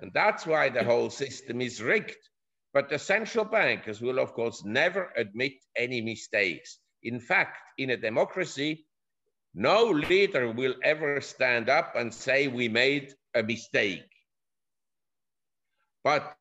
And 0.00 0.10
that's 0.12 0.46
why 0.46 0.68
the 0.68 0.82
whole 0.82 1.10
system 1.10 1.60
is 1.60 1.80
rigged. 1.82 2.16
But 2.74 2.88
the 2.88 2.98
central 2.98 3.44
bankers 3.44 4.00
will, 4.00 4.18
of 4.18 4.32
course, 4.32 4.64
never 4.64 5.12
admit 5.16 5.52
any 5.76 6.00
mistakes. 6.00 6.78
In 7.02 7.20
fact, 7.20 7.58
in 7.78 7.90
a 7.90 7.96
democracy, 7.96 8.86
no 9.54 9.84
leader 9.84 10.50
will 10.50 10.74
ever 10.82 11.20
stand 11.20 11.68
up 11.68 11.94
and 11.94 12.12
say 12.12 12.48
we 12.48 12.68
made 12.68 13.14
a 13.34 13.42
mistake. 13.42 14.11
But 16.04 16.36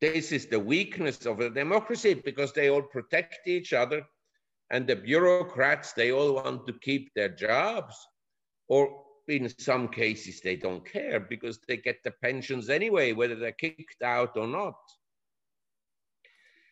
this 0.00 0.32
is 0.32 0.46
the 0.46 0.58
weakness 0.58 1.26
of 1.26 1.40
a 1.40 1.50
democracy 1.50 2.14
because 2.14 2.52
they 2.52 2.70
all 2.70 2.82
protect 2.82 3.46
each 3.46 3.72
other 3.72 4.06
and 4.70 4.86
the 4.86 4.96
bureaucrats, 4.96 5.92
they 5.92 6.12
all 6.12 6.34
want 6.34 6.66
to 6.66 6.72
keep 6.72 7.12
their 7.14 7.28
jobs 7.28 7.94
or 8.68 9.04
in 9.28 9.48
some 9.58 9.88
cases 9.88 10.40
they 10.40 10.56
don't 10.56 10.84
care 10.84 11.20
because 11.20 11.58
they 11.68 11.76
get 11.76 12.02
the 12.02 12.10
pensions 12.22 12.70
anyway, 12.70 13.12
whether 13.12 13.36
they're 13.36 13.52
kicked 13.52 14.02
out 14.02 14.36
or 14.36 14.46
not. 14.46 14.74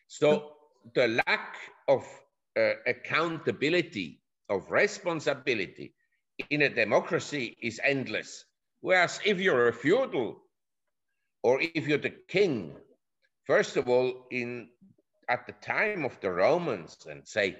So 0.07 0.53
the 0.95 1.21
lack 1.27 1.55
of 1.87 2.05
uh, 2.57 2.73
accountability 2.87 4.21
of 4.49 4.69
responsibility 4.69 5.93
in 6.49 6.63
a 6.63 6.69
democracy 6.69 7.55
is 7.61 7.79
endless. 7.83 8.45
Whereas 8.81 9.19
if 9.23 9.39
you're 9.39 9.67
a 9.67 9.73
feudal 9.73 10.41
or 11.43 11.61
if 11.61 11.87
you're 11.87 11.97
the 11.97 12.15
king, 12.27 12.75
first 13.45 13.77
of 13.77 13.89
all, 13.89 14.27
in 14.31 14.69
at 15.29 15.47
the 15.47 15.53
time 15.53 16.05
of 16.05 16.19
the 16.19 16.31
Romans 16.31 16.97
and 17.09 17.25
say 17.25 17.55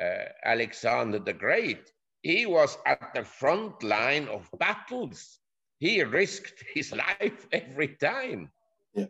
uh, 0.00 0.24
Alexander 0.44 1.18
the 1.18 1.32
Great, 1.32 1.92
he 2.22 2.46
was 2.46 2.78
at 2.86 3.12
the 3.14 3.24
front 3.24 3.82
line 3.82 4.28
of 4.28 4.48
battles. 4.58 5.38
He 5.78 6.02
risked 6.02 6.64
his 6.74 6.92
life 7.04 7.46
every 7.52 7.88
time. 7.88 8.50
Yeah. 8.94 9.06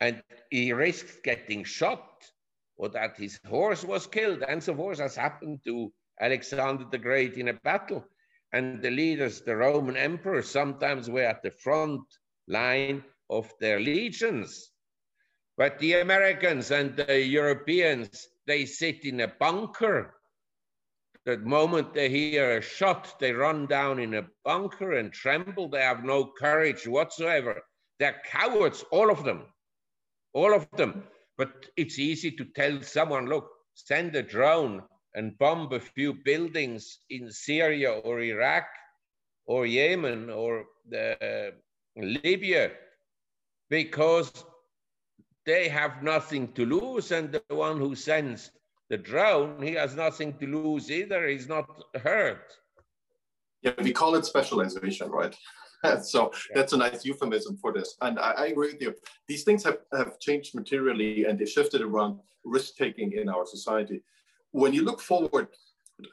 And 0.00 0.22
he 0.50 0.72
risked 0.72 1.24
getting 1.24 1.64
shot 1.64 2.24
or 2.76 2.88
that 2.90 3.16
his 3.16 3.40
horse 3.48 3.84
was 3.84 4.06
killed 4.06 4.42
and 4.46 4.62
so 4.62 4.74
forth, 4.74 5.00
as 5.00 5.16
happened 5.16 5.60
to 5.64 5.92
Alexander 6.20 6.84
the 6.90 6.98
Great 6.98 7.34
in 7.34 7.48
a 7.48 7.54
battle. 7.54 8.04
And 8.52 8.80
the 8.80 8.90
leaders, 8.90 9.40
the 9.40 9.56
Roman 9.56 9.96
emperors, 9.96 10.48
sometimes 10.48 11.10
were 11.10 11.22
at 11.22 11.42
the 11.42 11.50
front 11.50 12.02
line 12.48 13.04
of 13.30 13.52
their 13.60 13.78
legions. 13.78 14.70
But 15.56 15.78
the 15.78 15.94
Americans 16.00 16.70
and 16.70 16.96
the 16.96 17.20
Europeans, 17.20 18.28
they 18.46 18.64
sit 18.64 19.04
in 19.04 19.20
a 19.20 19.28
bunker. 19.28 20.14
The 21.24 21.38
moment 21.38 21.94
they 21.94 22.08
hear 22.08 22.58
a 22.58 22.62
shot, 22.62 23.18
they 23.20 23.32
run 23.32 23.66
down 23.66 23.98
in 23.98 24.14
a 24.14 24.26
bunker 24.44 24.92
and 24.92 25.12
tremble. 25.12 25.68
They 25.68 25.82
have 25.82 26.04
no 26.04 26.32
courage 26.38 26.86
whatsoever. 26.86 27.62
They're 27.98 28.22
cowards, 28.24 28.84
all 28.90 29.10
of 29.10 29.24
them. 29.24 29.46
All 30.32 30.54
of 30.54 30.70
them. 30.70 31.02
But 31.36 31.66
it's 31.76 31.98
easy 31.98 32.30
to 32.32 32.44
tell 32.44 32.82
someone, 32.82 33.26
look, 33.26 33.50
send 33.74 34.14
a 34.16 34.22
drone 34.22 34.82
and 35.14 35.36
bomb 35.38 35.72
a 35.72 35.80
few 35.80 36.14
buildings 36.14 36.98
in 37.10 37.30
Syria 37.30 37.92
or 37.92 38.20
Iraq 38.20 38.66
or 39.46 39.66
Yemen 39.66 40.30
or 40.30 40.66
uh, 40.94 41.50
Libya 41.98 42.70
because 43.70 44.32
they 45.46 45.68
have 45.68 46.02
nothing 46.02 46.52
to 46.52 46.66
lose 46.66 47.10
and 47.12 47.32
the 47.32 47.42
one 47.54 47.78
who 47.78 47.94
sends 47.94 48.50
the 48.90 48.96
drone, 48.96 49.62
he 49.62 49.72
has 49.74 49.94
nothing 49.94 50.32
to 50.38 50.46
lose 50.46 50.90
either. 50.90 51.26
He's 51.26 51.48
not 51.48 51.66
hurt. 52.02 52.52
Yeah, 53.62 53.72
we 53.82 53.92
call 53.92 54.14
it 54.14 54.24
specialization, 54.24 55.10
right? 55.10 55.36
so 56.02 56.32
that's 56.54 56.72
a 56.72 56.76
nice 56.76 57.04
euphemism 57.04 57.56
for 57.58 57.72
this. 57.72 57.96
And 58.00 58.18
I, 58.18 58.30
I, 58.32 58.46
agree 58.46 58.72
with 58.72 58.82
you. 58.82 58.94
These 59.26 59.44
things 59.44 59.62
have, 59.64 59.78
have 59.92 60.18
changed 60.18 60.54
materially 60.54 61.24
and 61.24 61.38
they 61.38 61.44
shifted 61.44 61.82
around 61.82 62.20
risk 62.44 62.76
taking 62.76 63.12
in 63.12 63.28
our 63.28 63.46
society 63.46 64.02
when 64.52 64.72
you 64.72 64.84
look 64.84 65.00
forward, 65.00 65.48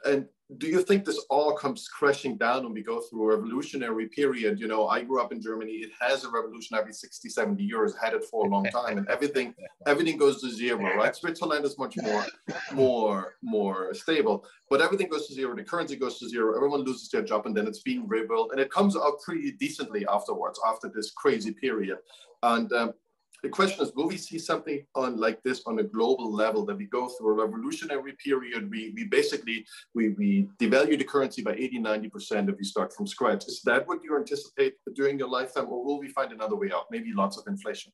and 0.06 0.26
do 0.58 0.68
you 0.68 0.82
think 0.82 1.06
this 1.06 1.24
all 1.30 1.54
comes 1.54 1.88
crashing 1.88 2.38
down 2.38 2.64
when 2.64 2.74
we 2.74 2.84
go 2.84 3.02
through 3.02 3.24
a 3.24 3.36
revolutionary 3.36 4.08
period? 4.08 4.60
You 4.60 4.68
know, 4.68 4.88
I 4.88 5.02
grew 5.02 5.20
up 5.20 5.32
in 5.32 5.42
Germany. 5.42 5.72
It 5.72 5.90
has 6.00 6.24
a 6.24 6.30
revolution 6.30 6.78
every 6.78 6.94
60, 6.94 7.30
70 7.30 7.64
years, 7.64 7.96
had 8.00 8.14
it 8.14 8.24
for 8.26 8.46
a 8.46 8.50
long 8.50 8.66
time, 8.72 9.00
and 9.00 9.08
everything 9.10 9.56
everything 9.88 10.18
goes 10.18 10.42
to 10.42 10.50
zero, 10.52 10.96
right? 10.96 11.16
Switzerland 11.16 11.66
is 11.66 11.80
much 11.80 11.98
more 11.98 12.26
more 12.74 13.36
more 13.42 13.94
stable, 13.96 14.46
but 14.70 14.82
everything 14.82 15.10
goes 15.10 15.28
to 15.28 15.34
zero. 15.34 15.56
The 15.56 15.64
currency 15.64 15.96
goes 15.96 16.20
to 16.20 16.30
zero. 16.30 16.56
Everyone 16.56 16.82
loses 16.82 17.10
their 17.10 17.24
job, 17.24 17.48
and 17.48 17.58
then 17.58 17.68
it's 17.68 17.82
being 17.82 18.08
rebuilt, 18.08 18.52
and 18.52 18.60
it 18.60 18.72
comes 18.72 18.96
out 18.96 19.22
pretty 19.22 19.52
decently 19.54 20.06
afterwards 20.08 20.60
after 20.68 20.92
this 20.94 21.12
crazy 21.12 21.54
period. 21.54 21.98
And 22.44 22.72
um, 22.74 22.94
the 23.44 23.50
question 23.50 23.84
is, 23.84 23.92
will 23.96 24.08
we 24.08 24.18
see 24.18 24.40
something 24.40 24.86
on 24.96 25.18
like 25.18 25.42
this 25.44 25.62
on 25.66 25.80
a 25.80 25.84
global 25.84 26.34
level 26.34 26.66
that 26.66 26.78
we 26.78 26.86
go 26.86 27.08
through 27.08 27.32
a 27.32 27.46
revolutionary 27.46 28.14
period? 28.24 28.70
We, 28.70 28.94
we 28.96 29.06
basically, 29.06 29.66
we, 29.94 30.10
we 30.10 30.50
devalue 30.60 30.98
the 30.98 31.04
currency 31.04 31.42
by 31.42 31.54
80, 31.54 31.80
90% 31.80 32.50
if 32.50 32.58
we 32.58 32.64
start 32.64 32.94
from 32.94 33.08
scratch. 33.08 33.46
Is 33.48 33.62
that 33.66 33.88
what 33.88 34.04
you 34.04 34.16
anticipate 34.18 34.76
during 34.96 35.20
your 35.20 35.30
lifetime 35.30 35.66
or 35.70 35.84
will 35.84 36.00
we 36.00 36.10
find 36.10 36.32
another 36.32 36.56
way 36.56 36.72
out? 36.74 36.86
Maybe 36.92 37.14
lots 37.14 37.38
of 37.38 37.46
inflation? 37.48 37.92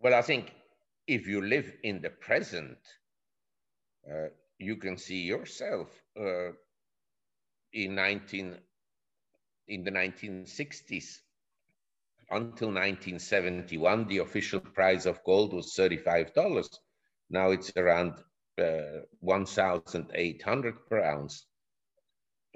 Well, 0.00 0.14
I 0.14 0.22
think 0.22 0.52
if 1.06 1.26
you 1.26 1.42
live 1.42 1.72
in 1.84 2.02
the 2.02 2.10
present, 2.10 2.78
uh, 4.08 4.28
you 4.58 4.76
can 4.76 4.96
see 4.96 5.20
yourself 5.22 5.88
uh, 6.18 6.50
in 7.72 7.94
19 7.94 8.56
in 9.68 9.84
the 9.84 9.90
1960s 9.90 11.18
until 12.32 12.68
1971, 12.68 14.08
the 14.08 14.18
official 14.18 14.60
price 14.60 15.06
of 15.06 15.22
gold 15.24 15.52
was 15.52 15.74
$35. 15.78 16.68
Now 17.30 17.50
it's 17.50 17.72
around 17.76 18.14
uh, 18.60 19.02
1,800 19.20 20.74
per 20.88 21.02
ounce. 21.02 21.46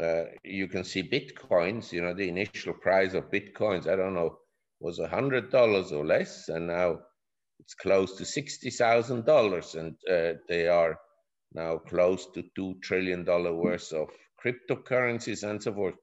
Uh, 0.03 0.25
you 0.45 0.69
can 0.69 0.85
see 0.85 1.03
Bitcoins, 1.03 1.93
you 1.93 2.03
know, 2.03 2.15
the 2.15 2.29
initial 2.29 2.75
price 2.75 3.15
of 3.15 3.31
Bitcoins, 3.31 3.87
I 3.87 3.97
don't 3.97 4.15
know, 4.15 4.39
was 4.81 4.99
$100 4.99 5.93
or 5.93 6.05
less, 6.05 6.49
and 6.49 6.67
now 6.67 6.99
it's 7.61 7.75
close 7.75 8.17
to 8.17 8.25
$60,000 8.25 9.75
and 9.75 9.97
uh, 10.11 10.39
they 10.49 10.69
are 10.69 10.99
now 11.55 11.79
close 11.79 12.27
to 12.35 12.45
$2 12.59 12.83
trillion 12.83 13.25
worth 13.25 13.93
of 13.93 14.09
cryptocurrencies 14.45 15.49
and 15.49 15.63
so 15.63 15.73
forth. 15.73 15.95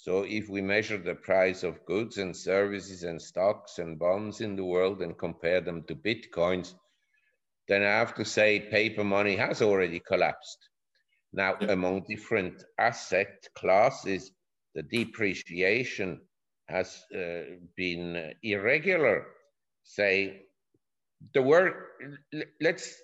So 0.00 0.22
if 0.22 0.48
we 0.48 0.62
measure 0.62 0.96
the 0.96 1.16
price 1.16 1.64
of 1.64 1.84
goods 1.84 2.18
and 2.18 2.34
services 2.34 3.02
and 3.02 3.20
stocks 3.20 3.80
and 3.80 3.98
bonds 3.98 4.40
in 4.40 4.54
the 4.54 4.64
world 4.64 5.02
and 5.02 5.18
compare 5.18 5.60
them 5.60 5.82
to 5.88 5.96
Bitcoins, 5.96 6.74
then 7.66 7.82
I 7.82 7.98
have 7.98 8.14
to 8.14 8.24
say 8.24 8.60
paper 8.60 9.02
money 9.02 9.34
has 9.34 9.60
already 9.60 9.98
collapsed. 9.98 10.68
Now, 11.32 11.56
among 11.60 12.04
different 12.08 12.62
asset 12.78 13.48
classes, 13.56 14.30
the 14.76 14.84
depreciation 14.84 16.20
has 16.68 17.04
uh, 17.12 17.58
been 17.76 18.34
irregular. 18.44 19.26
Say, 19.82 20.42
the 21.34 21.42
word, 21.42 21.74
let's 22.60 22.94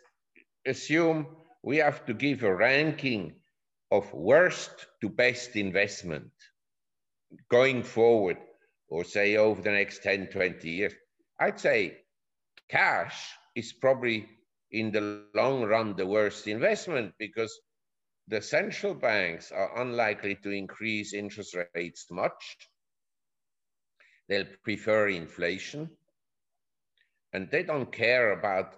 assume 0.65 1.27
we 1.65 1.79
have 1.79 2.07
to 2.07 2.15
give 2.15 2.45
a 2.45 2.55
ranking 2.55 3.35
of 3.91 4.13
worst 4.15 4.87
to 5.01 5.09
best 5.09 5.57
investment 5.57 6.31
going 7.49 7.83
forward, 7.83 8.37
or 8.89 9.05
say 9.05 9.37
over 9.37 9.61
the 9.61 9.71
next 9.73 10.03
10, 10.03 10.29
20 10.29 10.71
years. 10.71 10.95
I'd 11.39 11.61
say 11.61 11.99
cash 12.69 13.33
is 13.55 13.73
probably 13.73 14.29
in 14.71 14.93
the 14.93 15.01
long 15.35 15.63
run 15.65 15.97
the 15.97 16.07
worst 16.07 16.47
investment 16.49 17.15
because 17.19 17.61
the 18.29 18.41
central 18.41 18.95
banks 18.95 19.53
are 19.53 19.81
unlikely 19.83 20.37
to 20.37 20.51
increase 20.51 21.15
interest 21.15 21.57
rates 21.75 22.07
much. 22.11 22.59
They'll 24.29 24.47
prefer 24.63 25.09
inflation. 25.09 25.91
And 27.33 27.51
they 27.51 27.63
don't 27.63 27.93
care 27.93 28.33
about 28.33 28.75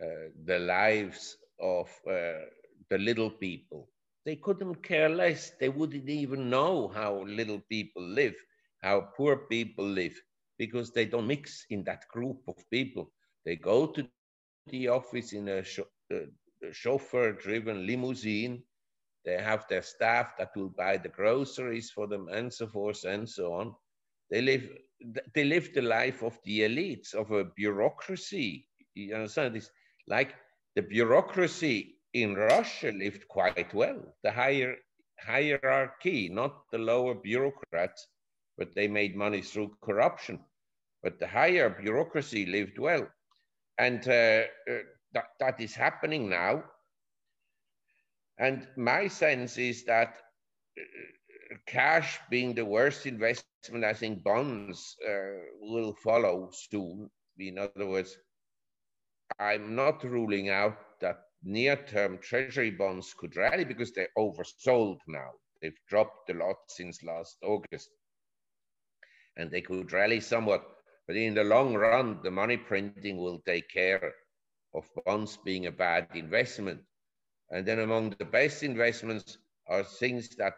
uh, 0.00 0.06
the 0.44 0.58
lives 0.58 1.36
of 1.60 1.88
uh, 2.08 2.44
the 2.88 2.98
little 2.98 3.30
people. 3.30 3.88
They 4.26 4.36
couldn't 4.36 4.82
care 4.84 5.10
less. 5.10 5.52
They 5.60 5.70
wouldn't 5.70 6.10
even 6.10 6.50
know 6.50 6.88
how 6.88 7.24
little 7.24 7.60
people 7.70 8.02
live, 8.02 8.36
how 8.82 9.08
poor 9.16 9.36
people 9.48 9.86
live, 9.86 10.20
because 10.58 10.92
they 10.92 11.06
don't 11.06 11.28
mix 11.28 11.66
in 11.70 11.84
that 11.84 12.08
group 12.12 12.70
of 12.70 12.70
people. 12.70 13.12
They 13.46 13.56
go 13.56 14.48
to 14.48 14.68
the 14.68 14.88
office 14.88 15.32
in 15.32 15.48
a, 15.48 15.60
uh, 16.12 16.18
chauffeur 16.72 17.32
driven 17.32 17.86
limousine 17.86 18.62
they 19.24 19.36
have 19.42 19.66
their 19.68 19.82
staff 19.82 20.36
that 20.38 20.50
will 20.56 20.68
buy 20.70 20.96
the 20.98 21.08
groceries 21.08 21.90
for 21.90 22.06
them 22.08 22.28
and 22.30 22.52
so 22.52 22.66
forth 22.66 23.04
and 23.04 23.28
so 23.28 23.52
on. 23.54 23.74
They 24.30 24.40
live, 24.42 24.68
they 25.34 25.44
live 25.44 25.70
the 25.74 25.82
life 25.82 26.22
of 26.22 26.38
the 26.44 26.60
elites, 26.60 27.14
of 27.14 27.30
a 27.32 27.44
bureaucracy. 27.44 28.68
You 28.94 29.14
understand? 29.14 29.56
this? 29.56 29.70
like 30.08 30.34
the 30.76 30.82
bureaucracy 30.82 31.95
in 32.22 32.34
Russia 32.36 32.92
lived 32.92 33.28
quite 33.28 33.74
well. 33.74 34.00
The 34.22 34.32
higher 34.32 34.76
hierarchy, 35.20 36.28
not 36.30 36.70
the 36.72 36.78
lower 36.78 37.14
bureaucrats, 37.14 38.08
but 38.58 38.74
they 38.74 38.88
made 38.88 39.16
money 39.16 39.42
through 39.42 39.76
corruption. 39.82 40.38
But 41.02 41.18
the 41.18 41.26
higher 41.28 41.68
bureaucracy 41.70 42.46
lived 42.46 42.78
well. 42.78 43.06
And 43.78 44.06
uh, 44.08 44.44
uh, 44.70 44.78
that, 45.12 45.26
that 45.40 45.60
is 45.60 45.74
happening 45.74 46.28
now. 46.30 46.64
And 48.38 48.66
my 48.76 49.08
sense 49.08 49.58
is 49.58 49.84
that 49.84 50.16
uh, 50.78 51.56
cash 51.66 52.20
being 52.30 52.54
the 52.54 52.64
worst 52.64 53.06
investment, 53.06 53.84
I 53.84 53.94
think 53.94 54.24
bonds 54.24 54.96
uh, 55.06 55.38
will 55.60 55.94
follow 56.04 56.50
soon. 56.52 57.10
In 57.38 57.58
other 57.58 57.86
words, 57.86 58.16
I'm 59.38 59.74
not 59.74 60.04
ruling 60.04 60.48
out 60.50 61.00
that 61.00 61.25
near-term 61.42 62.18
treasury 62.18 62.70
bonds 62.70 63.14
could 63.14 63.36
rally 63.36 63.64
because 63.64 63.92
they're 63.92 64.08
oversold 64.18 64.98
now. 65.06 65.30
They've 65.60 65.78
dropped 65.88 66.30
a 66.30 66.34
lot 66.34 66.56
since 66.68 67.02
last 67.02 67.36
August. 67.42 67.90
And 69.36 69.50
they 69.50 69.62
could 69.62 69.92
rally 69.92 70.20
somewhat. 70.20 70.64
But 71.06 71.16
in 71.16 71.34
the 71.34 71.44
long 71.44 71.74
run, 71.74 72.20
the 72.22 72.30
money 72.30 72.56
printing 72.56 73.18
will 73.18 73.40
take 73.46 73.70
care 73.70 74.12
of 74.74 74.84
bonds 75.04 75.38
being 75.44 75.66
a 75.66 75.72
bad 75.72 76.08
investment. 76.14 76.80
And 77.50 77.66
then 77.66 77.78
among 77.78 78.10
the 78.10 78.24
best 78.24 78.62
investments 78.62 79.38
are 79.68 79.84
things 79.84 80.36
that 80.36 80.54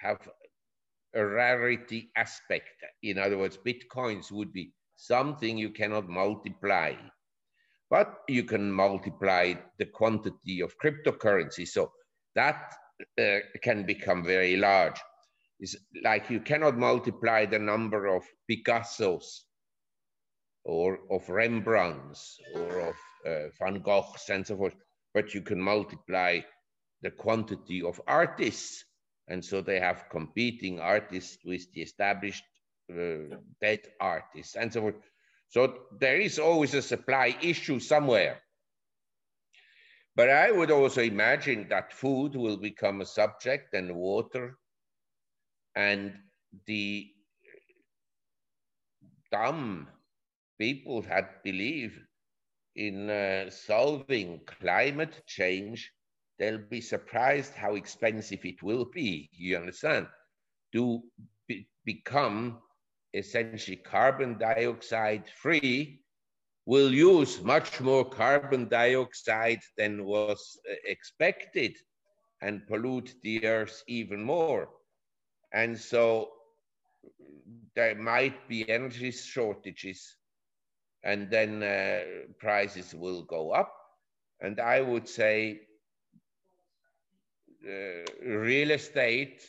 have 0.00 0.18
a 1.14 1.24
rarity 1.24 2.10
aspect. 2.16 2.68
In 3.02 3.18
other 3.18 3.38
words, 3.38 3.58
Bitcoins 3.58 4.30
would 4.30 4.52
be 4.52 4.72
something 4.96 5.58
you 5.58 5.70
cannot 5.70 6.08
multiply, 6.08 6.94
but 7.90 8.20
you 8.28 8.44
can 8.44 8.70
multiply 8.70 9.54
the 9.78 9.86
quantity 9.86 10.60
of 10.60 10.78
cryptocurrency. 10.78 11.66
So 11.66 11.92
that 12.34 12.72
uh, 13.18 13.38
can 13.62 13.84
become 13.84 14.24
very 14.24 14.56
large. 14.56 15.00
It's 15.58 15.76
like 16.02 16.30
you 16.30 16.40
cannot 16.40 16.78
multiply 16.78 17.44
the 17.44 17.58
number 17.58 18.06
of 18.06 18.22
Picassos 18.50 19.44
or 20.64 21.00
of 21.10 21.28
Rembrandts 21.28 22.38
or 22.54 22.80
of 22.80 22.96
uh, 23.26 23.48
Van 23.58 23.80
Goghs 23.82 24.30
and 24.30 24.46
so 24.46 24.56
forth 24.56 24.74
but 25.14 25.34
you 25.34 25.40
can 25.42 25.60
multiply 25.60 26.40
the 27.02 27.10
quantity 27.10 27.82
of 27.82 28.00
artists. 28.06 28.84
And 29.28 29.44
so 29.44 29.60
they 29.60 29.80
have 29.80 30.08
competing 30.10 30.80
artists 30.80 31.38
with 31.44 31.72
the 31.72 31.82
established 31.82 32.44
uh, 32.92 33.36
dead 33.60 33.80
artists 34.00 34.56
and 34.56 34.72
so 34.72 34.80
forth. 34.82 34.96
So 35.50 35.74
there 35.98 36.18
is 36.20 36.38
always 36.38 36.74
a 36.74 36.82
supply 36.82 37.36
issue 37.42 37.80
somewhere. 37.80 38.40
But 40.16 40.30
I 40.30 40.50
would 40.50 40.70
also 40.70 41.02
imagine 41.02 41.68
that 41.68 41.92
food 41.92 42.34
will 42.36 42.56
become 42.56 43.00
a 43.00 43.06
subject 43.06 43.74
and 43.74 43.94
water 43.94 44.58
and 45.74 46.14
the 46.66 47.10
dumb 49.32 49.88
people 50.58 51.02
had 51.02 51.28
believed 51.44 51.98
in 52.76 53.10
uh, 53.10 53.50
solving 53.50 54.40
climate 54.46 55.22
change, 55.26 55.92
they'll 56.38 56.58
be 56.58 56.80
surprised 56.80 57.54
how 57.54 57.74
expensive 57.74 58.44
it 58.44 58.62
will 58.62 58.84
be. 58.84 59.28
You 59.32 59.56
understand? 59.56 60.06
To 60.74 61.02
be 61.48 61.68
become 61.84 62.60
essentially 63.14 63.76
carbon 63.76 64.38
dioxide 64.38 65.24
free 65.28 66.00
will 66.66 66.92
use 66.92 67.42
much 67.42 67.80
more 67.80 68.04
carbon 68.04 68.68
dioxide 68.68 69.60
than 69.76 70.04
was 70.04 70.58
uh, 70.70 70.74
expected 70.84 71.76
and 72.42 72.66
pollute 72.66 73.14
the 73.22 73.44
earth 73.44 73.82
even 73.88 74.22
more. 74.22 74.68
And 75.52 75.76
so 75.76 76.28
there 77.74 77.96
might 77.96 78.48
be 78.48 78.68
energy 78.68 79.10
shortages 79.10 80.16
and 81.02 81.30
then 81.30 81.62
uh, 81.62 82.00
prices 82.38 82.94
will 82.94 83.22
go 83.22 83.52
up. 83.52 83.74
And 84.40 84.60
I 84.60 84.80
would 84.80 85.08
say 85.08 85.60
uh, 87.66 88.04
real 88.24 88.70
estate, 88.70 89.42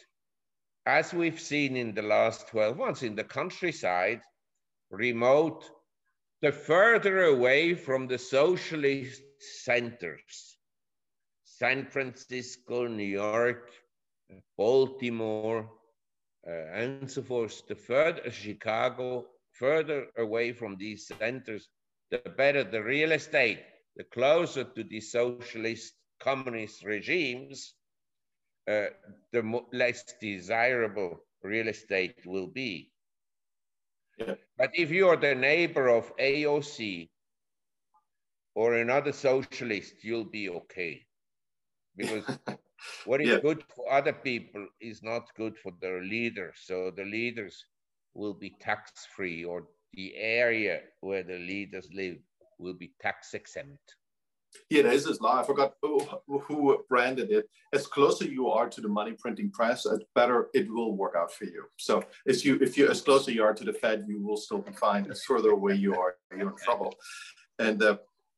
as 0.86 1.14
we've 1.14 1.40
seen 1.40 1.76
in 1.76 1.94
the 1.94 2.02
last 2.02 2.48
12 2.48 2.78
months 2.78 3.04
in 3.04 3.16
the 3.16 3.24
countryside, 3.24 4.22
remote, 4.90 5.70
the 6.42 6.52
further 6.52 7.24
away 7.24 7.76
from 7.76 8.08
the 8.08 8.18
socialist 8.18 9.22
centers, 9.64 10.58
San 11.44 11.86
Francisco, 11.86 12.88
New 12.88 13.04
York, 13.04 13.70
Baltimore, 14.58 15.70
uh, 16.48 16.52
and 16.74 17.10
so 17.10 17.22
forth, 17.22 17.62
the 17.68 17.76
further 17.76 18.32
Chicago, 18.32 19.28
further 19.54 20.08
away 20.18 20.52
from 20.54 20.78
these 20.78 21.12
centers, 21.20 21.70
the 22.10 22.18
better 22.38 22.64
the 22.64 22.82
real 22.82 23.12
estate, 23.12 23.60
the 23.96 24.04
closer 24.06 24.64
to 24.64 24.84
the 24.84 25.00
socialist 25.00 25.94
communist 26.20 26.84
regimes, 26.84 27.76
uh, 28.68 28.88
the 29.32 29.62
less 29.72 30.04
desirable 30.20 31.20
real 31.44 31.68
estate 31.68 32.16
will 32.26 32.48
be. 32.48 32.92
Yeah. 34.18 34.36
But 34.58 34.72
if 34.74 34.92
you 34.92 35.08
are 35.08 35.18
the 35.18 35.34
neighbor 35.34 35.88
of 35.88 36.16
AOC 36.18 37.10
or 38.56 38.76
another 38.76 39.12
socialist, 39.12 40.04
you'll 40.04 40.30
be 40.30 40.50
okay. 40.50 41.06
Because 41.96 42.26
what 43.06 43.22
is 43.22 43.30
yeah. 43.30 43.40
good 43.40 43.64
for 43.76 43.92
other 43.92 44.14
people 44.14 44.68
is 44.80 45.02
not 45.02 45.34
good 45.36 45.58
for 45.58 45.72
their 45.82 46.02
leaders. 46.04 46.56
So 46.64 46.92
the 46.96 47.06
leaders 47.06 47.66
will 48.14 48.34
be 48.34 48.56
tax 48.60 48.92
free 49.16 49.44
or 49.44 49.68
the 49.94 50.16
area 50.16 50.82
where 51.00 51.24
the 51.24 51.40
leaders 51.40 51.88
live 51.94 52.18
will 52.60 52.74
be 52.74 52.94
tax 53.02 53.34
exempt. 53.34 53.96
There 54.70 54.88
is 54.88 55.22
law. 55.22 55.42
I 55.42 55.44
forgot 55.44 55.74
who, 55.82 56.00
who, 56.28 56.84
branded 56.90 57.32
it. 57.32 57.50
As 57.74 57.88
closer 57.88 58.26
you 58.26 58.50
are 58.50 58.70
to 58.70 58.82
the 58.82 58.88
money 58.88 59.14
printing 59.14 59.52
press, 59.52 59.86
as 59.86 60.00
better 60.16 60.50
it 60.54 60.72
will 60.72 60.96
work 60.96 61.16
out 61.18 61.34
for 61.34 61.46
you. 61.46 61.66
So, 61.78 62.04
if 62.26 62.46
you 62.46 62.58
if 62.62 62.78
you 62.78 62.90
as 62.90 63.02
closer 63.02 63.32
you 63.32 63.44
are 63.44 63.54
to 63.54 63.64
the 63.64 63.74
Fed, 63.74 64.06
you 64.08 64.22
will 64.22 64.38
still 64.38 64.60
be 64.60 64.74
fine. 64.74 65.10
As 65.10 65.24
further 65.24 65.52
away 65.52 65.76
you 65.76 65.96
are, 65.96 66.16
you're 66.32 66.50
in 66.50 66.56
trouble. 66.58 66.94
And 67.60 67.82
uh, 67.84 67.98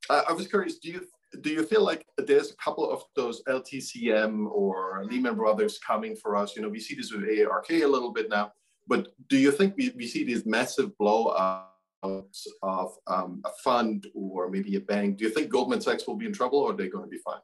I, 0.09 0.23
I 0.29 0.33
was 0.33 0.47
curious, 0.47 0.77
do 0.79 0.89
you 0.89 1.07
do 1.41 1.49
you 1.49 1.63
feel 1.63 1.83
like 1.83 2.05
there's 2.17 2.51
a 2.51 2.55
couple 2.57 2.89
of 2.89 3.03
those 3.15 3.41
LTCM 3.47 4.45
or 4.51 5.03
Lehman 5.05 5.35
Brothers 5.35 5.79
coming 5.79 6.15
for 6.15 6.35
us? 6.35 6.55
You 6.55 6.61
know, 6.61 6.69
we 6.69 6.79
see 6.79 6.95
this 6.95 7.11
with 7.11 7.23
ARK 7.23 7.71
a 7.71 7.85
little 7.85 8.13
bit 8.13 8.29
now, 8.29 8.51
but 8.87 9.07
do 9.29 9.37
you 9.37 9.51
think 9.51 9.75
we, 9.75 9.91
we 9.95 10.05
see 10.05 10.23
these 10.23 10.45
massive 10.45 10.91
blowouts 11.01 11.65
of 12.03 12.97
um, 13.07 13.41
a 13.45 13.49
fund 13.63 14.07
or 14.13 14.49
maybe 14.49 14.75
a 14.75 14.81
bank? 14.81 15.17
Do 15.17 15.25
you 15.25 15.31
think 15.31 15.49
Goldman 15.49 15.81
Sachs 15.81 16.07
will 16.07 16.15
be 16.15 16.25
in 16.25 16.33
trouble 16.33 16.59
or 16.59 16.71
are 16.71 16.75
they 16.75 16.89
going 16.89 17.05
to 17.05 17.09
be 17.09 17.17
fine? 17.17 17.41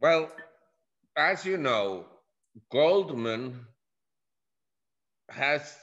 Well, 0.00 0.30
as 1.16 1.44
you 1.44 1.56
know, 1.56 2.06
Goldman 2.70 3.66
has 5.28 5.76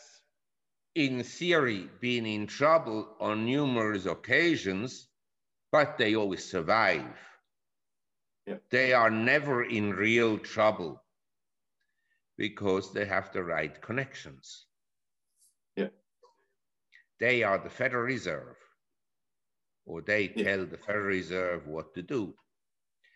in 0.96 1.24
theory 1.24 1.90
been 2.00 2.26
in 2.26 2.48
trouble 2.48 3.08
on 3.20 3.46
numerous 3.46 4.06
occasions, 4.06 5.08
but 5.72 5.98
they 5.98 6.16
always 6.16 6.44
survive. 6.50 7.18
Yeah. 8.46 8.56
They 8.70 8.94
are 8.94 9.10
never 9.10 9.64
in 9.64 9.92
real 9.92 10.38
trouble 10.38 11.02
because 12.38 12.92
they 12.94 13.06
have 13.06 13.32
the 13.32 13.44
right 13.44 13.80
connections. 13.82 14.66
They 17.22 17.44
are 17.44 17.60
the 17.60 17.70
Federal 17.70 18.04
Reserve, 18.04 18.58
or 19.86 20.02
they 20.02 20.28
tell 20.28 20.66
the 20.66 20.78
Federal 20.78 21.06
Reserve 21.06 21.68
what 21.68 21.94
to 21.94 22.02
do. 22.02 22.34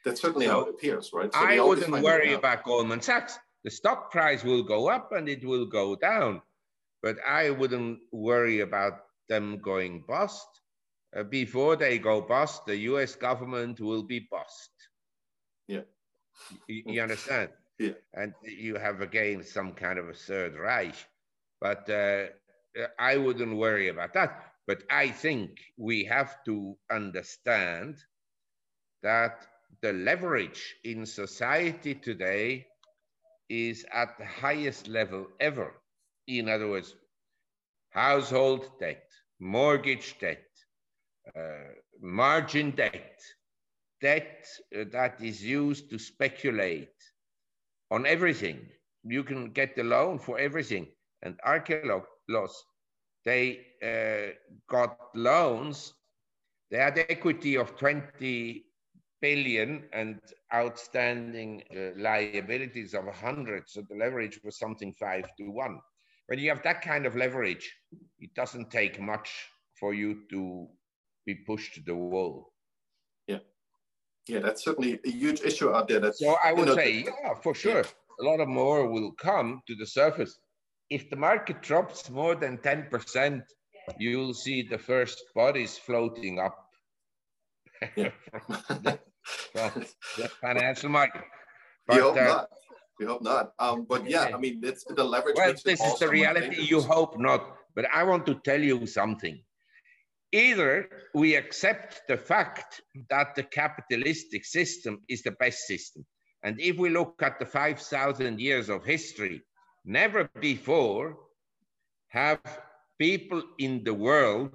That's 0.06 0.22
certainly 0.22 0.46
so 0.46 0.52
how 0.52 0.60
it 0.62 0.70
appears, 0.70 1.10
right? 1.12 1.34
So 1.34 1.40
I 1.40 1.60
wouldn't 1.60 2.04
worry 2.04 2.34
about 2.34 2.64
Goldman 2.64 3.02
Sachs. 3.02 3.40
The 3.64 3.72
stock 3.72 4.12
price 4.12 4.44
will 4.44 4.62
go 4.62 4.90
up 4.90 5.12
and 5.12 5.28
it 5.28 5.44
will 5.44 5.66
go 5.66 5.96
down, 5.96 6.44
but 7.02 7.18
I 7.28 7.50
wouldn't 7.50 7.98
worry 8.12 8.60
about 8.60 9.00
them 9.28 9.58
going 9.58 10.04
bust. 10.08 10.48
Uh, 11.18 11.24
before 11.24 11.76
they 11.76 11.98
go 11.98 12.22
bust, 12.22 12.68
the 12.68 12.78
US 12.94 13.16
government 13.16 13.80
will 13.80 14.04
be 14.04 14.28
bust. 14.30 14.70
Yeah. 15.68 15.86
You, 16.68 16.84
you 16.86 17.02
understand? 17.02 17.50
Yeah. 17.78 18.00
And 18.14 18.34
you 18.42 18.76
have 18.76 19.02
again 19.02 19.44
some 19.44 19.74
kind 19.74 20.00
of 20.00 20.08
a 20.08 20.14
third 20.14 20.56
Reich. 20.56 20.96
But 21.60 21.90
uh, 21.90 22.28
I 23.00 23.18
wouldn't 23.18 23.56
worry 23.58 23.90
about 23.90 24.14
that. 24.14 24.44
But 24.68 24.84
I 24.90 25.10
think 25.10 25.60
we 25.78 26.06
have 26.06 26.44
to 26.46 26.76
understand 26.92 27.98
that 29.04 29.46
the 29.82 29.94
leverage 29.94 30.76
in 30.84 31.06
society 31.06 31.96
today 31.96 32.68
is 33.50 33.86
at 33.94 34.18
the 34.18 34.26
highest 34.26 34.88
level 34.88 35.28
ever. 35.40 35.74
In 36.28 36.50
other 36.50 36.68
words, 36.70 36.96
household 37.92 38.70
debt, 38.80 39.10
mortgage 39.40 40.18
debt, 40.20 40.46
uh, 41.36 41.74
margin 42.02 42.72
debt, 42.72 43.20
debt 44.02 44.46
uh, 44.76 44.84
that 44.92 45.22
is 45.22 45.44
used 45.44 45.90
to 45.90 45.98
speculate 46.00 46.96
on 47.92 48.06
everything. 48.06 48.60
You 49.04 49.24
can 49.24 49.52
get 49.52 49.76
the 49.76 49.84
loan 49.84 50.20
for 50.20 50.40
everything. 50.40 50.88
And 51.22 51.40
Archegos, 52.30 52.52
they 53.24 53.66
uh, 53.84 54.34
got 54.70 54.98
loans. 55.16 55.94
They 56.72 56.78
had 56.78 56.98
equity 56.98 57.58
of 57.58 57.78
20 57.78 58.66
billion 59.22 59.84
and 59.94 60.20
outstanding 60.54 61.64
uh, 61.76 62.00
liabilities 62.00 62.94
of 62.94 63.06
100. 63.06 63.64
So 63.68 63.82
the 63.90 63.96
leverage 63.96 64.40
was 64.44 64.58
something 64.58 64.94
five 64.94 65.26
to 65.38 65.50
one. 65.50 65.80
When 66.28 66.40
you 66.40 66.50
have 66.50 66.64
that 66.64 66.82
kind 66.82 67.06
of 67.06 67.16
leverage, 67.16 67.72
it 68.20 68.34
doesn't 68.36 68.72
take 68.72 69.00
much 69.00 69.32
for 69.80 69.94
you 69.94 70.22
to 70.32 70.68
be 71.26 71.36
pushed 71.36 71.76
to 71.76 71.82
the 71.82 71.96
wall. 71.96 72.54
Yeah. 73.28 73.40
Yeah, 74.28 74.40
that's 74.40 74.64
certainly 74.64 75.00
a 75.06 75.10
huge 75.10 75.42
issue 75.42 75.70
out 75.72 75.88
there. 75.88 76.00
That's, 76.00 76.20
so 76.20 76.36
I 76.44 76.52
would 76.52 76.68
know, 76.68 76.76
say, 76.76 77.06
yeah, 77.06 77.36
for 77.44 77.54
sure, 77.54 77.84
yeah. 77.84 78.22
a 78.22 78.24
lot 78.24 78.40
of 78.40 78.48
more 78.48 78.90
will 78.90 79.12
come 79.12 79.62
to 79.68 79.76
the 79.76 79.86
surface. 79.86 80.40
If 80.90 81.10
the 81.10 81.16
market 81.16 81.62
drops 81.62 82.10
more 82.10 82.36
than 82.36 82.58
10%, 82.60 83.42
you'll 83.98 84.34
see 84.34 84.62
the 84.64 84.78
first 84.78 85.24
bodies 85.34 85.78
floating 85.78 86.40
up 86.40 86.66
yeah. 87.96 88.10
the, 88.70 89.00
the, 89.54 90.30
financial 90.42 90.90
market. 90.90 91.24
But, 91.88 91.96
we 91.96 92.02
hope 92.02 92.18
uh, 92.18 92.24
not. 92.24 92.50
We 93.00 93.06
hope 93.06 93.22
not. 93.22 93.54
Um, 93.60 93.86
but 93.88 94.10
yeah, 94.10 94.32
I 94.34 94.38
mean, 94.38 94.62
it's 94.64 94.84
the 94.84 95.04
leverage. 95.04 95.36
Well, 95.38 95.54
this 95.66 95.82
is 95.82 96.00
the 96.00 96.08
reality. 96.08 96.62
You 96.62 96.82
hope 96.82 97.20
not. 97.20 97.56
But 97.76 97.86
I 97.94 98.04
want 98.04 98.26
to 98.28 98.36
tell 98.36 98.62
you 98.62 98.86
something. 98.88 99.42
Either 100.32 100.90
we 101.14 101.36
accept 101.36 102.02
the 102.08 102.18
fact 102.18 102.82
that 103.10 103.36
the 103.36 103.44
capitalistic 103.44 104.46
system 104.46 105.02
is 105.08 105.22
the 105.24 105.32
best 105.32 105.60
system. 105.68 106.06
And 106.44 106.60
if 106.60 106.78
we 106.78 106.90
look 106.90 107.22
at 107.22 107.40
the 107.40 107.46
5,000 107.46 108.40
years 108.40 108.70
of 108.70 108.84
history, 108.84 109.42
never 109.86 110.30
before 110.40 111.18
have 112.10 112.40
people 113.00 113.44
in 113.60 113.84
the 113.84 113.94
world 113.94 114.52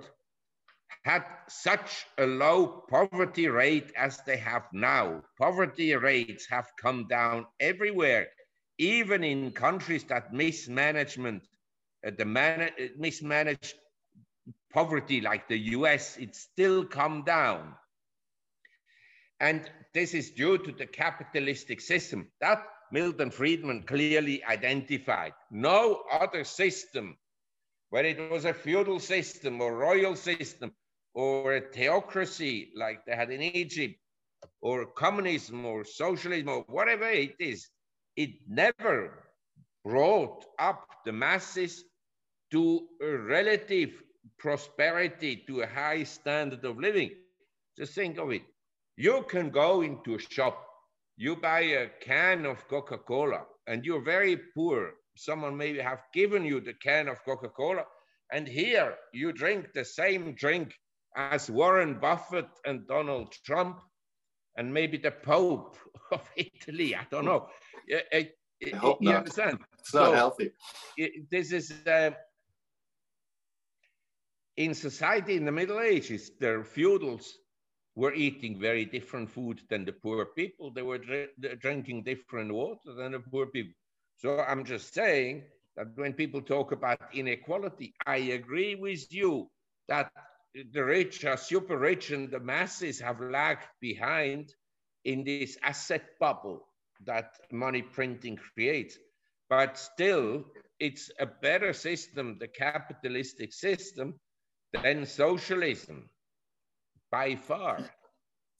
had 1.04 1.24
such 1.48 2.04
a 2.18 2.26
low 2.26 2.84
poverty 2.90 3.48
rate 3.48 3.92
as 3.96 4.18
they 4.26 4.36
have 4.36 4.64
now. 4.72 5.22
Poverty 5.38 5.94
rates 5.94 6.46
have 6.50 6.68
come 6.80 7.06
down 7.08 7.46
everywhere, 7.58 8.28
even 8.78 9.24
in 9.24 9.52
countries 9.52 10.04
that 10.04 10.32
mismanagement, 10.32 11.42
uh, 12.06 12.10
the 12.16 12.24
man, 12.24 12.62
uh, 12.62 12.84
mismanaged 12.98 13.74
poverty 14.72 15.20
like 15.20 15.48
the 15.48 15.58
US, 15.76 16.16
it's 16.18 16.40
still 16.40 16.84
come 16.84 17.24
down. 17.24 17.74
And 19.40 19.70
this 19.94 20.12
is 20.12 20.30
due 20.30 20.58
to 20.58 20.72
the 20.72 20.86
capitalistic 20.86 21.80
system 21.80 22.28
that 22.40 22.62
Milton 22.92 23.30
Friedman 23.30 23.82
clearly 23.82 24.42
identified. 24.44 25.32
No 25.50 26.02
other 26.10 26.44
system, 26.44 27.16
whether 27.90 28.08
it 28.08 28.30
was 28.30 28.44
a 28.44 28.54
feudal 28.54 29.00
system 29.00 29.60
or 29.60 29.76
royal 29.76 30.16
system 30.16 30.72
or 31.14 31.56
a 31.56 31.60
theocracy 31.60 32.72
like 32.76 33.04
they 33.04 33.16
had 33.16 33.30
in 33.30 33.42
Egypt, 33.42 33.94
or 34.60 34.86
communism 34.86 35.66
or 35.66 35.84
socialism 35.84 36.48
or 36.48 36.64
whatever 36.68 37.08
it 37.08 37.34
is, 37.38 37.68
it 38.16 38.30
never 38.48 39.24
brought 39.84 40.44
up 40.58 40.86
the 41.04 41.12
masses 41.12 41.84
to 42.50 42.86
a 43.02 43.16
relative 43.16 44.02
prosperity, 44.38 45.44
to 45.46 45.62
a 45.62 45.66
high 45.66 46.02
standard 46.02 46.64
of 46.64 46.78
living. 46.78 47.10
Just 47.76 47.94
think 47.94 48.18
of 48.18 48.30
it. 48.30 48.42
You 48.96 49.24
can 49.28 49.50
go 49.50 49.82
into 49.82 50.14
a 50.14 50.18
shop, 50.18 50.66
you 51.16 51.36
buy 51.36 51.60
a 51.60 51.88
can 52.00 52.46
of 52.46 52.66
Coca 52.68 52.98
Cola, 52.98 53.42
and 53.66 53.84
you're 53.84 54.04
very 54.04 54.36
poor. 54.54 54.92
Someone 55.16 55.56
maybe 55.56 55.80
have 55.80 56.02
given 56.14 56.44
you 56.44 56.60
the 56.60 56.74
can 56.74 57.08
of 57.08 57.24
Coca 57.24 57.48
Cola, 57.48 57.84
and 58.32 58.46
here 58.46 58.94
you 59.12 59.32
drink 59.32 59.72
the 59.74 59.84
same 59.84 60.34
drink 60.34 60.74
as 61.16 61.50
Warren 61.50 61.98
Buffett 62.00 62.48
and 62.64 62.86
Donald 62.86 63.34
Trump 63.44 63.80
and 64.56 64.72
maybe 64.72 64.98
the 64.98 65.10
Pope 65.10 65.76
of 66.12 66.28
Italy. 66.36 66.94
I 66.94 67.06
don't 67.10 67.24
know. 67.24 67.48
Eh, 67.90 68.00
eh, 68.12 68.24
I, 68.64 68.70
I 68.72 68.76
hope 68.76 68.98
you 69.00 69.10
not. 69.10 69.18
understand? 69.18 69.58
It's 69.78 69.94
not 69.94 70.06
so 70.06 70.12
healthy. 70.12 70.50
It, 70.96 71.30
this 71.30 71.52
is 71.52 71.72
uh, 71.86 72.10
in 74.56 74.74
society 74.74 75.36
in 75.36 75.44
the 75.44 75.52
Middle 75.52 75.80
Ages. 75.80 76.30
The 76.38 76.64
feudals 76.68 77.38
were 77.94 78.14
eating 78.14 78.58
very 78.58 78.84
different 78.84 79.30
food 79.30 79.60
than 79.68 79.84
the 79.84 79.92
poor 79.92 80.26
people. 80.26 80.70
They 80.70 80.82
were 80.82 80.98
dr 80.98 81.56
drinking 81.56 82.04
different 82.04 82.52
water 82.52 82.92
than 82.94 83.12
the 83.12 83.20
poor 83.20 83.46
people. 83.46 83.74
So 84.16 84.38
I'm 84.38 84.64
just 84.64 84.94
saying 84.94 85.44
that 85.76 85.88
when 85.96 86.12
people 86.12 86.42
talk 86.42 86.72
about 86.72 87.14
inequality, 87.14 87.94
I 88.06 88.16
agree 88.38 88.74
with 88.74 89.12
you 89.12 89.50
that 89.88 90.12
the 90.72 90.84
rich 90.84 91.24
are 91.24 91.36
super 91.36 91.78
rich 91.78 92.10
and 92.10 92.30
the 92.30 92.40
masses 92.40 93.00
have 93.00 93.20
lagged 93.20 93.66
behind 93.80 94.54
in 95.04 95.24
this 95.24 95.56
asset 95.62 96.18
bubble 96.18 96.66
that 97.06 97.32
money 97.50 97.82
printing 97.82 98.36
creates. 98.36 98.98
But 99.48 99.78
still, 99.78 100.44
it's 100.78 101.10
a 101.18 101.26
better 101.26 101.72
system, 101.72 102.38
the 102.38 102.48
capitalistic 102.48 103.52
system, 103.52 104.20
than 104.82 105.06
socialism 105.06 106.08
by 107.10 107.34
far. 107.34 107.90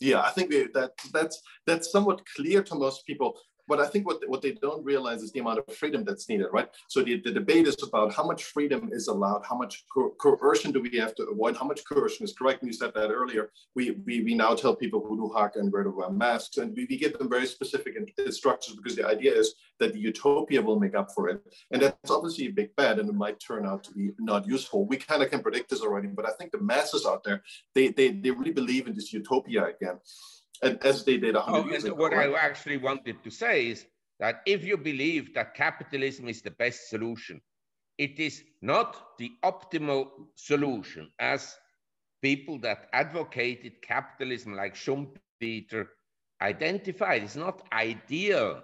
Yeah, 0.00 0.20
I 0.20 0.30
think 0.30 0.50
that 0.50 0.92
that's 1.12 1.42
that's 1.66 1.92
somewhat 1.92 2.22
clear 2.36 2.62
to 2.62 2.74
most 2.74 3.06
people. 3.06 3.38
But 3.70 3.78
I 3.78 3.86
think 3.86 4.04
what, 4.04 4.18
what 4.26 4.42
they 4.42 4.50
don't 4.50 4.84
realize 4.84 5.22
is 5.22 5.30
the 5.30 5.38
amount 5.38 5.60
of 5.60 5.76
freedom 5.76 6.02
that's 6.02 6.28
needed, 6.28 6.48
right? 6.52 6.68
So 6.88 7.02
the, 7.02 7.20
the 7.20 7.30
debate 7.30 7.68
is 7.68 7.80
about 7.84 8.12
how 8.12 8.24
much 8.24 8.42
freedom 8.42 8.90
is 8.92 9.06
allowed, 9.06 9.42
how 9.48 9.56
much 9.56 9.84
co 9.94 10.10
coercion 10.18 10.72
do 10.72 10.82
we 10.82 10.98
have 10.98 11.14
to 11.14 11.22
avoid, 11.32 11.56
how 11.56 11.66
much 11.66 11.82
coercion 11.88 12.24
is 12.24 12.32
correct. 12.32 12.62
And 12.62 12.68
you 12.68 12.76
said 12.76 12.92
that 12.94 13.10
earlier. 13.10 13.52
We, 13.76 13.92
we, 14.04 14.24
we 14.24 14.34
now 14.34 14.54
tell 14.56 14.74
people 14.74 15.00
who 15.06 15.16
do 15.16 15.32
haka 15.32 15.60
and 15.60 15.72
where 15.72 15.84
to 15.84 15.90
wear 15.90 16.10
masks, 16.10 16.56
and 16.56 16.74
we, 16.76 16.88
we 16.90 16.98
give 16.98 17.16
them 17.16 17.30
very 17.30 17.46
specific 17.46 17.94
instructions 18.18 18.76
because 18.76 18.96
the 18.96 19.06
idea 19.06 19.32
is 19.32 19.54
that 19.78 19.92
the 19.92 20.00
utopia 20.00 20.60
will 20.60 20.80
make 20.80 20.96
up 20.96 21.12
for 21.14 21.28
it. 21.28 21.40
And 21.70 21.80
that's 21.80 22.10
obviously 22.10 22.46
a 22.46 22.52
big 22.52 22.74
bet, 22.74 22.98
and 22.98 23.08
it 23.08 23.14
might 23.14 23.38
turn 23.38 23.64
out 23.64 23.84
to 23.84 23.92
be 23.92 24.10
not 24.18 24.48
useful. 24.48 24.84
We 24.84 24.96
kind 24.96 25.22
of 25.22 25.30
can 25.30 25.42
predict 25.42 25.70
this 25.70 25.80
already, 25.80 26.08
but 26.08 26.26
I 26.26 26.32
think 26.32 26.50
the 26.50 26.60
masses 26.60 27.06
out 27.06 27.22
there, 27.22 27.40
they, 27.76 27.88
they, 27.88 28.10
they 28.10 28.32
really 28.32 28.50
believe 28.50 28.88
in 28.88 28.96
this 28.96 29.12
utopia 29.12 29.66
again 29.66 30.00
as 30.62 31.04
they 31.04 31.16
did 31.16 31.34
100 31.34 31.58
oh, 31.58 31.70
years 31.70 31.84
ago. 31.84 31.94
What 31.94 32.14
I 32.14 32.32
actually 32.34 32.76
wanted 32.76 33.22
to 33.24 33.30
say 33.30 33.68
is 33.68 33.86
that 34.18 34.42
if 34.46 34.64
you 34.64 34.76
believe 34.76 35.34
that 35.34 35.54
capitalism 35.54 36.28
is 36.28 36.42
the 36.42 36.50
best 36.50 36.88
solution, 36.88 37.40
it 37.98 38.18
is 38.18 38.42
not 38.62 39.18
the 39.18 39.30
optimal 39.44 40.08
solution 40.34 41.10
as 41.18 41.56
people 42.22 42.58
that 42.60 42.88
advocated 42.92 43.80
capitalism 43.82 44.54
like 44.54 44.74
Schumpeter 44.74 45.86
identified. 46.42 47.22
It's 47.22 47.36
not 47.36 47.66
ideal 47.72 48.62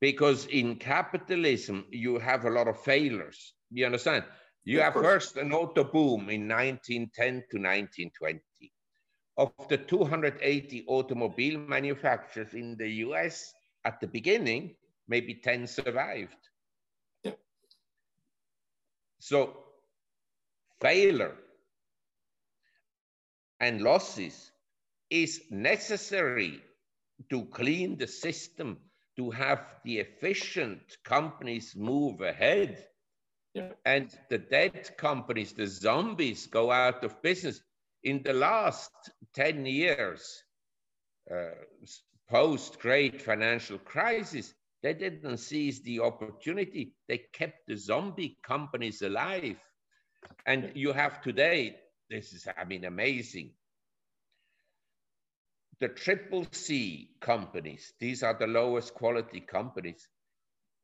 because 0.00 0.46
in 0.46 0.76
capitalism, 0.76 1.86
you 1.90 2.18
have 2.18 2.44
a 2.44 2.50
lot 2.50 2.68
of 2.68 2.80
failures. 2.80 3.54
You 3.70 3.86
understand? 3.86 4.24
You 4.64 4.80
have 4.80 4.94
first 4.94 5.36
an 5.36 5.52
auto 5.52 5.84
boom 5.84 6.28
in 6.28 6.46
1910 6.46 7.26
to 7.50 7.56
1920 7.56 8.40
of 9.38 9.52
the 9.68 9.78
280 9.78 10.84
automobile 10.88 11.58
manufacturers 11.60 12.54
in 12.54 12.76
the 12.76 12.88
US 13.06 13.54
at 13.84 14.00
the 14.00 14.08
beginning, 14.08 14.74
maybe 15.06 15.34
10 15.34 15.68
survived. 15.68 16.36
Yeah. 17.22 17.32
So 19.20 19.56
failure 20.80 21.36
and 23.60 23.80
losses 23.80 24.50
is 25.08 25.40
necessary 25.50 26.60
to 27.30 27.44
clean 27.46 27.96
the 27.96 28.08
system, 28.08 28.78
to 29.16 29.30
have 29.30 29.64
the 29.84 30.00
efficient 30.00 30.98
companies 31.04 31.74
move 31.76 32.20
ahead. 32.20 32.84
Yeah. 33.54 33.70
And 33.84 34.10
the 34.30 34.38
dead 34.38 34.96
companies, 34.98 35.52
the 35.52 35.66
zombies, 35.66 36.46
go 36.46 36.70
out 36.70 37.04
of 37.04 37.22
business 37.22 37.60
in 38.04 38.22
the 38.22 38.32
last 38.32 38.90
10 39.34 39.66
years, 39.66 40.42
uh, 41.30 41.50
post 42.28 42.78
great 42.78 43.20
financial 43.22 43.78
crisis, 43.78 44.54
they 44.82 44.94
didn't 44.94 45.38
seize 45.38 45.82
the 45.82 46.00
opportunity. 46.00 46.92
They 47.08 47.22
kept 47.32 47.66
the 47.66 47.76
zombie 47.76 48.38
companies 48.42 49.02
alive. 49.02 49.56
And 50.46 50.72
you 50.74 50.92
have 50.92 51.20
today, 51.20 51.76
this 52.10 52.32
is, 52.32 52.46
I 52.56 52.64
mean, 52.64 52.84
amazing. 52.84 53.52
The 55.80 55.88
triple 55.88 56.46
C 56.52 57.10
companies, 57.20 57.92
these 58.00 58.22
are 58.22 58.36
the 58.38 58.46
lowest 58.46 58.94
quality 58.94 59.40
companies. 59.40 60.08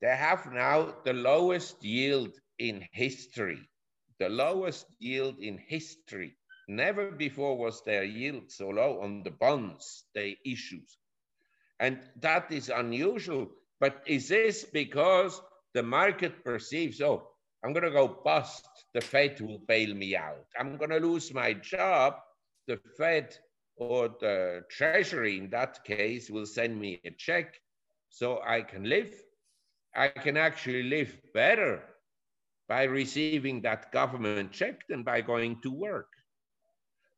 They 0.00 0.14
have 0.14 0.52
now 0.52 0.94
the 1.04 1.12
lowest 1.12 1.82
yield 1.82 2.32
in 2.58 2.86
history, 2.92 3.60
the 4.18 4.28
lowest 4.28 4.86
yield 4.98 5.38
in 5.38 5.58
history. 5.58 6.36
Never 6.68 7.10
before 7.10 7.56
was 7.56 7.82
their 7.84 8.04
yield 8.04 8.50
so 8.50 8.68
low 8.68 9.00
on 9.00 9.22
the 9.22 9.30
bonds 9.30 10.04
they 10.14 10.38
issued. 10.44 10.88
And 11.80 12.00
that 12.20 12.50
is 12.50 12.70
unusual. 12.70 13.50
But 13.80 14.02
is 14.06 14.28
this 14.28 14.64
because 14.64 15.40
the 15.74 15.82
market 15.82 16.44
perceives, 16.44 17.00
oh, 17.00 17.28
I'm 17.64 17.72
going 17.72 17.84
to 17.84 17.90
go 17.90 18.20
bust, 18.24 18.66
the 18.94 19.00
Fed 19.00 19.40
will 19.40 19.58
bail 19.66 19.94
me 19.94 20.16
out. 20.16 20.46
I'm 20.58 20.76
going 20.76 20.90
to 20.90 20.98
lose 20.98 21.34
my 21.34 21.54
job, 21.54 22.14
the 22.66 22.78
Fed 22.96 23.36
or 23.76 24.08
the 24.20 24.62
Treasury 24.70 25.38
in 25.38 25.50
that 25.50 25.84
case 25.84 26.30
will 26.30 26.46
send 26.46 26.80
me 26.80 27.00
a 27.04 27.10
check 27.10 27.54
so 28.10 28.40
I 28.46 28.62
can 28.62 28.84
live. 28.84 29.12
I 29.96 30.08
can 30.08 30.36
actually 30.36 30.84
live 30.84 31.16
better 31.34 31.82
by 32.68 32.84
receiving 32.84 33.62
that 33.62 33.92
government 33.92 34.52
check 34.52 34.86
than 34.88 35.02
by 35.02 35.20
going 35.20 35.60
to 35.62 35.70
work. 35.70 36.08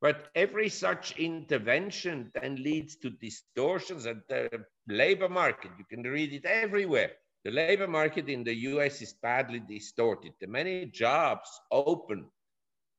But 0.07 0.29
every 0.37 0.69
such 0.69 1.19
intervention 1.19 2.31
then 2.33 2.63
leads 2.63 2.95
to 2.99 3.11
distortions 3.11 4.07
at 4.07 4.29
the 4.29 4.49
labor 4.87 5.29
market. 5.29 5.73
You 5.81 5.85
can 5.85 6.05
read 6.05 6.33
it 6.33 6.45
everywhere. 6.45 7.11
The 7.45 7.51
labor 7.51 7.89
market 7.89 8.29
in 8.29 8.45
the 8.45 8.55
US 8.71 9.03
is 9.03 9.15
badly 9.15 9.59
distorted. 9.59 10.35
The 10.41 10.47
many 10.47 10.87
jobs 10.87 11.51
open, 11.73 12.27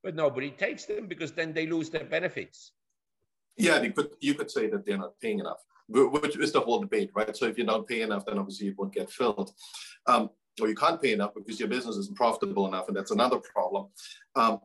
but 0.04 0.16
nobody 0.16 0.52
takes 0.52 0.84
them 0.84 1.08
because 1.08 1.32
then 1.32 1.54
they 1.54 1.66
lose 1.66 1.90
their 1.90 2.04
benefits. 2.04 2.74
Yeah, 3.56 3.82
you 3.82 3.94
could, 3.94 4.10
you 4.20 4.34
could 4.34 4.52
say 4.52 4.68
that 4.68 4.86
they're 4.86 4.98
not 4.98 5.18
paying 5.22 5.40
enough, 5.40 5.64
which 5.88 6.36
is 6.36 6.52
the 6.52 6.60
whole 6.60 6.82
debate, 6.82 7.12
right? 7.16 7.38
So 7.38 7.46
if 7.46 7.58
you're 7.58 7.66
not 7.66 7.88
paying 7.88 8.02
enough, 8.02 8.26
then 8.26 8.38
obviously 8.38 8.68
it 8.68 8.78
won't 8.78 8.94
get 8.94 9.10
filled. 9.10 9.54
Um, 10.08 10.30
or 10.60 10.68
you 10.68 10.76
can't 10.76 11.02
pay 11.02 11.14
enough 11.14 11.36
because 11.36 11.58
your 11.58 11.70
business 11.70 11.96
isn't 11.96 12.18
profitable 12.18 12.68
enough, 12.68 12.90
and 12.90 12.98
that's 12.98 13.12
another 13.12 13.40
problem. 13.40 13.88
Um, 14.36 14.60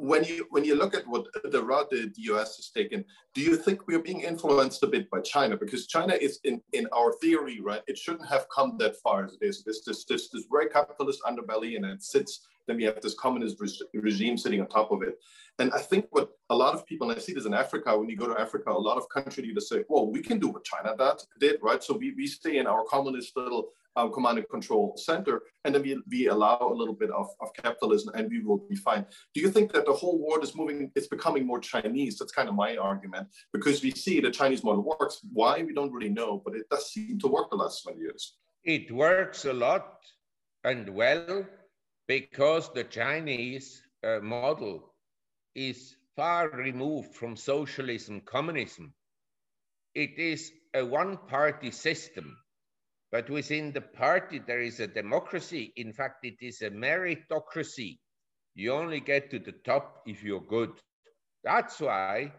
when 0.00 0.24
you 0.24 0.46
when 0.50 0.64
you 0.64 0.74
look 0.74 0.94
at 0.94 1.06
what 1.06 1.26
the 1.44 1.62
route 1.62 1.90
the, 1.90 2.10
US 2.32 2.56
has 2.56 2.70
taken, 2.70 3.04
do 3.34 3.40
you 3.40 3.56
think 3.56 3.86
we're 3.86 4.02
being 4.02 4.20
influenced 4.20 4.82
a 4.82 4.86
bit 4.86 5.10
by 5.10 5.20
China? 5.20 5.56
Because 5.56 5.86
China 5.86 6.14
is 6.14 6.40
in, 6.44 6.60
in 6.72 6.86
our 6.92 7.12
theory, 7.14 7.60
right? 7.60 7.82
It 7.86 7.98
shouldn't 7.98 8.28
have 8.28 8.46
come 8.54 8.76
that 8.78 8.96
far 8.96 9.24
as 9.24 9.34
it 9.34 9.44
is. 9.44 9.62
This 9.62 9.82
this 9.84 10.04
this, 10.04 10.28
this 10.30 10.44
very 10.50 10.68
capitalist 10.68 11.20
underbelly, 11.22 11.76
and 11.76 11.84
it 11.84 12.02
sits. 12.02 12.46
Then 12.66 12.76
we 12.76 12.84
have 12.84 13.00
this 13.00 13.14
communist 13.14 13.60
re- 13.60 14.00
regime 14.00 14.36
sitting 14.36 14.60
on 14.60 14.68
top 14.68 14.92
of 14.92 15.02
it. 15.02 15.18
And 15.58 15.72
I 15.72 15.78
think 15.78 16.06
what 16.10 16.30
a 16.50 16.54
lot 16.54 16.74
of 16.74 16.86
people, 16.86 17.10
and 17.10 17.18
I 17.18 17.20
see 17.20 17.32
this 17.32 17.46
in 17.46 17.54
Africa, 17.54 17.98
when 17.98 18.08
you 18.08 18.16
go 18.16 18.32
to 18.32 18.40
Africa, 18.40 18.70
a 18.70 18.72
lot 18.72 18.96
of 18.96 19.08
country 19.08 19.42
leaders 19.42 19.68
say, 19.68 19.82
well, 19.88 20.10
we 20.10 20.22
can 20.22 20.38
do 20.38 20.48
what 20.48 20.64
China 20.64 20.94
that 20.96 21.22
did, 21.40 21.58
right? 21.62 21.82
So 21.82 21.96
we, 21.96 22.12
we 22.12 22.26
stay 22.26 22.58
in 22.58 22.66
our 22.66 22.84
communist 22.84 23.36
little 23.36 23.70
command 24.08 24.38
and 24.38 24.48
control 24.48 24.94
center, 24.96 25.42
and 25.64 25.74
then 25.74 25.82
we, 25.82 26.00
we 26.10 26.28
allow 26.28 26.58
a 26.72 26.74
little 26.74 26.94
bit 26.94 27.10
of, 27.10 27.28
of 27.40 27.52
capitalism 27.54 28.14
and 28.14 28.30
we 28.30 28.42
will 28.42 28.64
be 28.68 28.76
fine. 28.76 29.04
Do 29.34 29.40
you 29.40 29.50
think 29.50 29.72
that 29.72 29.86
the 29.86 29.92
whole 29.92 30.18
world 30.18 30.42
is 30.44 30.54
moving, 30.54 30.90
it's 30.94 31.08
becoming 31.08 31.46
more 31.46 31.60
Chinese? 31.60 32.18
That's 32.18 32.32
kind 32.32 32.48
of 32.48 32.54
my 32.54 32.76
argument, 32.76 33.28
because 33.52 33.82
we 33.82 33.90
see 33.90 34.20
the 34.20 34.30
Chinese 34.30 34.64
model 34.64 34.82
works. 34.82 35.20
Why, 35.32 35.62
we 35.62 35.74
don't 35.74 35.92
really 35.92 36.10
know, 36.10 36.42
but 36.44 36.54
it 36.54 36.68
does 36.70 36.92
seem 36.92 37.18
to 37.18 37.28
work 37.28 37.50
the 37.50 37.56
last 37.56 37.82
20 37.82 37.98
years. 38.00 38.36
It 38.64 38.92
works 38.92 39.44
a 39.44 39.52
lot 39.52 39.98
and 40.64 40.88
well 40.90 41.46
because 42.06 42.72
the 42.72 42.84
Chinese 42.84 43.82
uh, 44.04 44.18
model 44.20 44.92
is 45.54 45.96
far 46.16 46.50
removed 46.50 47.14
from 47.14 47.36
socialism, 47.36 48.20
communism. 48.20 48.92
It 49.94 50.18
is 50.18 50.52
a 50.74 50.84
one 50.84 51.16
party 51.16 51.70
system 51.70 52.36
but 53.10 53.28
within 53.30 53.72
the 53.72 53.80
party, 53.80 54.38
there 54.38 54.60
is 54.60 54.80
a 54.80 54.86
democracy. 54.86 55.72
In 55.76 55.92
fact, 55.92 56.24
it 56.24 56.36
is 56.40 56.62
a 56.62 56.70
meritocracy. 56.70 57.98
You 58.54 58.72
only 58.72 59.00
get 59.00 59.30
to 59.30 59.38
the 59.38 59.52
top 59.52 60.02
if 60.06 60.22
you're 60.22 60.40
good. 60.42 60.72
That's 61.44 61.80
why 61.80 62.32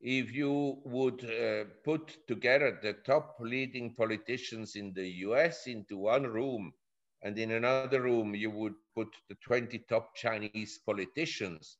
if 0.00 0.32
you 0.32 0.80
would 0.84 1.24
uh, 1.24 1.64
put 1.84 2.16
together 2.26 2.78
the 2.82 2.94
top 3.04 3.36
leading 3.40 3.94
politicians 3.94 4.76
in 4.76 4.92
the 4.94 5.08
US 5.26 5.66
into 5.66 5.96
one 5.98 6.24
room, 6.24 6.72
and 7.22 7.38
in 7.38 7.52
another 7.52 7.90
room 8.02 8.34
you 8.34 8.50
would 8.50 8.74
put 8.94 9.08
the 9.28 9.36
20 9.36 9.78
top 9.88 10.14
Chinese 10.14 10.78
politicians, 10.78 11.78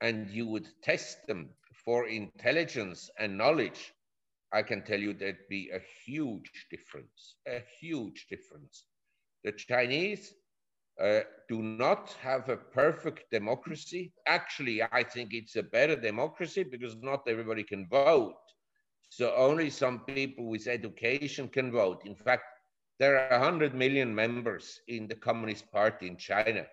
and 0.00 0.28
you 0.30 0.46
would 0.46 0.68
test 0.82 1.26
them 1.26 1.50
for 1.72 2.06
intelligence 2.06 3.10
and 3.18 3.36
knowledge, 3.38 3.92
I 4.52 4.62
can 4.62 4.82
tell 4.82 5.00
you 5.00 5.12
there'd 5.12 5.48
be 5.48 5.70
a 5.70 5.80
huge 6.04 6.66
difference, 6.70 7.36
a 7.46 7.62
huge 7.80 8.26
difference. 8.28 8.84
The 9.44 9.52
Chinese 9.52 10.32
uh, 11.00 11.20
do 11.48 11.62
not 11.62 12.16
have 12.20 12.48
a 12.48 12.56
perfect 12.56 13.30
democracy. 13.30 14.12
Actually, 14.26 14.82
I 14.82 15.02
think 15.02 15.34
it's 15.34 15.56
a 15.56 15.62
better 15.62 15.96
democracy 15.96 16.62
because 16.62 16.96
not 16.96 17.28
everybody 17.28 17.64
can 17.64 17.86
vote. 17.88 18.34
So 19.10 19.34
only 19.36 19.70
some 19.70 20.00
people 20.00 20.46
with 20.46 20.66
education 20.66 21.48
can 21.48 21.70
vote. 21.70 22.02
In 22.04 22.14
fact, 22.14 22.44
there 22.98 23.30
are 23.30 23.40
100 23.40 23.74
million 23.74 24.14
members 24.14 24.80
in 24.88 25.06
the 25.06 25.14
Communist 25.14 25.70
Party 25.70 26.06
in 26.06 26.16
China. 26.16 26.66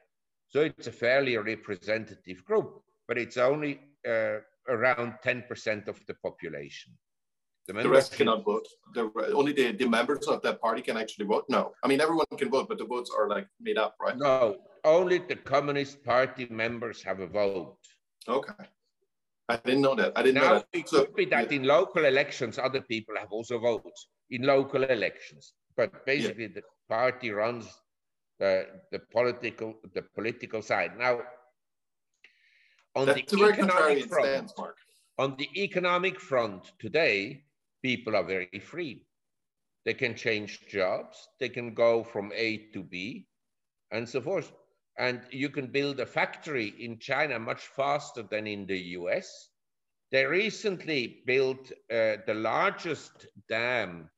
So 0.48 0.62
it's 0.62 0.88
a 0.88 0.92
fairly 0.92 1.36
representative 1.38 2.46
group, 2.46 2.82
but 3.08 3.18
it's 3.18 3.38
only 3.38 3.82
uh, 4.08 4.38
around 4.70 5.16
10% 5.26 5.88
of 5.88 6.00
the 6.08 6.14
population. 6.16 6.94
The, 7.68 7.74
the 7.74 7.90
rest 7.90 8.14
cannot 8.14 8.44
vote. 8.44 8.68
The, 8.94 9.10
only 9.34 9.54
the, 9.54 9.72
the 9.72 9.88
members 9.88 10.28
of 10.28 10.42
that 10.42 10.60
party 10.60 10.82
can 10.82 10.98
actually 10.98 11.26
vote. 11.26 11.46
No, 11.50 11.72
I 11.84 11.88
mean 11.88 12.02
everyone 12.02 12.26
can 12.38 12.50
vote, 12.50 12.68
but 12.68 12.78
the 12.78 12.86
votes 12.86 13.10
are 13.18 13.30
like 13.30 13.48
made 13.62 13.78
up, 13.78 13.96
right? 14.02 14.18
No, 14.18 14.58
only 14.84 15.20
the 15.20 15.36
Communist 15.36 16.04
Party 16.04 16.48
members 16.50 17.02
have 17.04 17.20
a 17.22 17.28
vote. 17.28 17.78
Okay, 18.28 18.66
I 19.48 19.56
didn't 19.58 19.82
know 19.82 19.96
that. 19.96 20.12
I 20.18 20.24
didn't 20.24 20.42
now, 20.42 20.50
know 20.50 20.56
that. 20.56 20.68
It 20.74 20.90
so, 20.90 21.06
could 21.06 21.16
be 21.16 21.26
that 21.26 21.52
yeah. 21.52 21.58
in 21.58 21.64
local 21.64 22.04
elections, 22.04 22.60
other 22.60 22.82
people 22.82 23.16
have 23.18 23.32
also 23.32 23.60
votes. 23.60 24.08
in 24.30 24.44
local 24.44 24.84
elections. 24.84 25.54
But 25.76 26.06
basically, 26.06 26.44
yeah. 26.44 26.56
the 26.56 26.64
party 26.90 27.32
runs 27.32 27.66
the, 28.40 28.68
the 28.92 29.00
political 29.00 29.76
the 29.94 30.04
political 30.16 30.62
side. 30.62 30.98
Now, 30.98 31.22
on 32.96 33.06
That's 33.08 33.32
the 33.32 33.46
economic 33.46 34.06
front, 34.08 34.50
stance, 34.50 34.54
on 35.18 35.36
the 35.38 35.50
economic 35.56 36.20
front 36.20 36.72
today, 36.80 37.43
people 37.84 38.16
are 38.16 38.24
very 38.24 38.60
free. 38.60 39.06
They 39.86 39.94
can 39.94 40.16
change 40.16 40.68
jobs. 40.68 41.28
They 41.40 41.50
can 41.50 41.74
go 41.74 42.04
from 42.04 42.32
A 42.34 42.58
to 42.74 42.84
B, 42.84 43.28
and 43.92 44.08
so 44.08 44.22
forth. 44.22 44.52
And 44.98 45.22
you 45.32 45.50
can 45.50 45.68
build 45.68 46.00
a 46.00 46.06
factory 46.06 46.74
in 46.80 47.00
China 47.00 47.40
much 47.40 47.68
faster 47.68 48.24
than 48.24 48.48
in 48.48 48.66
the 48.66 48.80
US. 49.00 49.50
They 50.12 50.26
recently 50.26 51.24
built 51.26 51.72
uh, 51.92 52.18
the 52.26 52.36
largest 52.36 53.28
dam, 53.50 54.10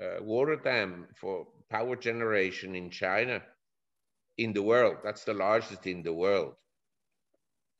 uh, 0.00 0.22
water 0.22 0.56
dam 0.56 1.06
for 1.14 1.46
power 1.70 1.96
generation 1.96 2.74
in 2.74 2.90
China 2.90 3.42
in 4.38 4.52
the 4.52 4.62
world. 4.62 4.96
That's 5.04 5.24
the 5.24 5.34
largest 5.34 5.86
in 5.86 6.02
the 6.02 6.14
world. 6.14 6.54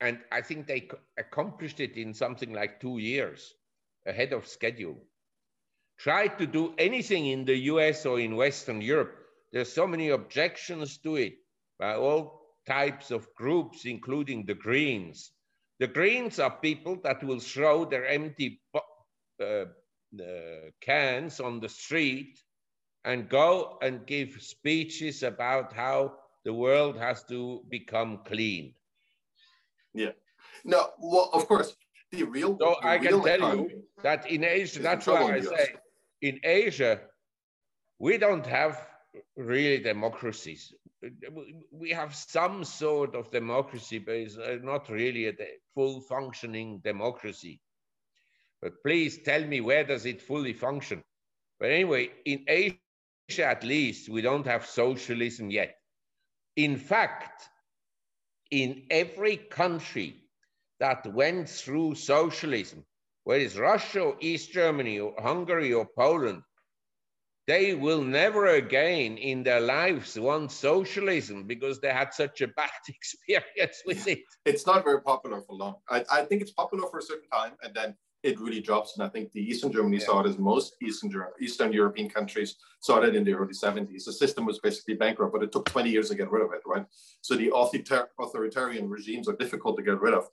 And 0.00 0.18
I 0.30 0.42
think 0.42 0.66
they 0.66 0.88
accomplished 1.16 1.80
it 1.80 1.96
in 1.96 2.12
something 2.12 2.52
like 2.52 2.80
two 2.80 2.98
years 2.98 3.54
ahead 4.06 4.32
of 4.32 4.46
schedule. 4.46 4.96
Try 5.98 6.28
to 6.28 6.46
do 6.46 6.74
anything 6.78 7.26
in 7.26 7.44
the 7.44 7.56
US 7.72 8.06
or 8.06 8.18
in 8.18 8.36
Western 8.36 8.80
Europe. 8.80 9.14
There's 9.52 9.72
so 9.72 9.86
many 9.86 10.08
objections 10.08 10.98
to 10.98 11.16
it 11.16 11.34
by 11.78 11.94
all 11.94 12.42
types 12.66 13.10
of 13.10 13.32
groups, 13.34 13.84
including 13.84 14.46
the 14.46 14.54
Greens. 14.54 15.32
The 15.78 15.86
Greens 15.86 16.38
are 16.38 16.50
people 16.50 16.96
that 17.02 17.22
will 17.22 17.40
throw 17.40 17.84
their 17.84 18.06
empty 18.06 18.60
uh, 18.74 18.78
uh, 19.40 19.64
cans 20.80 21.40
on 21.40 21.60
the 21.60 21.68
street 21.68 22.38
and 23.04 23.28
go 23.28 23.78
and 23.82 24.06
give 24.06 24.40
speeches 24.40 25.22
about 25.22 25.72
how 25.72 26.14
the 26.44 26.52
world 26.52 26.96
has 26.96 27.24
to 27.24 27.64
become 27.68 28.20
clean. 28.24 28.74
Yeah. 29.94 30.12
No, 30.64 30.90
well, 30.98 31.30
of 31.32 31.46
course, 31.48 31.74
the 32.12 32.24
real. 32.24 32.56
So 32.58 32.76
the 32.80 32.88
I 32.88 32.98
can 32.98 33.22
tell 33.22 33.56
you 33.56 33.82
that 34.02 34.30
in 34.30 34.44
Asia, 34.44 34.80
that's 34.80 35.06
why 35.06 35.34
I 35.34 35.40
say 35.40 35.74
in 36.20 36.40
Asia, 36.44 37.00
we 37.98 38.18
don't 38.18 38.46
have 38.46 38.86
really 39.36 39.82
democracies 39.82 40.72
we 41.70 41.90
have 41.90 42.14
some 42.14 42.64
sort 42.64 43.14
of 43.14 43.30
democracy, 43.30 43.98
but 43.98 44.14
it's 44.14 44.38
uh, 44.38 44.58
not 44.62 44.88
really 44.88 45.26
a 45.26 45.34
full 45.74 46.00
functioning 46.00 46.80
democracy. 46.84 47.60
But 48.60 48.82
please 48.84 49.22
tell 49.24 49.44
me 49.44 49.60
where 49.60 49.84
does 49.84 50.06
it 50.06 50.22
fully 50.22 50.52
function? 50.52 51.02
But 51.58 51.70
anyway, 51.70 52.10
in 52.24 52.44
Asia 52.46 52.78
at 53.44 53.64
least, 53.64 54.08
we 54.08 54.22
don't 54.22 54.46
have 54.46 54.66
socialism 54.66 55.50
yet. 55.50 55.74
In 56.56 56.76
fact, 56.76 57.48
in 58.50 58.84
every 58.90 59.36
country 59.36 60.21
that 60.82 61.06
went 61.14 61.48
through 61.48 61.94
socialism, 61.94 62.84
whereas 63.22 63.56
Russia 63.56 64.00
or 64.00 64.16
East 64.18 64.50
Germany 64.50 64.98
or 64.98 65.14
Hungary 65.22 65.72
or 65.72 65.86
Poland, 65.96 66.42
they 67.46 67.74
will 67.74 68.02
never 68.02 68.46
again 68.46 69.16
in 69.16 69.44
their 69.44 69.60
lives 69.60 70.18
want 70.18 70.50
socialism 70.50 71.44
because 71.46 71.80
they 71.80 71.90
had 71.90 72.12
such 72.12 72.40
a 72.40 72.48
bad 72.48 72.80
experience 72.88 73.80
with 73.86 74.08
it. 74.08 74.24
It's 74.44 74.66
not 74.66 74.82
very 74.82 75.00
popular 75.00 75.40
for 75.42 75.54
long. 75.54 75.76
I, 75.88 76.04
I 76.10 76.24
think 76.24 76.42
it's 76.42 76.50
popular 76.50 76.88
for 76.88 76.98
a 76.98 77.02
certain 77.02 77.28
time 77.28 77.52
and 77.62 77.72
then 77.72 77.94
it 78.24 78.40
really 78.40 78.60
drops. 78.60 78.96
And 78.96 79.06
I 79.06 79.08
think 79.08 79.30
the 79.30 79.40
Eastern 79.40 79.70
Germany 79.72 79.98
yeah. 79.98 80.06
saw 80.06 80.20
it 80.20 80.28
as 80.28 80.36
most 80.36 80.74
Eastern, 80.82 81.12
Eastern 81.40 81.72
European 81.72 82.08
countries 82.08 82.56
saw 82.80 83.00
it 83.02 83.14
in 83.14 83.22
the 83.22 83.34
early 83.34 83.54
70s. 83.54 84.04
The 84.04 84.12
system 84.12 84.46
was 84.46 84.58
basically 84.58 84.94
bankrupt, 84.94 85.32
but 85.32 85.44
it 85.44 85.52
took 85.52 85.66
20 85.66 85.90
years 85.90 86.08
to 86.08 86.16
get 86.16 86.30
rid 86.30 86.44
of 86.44 86.52
it, 86.52 86.62
right? 86.66 86.86
So 87.20 87.36
the 87.36 87.52
authoritarian 87.54 88.88
regimes 88.88 89.28
are 89.28 89.36
difficult 89.36 89.76
to 89.76 89.84
get 89.84 90.00
rid 90.00 90.14
of 90.14 90.28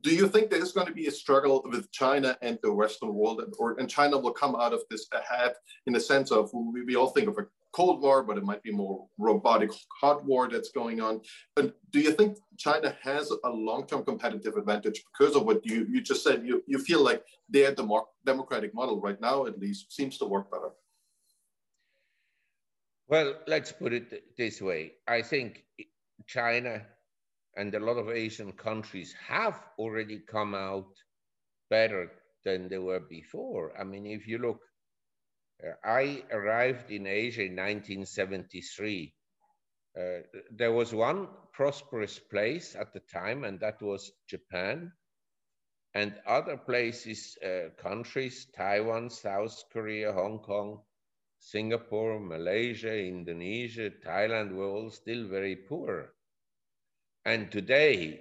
do 0.00 0.14
you 0.14 0.28
think 0.28 0.50
there 0.50 0.62
is 0.62 0.72
going 0.72 0.86
to 0.86 0.92
be 0.92 1.06
a 1.06 1.10
struggle 1.10 1.64
with 1.64 1.90
China 1.92 2.36
and 2.42 2.58
the 2.62 2.72
Western 2.72 3.14
world, 3.14 3.42
or 3.58 3.78
and 3.78 3.88
China 3.88 4.18
will 4.18 4.32
come 4.32 4.56
out 4.56 4.72
of 4.72 4.82
this 4.90 5.06
ahead 5.12 5.52
in 5.86 5.92
the 5.92 6.00
sense 6.00 6.32
of 6.32 6.50
we, 6.52 6.82
we 6.82 6.96
all 6.96 7.10
think 7.10 7.28
of 7.28 7.38
a 7.38 7.46
Cold 7.72 8.00
War, 8.00 8.22
but 8.22 8.38
it 8.38 8.44
might 8.44 8.62
be 8.62 8.72
more 8.72 9.06
robotic 9.18 9.70
hot 10.00 10.24
war 10.24 10.48
that's 10.48 10.70
going 10.70 11.00
on. 11.00 11.20
But 11.54 11.76
do 11.92 12.00
you 12.00 12.10
think 12.10 12.38
China 12.56 12.96
has 13.02 13.30
a 13.44 13.50
long-term 13.50 14.04
competitive 14.04 14.56
advantage 14.56 15.04
because 15.12 15.36
of 15.36 15.44
what 15.44 15.64
you, 15.64 15.86
you 15.90 16.00
just 16.00 16.24
said? 16.24 16.42
You, 16.46 16.64
you 16.66 16.78
feel 16.78 17.04
like 17.04 17.22
their 17.50 17.74
demo 17.74 18.08
democratic 18.24 18.74
model 18.74 18.98
right 19.00 19.20
now, 19.20 19.44
at 19.44 19.58
least, 19.58 19.92
seems 19.92 20.16
to 20.18 20.24
work 20.24 20.50
better. 20.50 20.70
Well, 23.08 23.34
let's 23.46 23.72
put 23.72 23.92
it 23.92 24.24
this 24.38 24.62
way. 24.62 24.94
I 25.06 25.20
think 25.20 25.62
China 26.26 26.82
and 27.56 27.74
a 27.74 27.80
lot 27.80 27.98
of 27.98 28.10
Asian 28.10 28.52
countries 28.52 29.14
have 29.28 29.60
already 29.78 30.20
come 30.20 30.54
out 30.54 30.92
better 31.70 32.10
than 32.44 32.68
they 32.68 32.78
were 32.78 33.00
before. 33.00 33.76
I 33.78 33.84
mean, 33.84 34.06
if 34.06 34.26
you 34.28 34.38
look, 34.38 34.60
uh, 35.62 35.72
I 35.84 36.24
arrived 36.30 36.90
in 36.90 37.06
Asia 37.06 37.44
in 37.44 37.54
1973. 37.56 39.14
Uh, 39.96 40.20
there 40.50 40.72
was 40.72 40.94
one 40.94 41.28
prosperous 41.52 42.18
place 42.18 42.74
at 42.76 42.92
the 42.92 43.00
time, 43.00 43.44
and 43.44 43.60
that 43.60 43.80
was 43.82 44.12
Japan. 44.28 44.92
And 45.94 46.20
other 46.26 46.56
places, 46.56 47.36
uh, 47.44 47.70
countries, 47.76 48.46
Taiwan, 48.56 49.10
South 49.10 49.64
Korea, 49.72 50.12
Hong 50.12 50.38
Kong, 50.40 50.82
Singapore, 51.38 52.20
Malaysia, 52.20 52.94
Indonesia, 52.96 53.90
Thailand 53.90 54.52
were 54.54 54.68
all 54.68 54.90
still 54.90 55.26
very 55.28 55.56
poor. 55.56 56.15
And 57.26 57.50
today, 57.50 58.20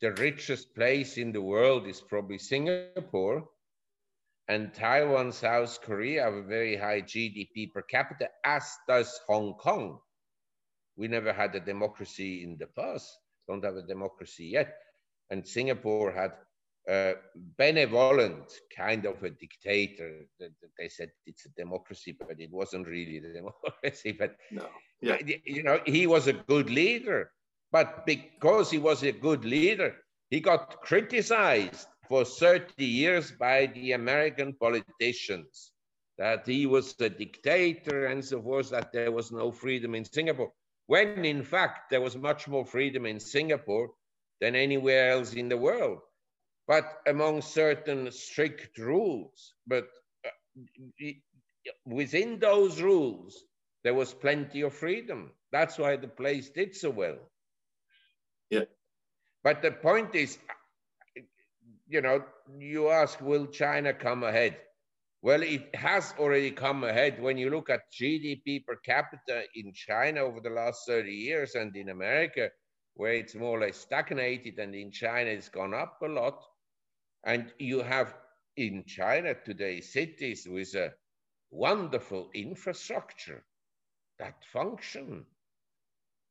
the 0.00 0.12
richest 0.12 0.72
place 0.76 1.18
in 1.18 1.32
the 1.32 1.42
world 1.42 1.88
is 1.88 2.00
probably 2.00 2.38
Singapore. 2.38 3.48
And 4.46 4.72
Taiwan, 4.72 5.32
South 5.32 5.80
Korea 5.82 6.22
have 6.22 6.34
a 6.34 6.42
very 6.44 6.76
high 6.76 7.02
GDP 7.02 7.72
per 7.72 7.82
capita, 7.82 8.28
as 8.44 8.62
does 8.86 9.18
Hong 9.26 9.54
Kong. 9.54 9.98
We 10.96 11.08
never 11.08 11.32
had 11.32 11.56
a 11.56 11.60
democracy 11.60 12.44
in 12.44 12.56
the 12.56 12.68
past, 12.68 13.18
don't 13.48 13.64
have 13.64 13.74
a 13.74 13.82
democracy 13.82 14.46
yet. 14.46 14.76
And 15.30 15.44
Singapore 15.44 16.12
had 16.12 16.30
a 16.88 17.14
benevolent 17.58 18.52
kind 18.76 19.06
of 19.06 19.20
a 19.24 19.30
dictator. 19.30 20.20
They 20.78 20.88
said 20.88 21.10
it's 21.26 21.46
a 21.46 21.60
democracy, 21.60 22.16
but 22.16 22.38
it 22.38 22.52
wasn't 22.52 22.86
really 22.86 23.16
a 23.16 23.32
democracy. 23.40 24.12
But 24.12 24.36
no. 24.52 24.68
yeah. 25.00 25.18
you 25.44 25.64
know, 25.64 25.80
he 25.84 26.06
was 26.06 26.28
a 26.28 26.32
good 26.32 26.70
leader. 26.70 27.32
But 27.72 28.06
because 28.06 28.70
he 28.70 28.78
was 28.78 29.02
a 29.02 29.12
good 29.12 29.44
leader, 29.44 29.96
he 30.30 30.40
got 30.40 30.80
criticized 30.82 31.88
for 32.08 32.24
30 32.24 32.84
years 32.84 33.32
by 33.32 33.66
the 33.66 33.92
American 33.92 34.54
politicians 34.54 35.72
that 36.18 36.46
he 36.46 36.66
was 36.66 36.94
a 37.00 37.08
dictator 37.10 38.06
and 38.06 38.24
so 38.24 38.40
forth, 38.40 38.70
that 38.70 38.92
there 38.92 39.12
was 39.12 39.30
no 39.32 39.50
freedom 39.50 39.94
in 39.94 40.04
Singapore. 40.04 40.52
When 40.86 41.24
in 41.24 41.42
fact, 41.42 41.90
there 41.90 42.00
was 42.00 42.16
much 42.16 42.48
more 42.48 42.64
freedom 42.64 43.06
in 43.06 43.20
Singapore 43.20 43.90
than 44.40 44.54
anywhere 44.54 45.10
else 45.10 45.34
in 45.34 45.48
the 45.48 45.56
world, 45.56 45.98
but 46.66 47.00
among 47.06 47.42
certain 47.42 48.10
strict 48.12 48.78
rules. 48.78 49.54
But 49.66 49.88
uh, 50.24 51.10
within 51.84 52.38
those 52.38 52.80
rules, 52.80 53.44
there 53.82 53.94
was 53.94 54.14
plenty 54.14 54.62
of 54.62 54.74
freedom. 54.74 55.32
That's 55.52 55.78
why 55.78 55.96
the 55.96 56.08
place 56.08 56.50
did 56.50 56.74
so 56.74 56.90
well. 56.90 57.18
Yeah. 58.50 58.64
But 59.42 59.62
the 59.62 59.72
point 59.72 60.14
is, 60.14 60.38
you 61.88 62.00
know, 62.00 62.24
you 62.58 62.90
ask, 62.90 63.20
will 63.20 63.46
China 63.46 63.92
come 63.92 64.22
ahead? 64.22 64.56
Well, 65.22 65.42
it 65.42 65.74
has 65.74 66.14
already 66.18 66.52
come 66.52 66.84
ahead. 66.84 67.20
When 67.20 67.38
you 67.38 67.50
look 67.50 67.70
at 67.70 67.92
GDP 67.92 68.64
per 68.64 68.76
capita 68.76 69.44
in 69.54 69.72
China 69.72 70.20
over 70.20 70.40
the 70.40 70.50
last 70.50 70.86
30 70.86 71.10
years 71.10 71.54
and 71.54 71.74
in 71.76 71.88
America, 71.88 72.50
where 72.94 73.12
it's 73.12 73.34
more 73.34 73.58
or 73.58 73.60
less 73.60 73.76
stagnated, 73.76 74.58
and 74.58 74.74
in 74.74 74.90
China 74.90 75.30
it's 75.30 75.48
gone 75.48 75.74
up 75.74 75.98
a 76.02 76.08
lot. 76.08 76.42
And 77.24 77.52
you 77.58 77.80
have 77.82 78.14
in 78.56 78.84
China 78.86 79.34
today 79.34 79.80
cities 79.80 80.46
with 80.48 80.74
a 80.74 80.92
wonderful 81.50 82.30
infrastructure 82.34 83.44
that 84.18 84.36
function 84.52 85.26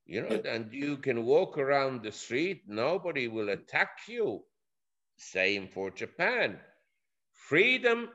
you 0.05 0.21
know, 0.21 0.41
and 0.47 0.71
you 0.73 0.97
can 0.97 1.25
walk 1.25 1.57
around 1.57 2.03
the 2.03 2.11
street, 2.11 2.63
nobody 2.67 3.27
will 3.27 3.49
attack 3.49 3.97
you. 4.07 4.43
Same 5.17 5.67
for 5.67 5.89
Japan. 5.91 6.59
Freedom 7.33 8.09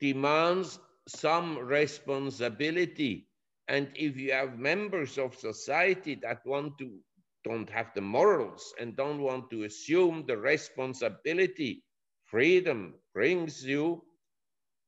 demands 0.00 0.78
some 1.06 1.58
responsibility. 1.58 3.28
And 3.68 3.90
if 3.94 4.16
you 4.16 4.32
have 4.32 4.58
members 4.58 5.18
of 5.18 5.34
society 5.34 6.16
that 6.22 6.44
want 6.46 6.78
to, 6.78 6.98
don't 7.44 7.70
have 7.70 7.92
the 7.94 8.00
morals 8.02 8.74
and 8.80 8.96
don't 8.96 9.20
want 9.22 9.50
to 9.50 9.64
assume 9.64 10.24
the 10.26 10.36
responsibility, 10.36 11.84
freedom 12.24 12.94
brings 13.14 13.64
you 13.64 14.02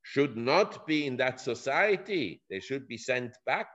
should 0.03 0.37
not 0.37 0.87
be 0.87 1.07
in 1.07 1.17
that 1.17 1.41
society. 1.41 2.43
They 2.51 2.61
should 2.61 2.89
be 2.89 2.99
sent 2.99 3.33
back. 3.47 3.69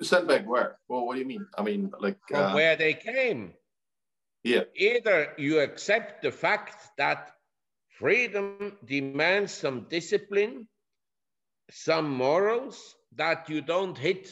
Sent 0.00 0.28
back 0.28 0.46
where? 0.46 0.78
Well, 0.88 1.06
what 1.06 1.14
do 1.14 1.20
you 1.20 1.26
mean? 1.26 1.46
I 1.56 1.62
mean, 1.62 1.92
like 2.00 2.18
from 2.28 2.52
uh, 2.52 2.54
where 2.54 2.76
they 2.76 2.94
came. 2.94 3.54
Yeah. 4.44 4.64
Either 4.74 5.32
you 5.38 5.60
accept 5.60 6.22
the 6.22 6.30
fact 6.30 6.88
that 6.98 7.32
freedom 7.98 8.76
demands 8.84 9.52
some 9.52 9.86
discipline, 9.88 10.68
some 11.70 12.10
morals, 12.10 12.94
that 13.16 13.48
you 13.48 13.60
don't 13.62 13.96
hit 13.96 14.28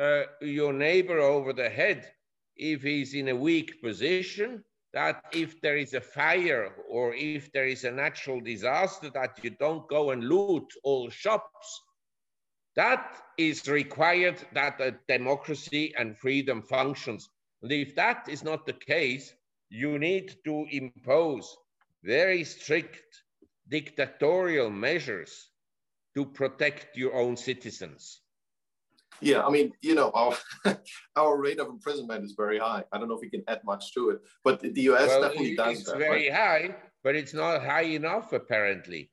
uh, 0.00 0.22
your 0.40 0.72
neighbor 0.72 1.18
over 1.18 1.52
the 1.52 1.68
head 1.68 2.10
if 2.56 2.82
he's 2.82 3.14
in 3.14 3.28
a 3.28 3.36
weak 3.36 3.82
position, 3.82 4.64
that 4.92 5.24
if 5.32 5.60
there 5.60 5.76
is 5.76 5.94
a 5.94 6.00
fire 6.00 6.72
or 6.88 7.14
if 7.14 7.50
there 7.52 7.66
is 7.66 7.84
a 7.84 7.90
natural 7.90 8.40
disaster, 8.40 9.10
that 9.10 9.38
you 9.42 9.50
don't 9.50 9.88
go 9.88 10.10
and 10.10 10.24
loot 10.24 10.66
all 10.84 11.08
shops. 11.08 11.82
That 12.76 13.20
is 13.36 13.68
required 13.68 14.42
that 14.54 14.80
a 14.80 14.94
democracy 15.08 15.94
and 15.98 16.16
freedom 16.16 16.62
functions. 16.62 17.28
And 17.62 17.70
if 17.70 17.94
that 17.96 18.28
is 18.28 18.42
not 18.42 18.66
the 18.66 18.72
case, 18.72 19.32
you 19.68 19.98
need 19.98 20.36
to 20.44 20.66
impose 20.70 21.56
very 22.02 22.44
strict 22.44 23.22
dictatorial 23.68 24.70
measures 24.70 25.50
to 26.14 26.24
protect 26.24 26.96
your 26.96 27.14
own 27.14 27.36
citizens. 27.36 28.20
Yeah, 29.20 29.46
I 29.46 29.50
mean, 29.50 29.72
you 29.82 29.94
know, 29.94 30.10
our 30.14 30.36
our 31.16 31.40
rate 31.40 31.60
of 31.60 31.68
imprisonment 31.68 32.24
is 32.24 32.34
very 32.36 32.58
high. 32.58 32.84
I 32.92 32.98
don't 32.98 33.08
know 33.08 33.14
if 33.14 33.20
we 33.20 33.30
can 33.30 33.44
add 33.46 33.60
much 33.64 33.94
to 33.94 34.10
it, 34.10 34.20
but 34.42 34.60
the 34.60 34.82
US 34.90 35.08
well, 35.08 35.22
definitely 35.22 35.56
does 35.56 35.78
it's 35.78 35.84
that. 35.84 35.96
It's 35.96 36.04
very 36.04 36.28
right? 36.28 36.68
high, 36.68 36.76
but 37.04 37.14
it's 37.14 37.32
not 37.32 37.62
high 37.62 37.88
enough, 38.00 38.32
apparently. 38.32 39.10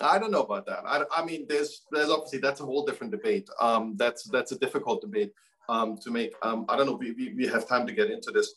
I 0.00 0.18
don't 0.18 0.30
know 0.30 0.42
about 0.42 0.66
that. 0.66 0.80
I, 0.86 1.04
I 1.14 1.24
mean, 1.24 1.46
there's 1.48 1.82
there's 1.90 2.10
obviously 2.10 2.38
that's 2.38 2.60
a 2.60 2.64
whole 2.64 2.84
different 2.84 3.12
debate. 3.12 3.48
Um, 3.60 3.96
that's 3.96 4.24
that's 4.24 4.52
a 4.52 4.58
difficult 4.58 5.00
debate 5.00 5.32
um, 5.68 5.98
to 5.98 6.10
make. 6.10 6.34
Um, 6.42 6.66
I 6.68 6.76
don't 6.76 6.86
know. 6.86 6.94
We, 6.94 7.12
we, 7.12 7.34
we 7.34 7.46
have 7.46 7.68
time 7.68 7.86
to 7.86 7.92
get 7.92 8.10
into 8.10 8.30
this. 8.30 8.54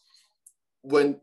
When 0.82 1.20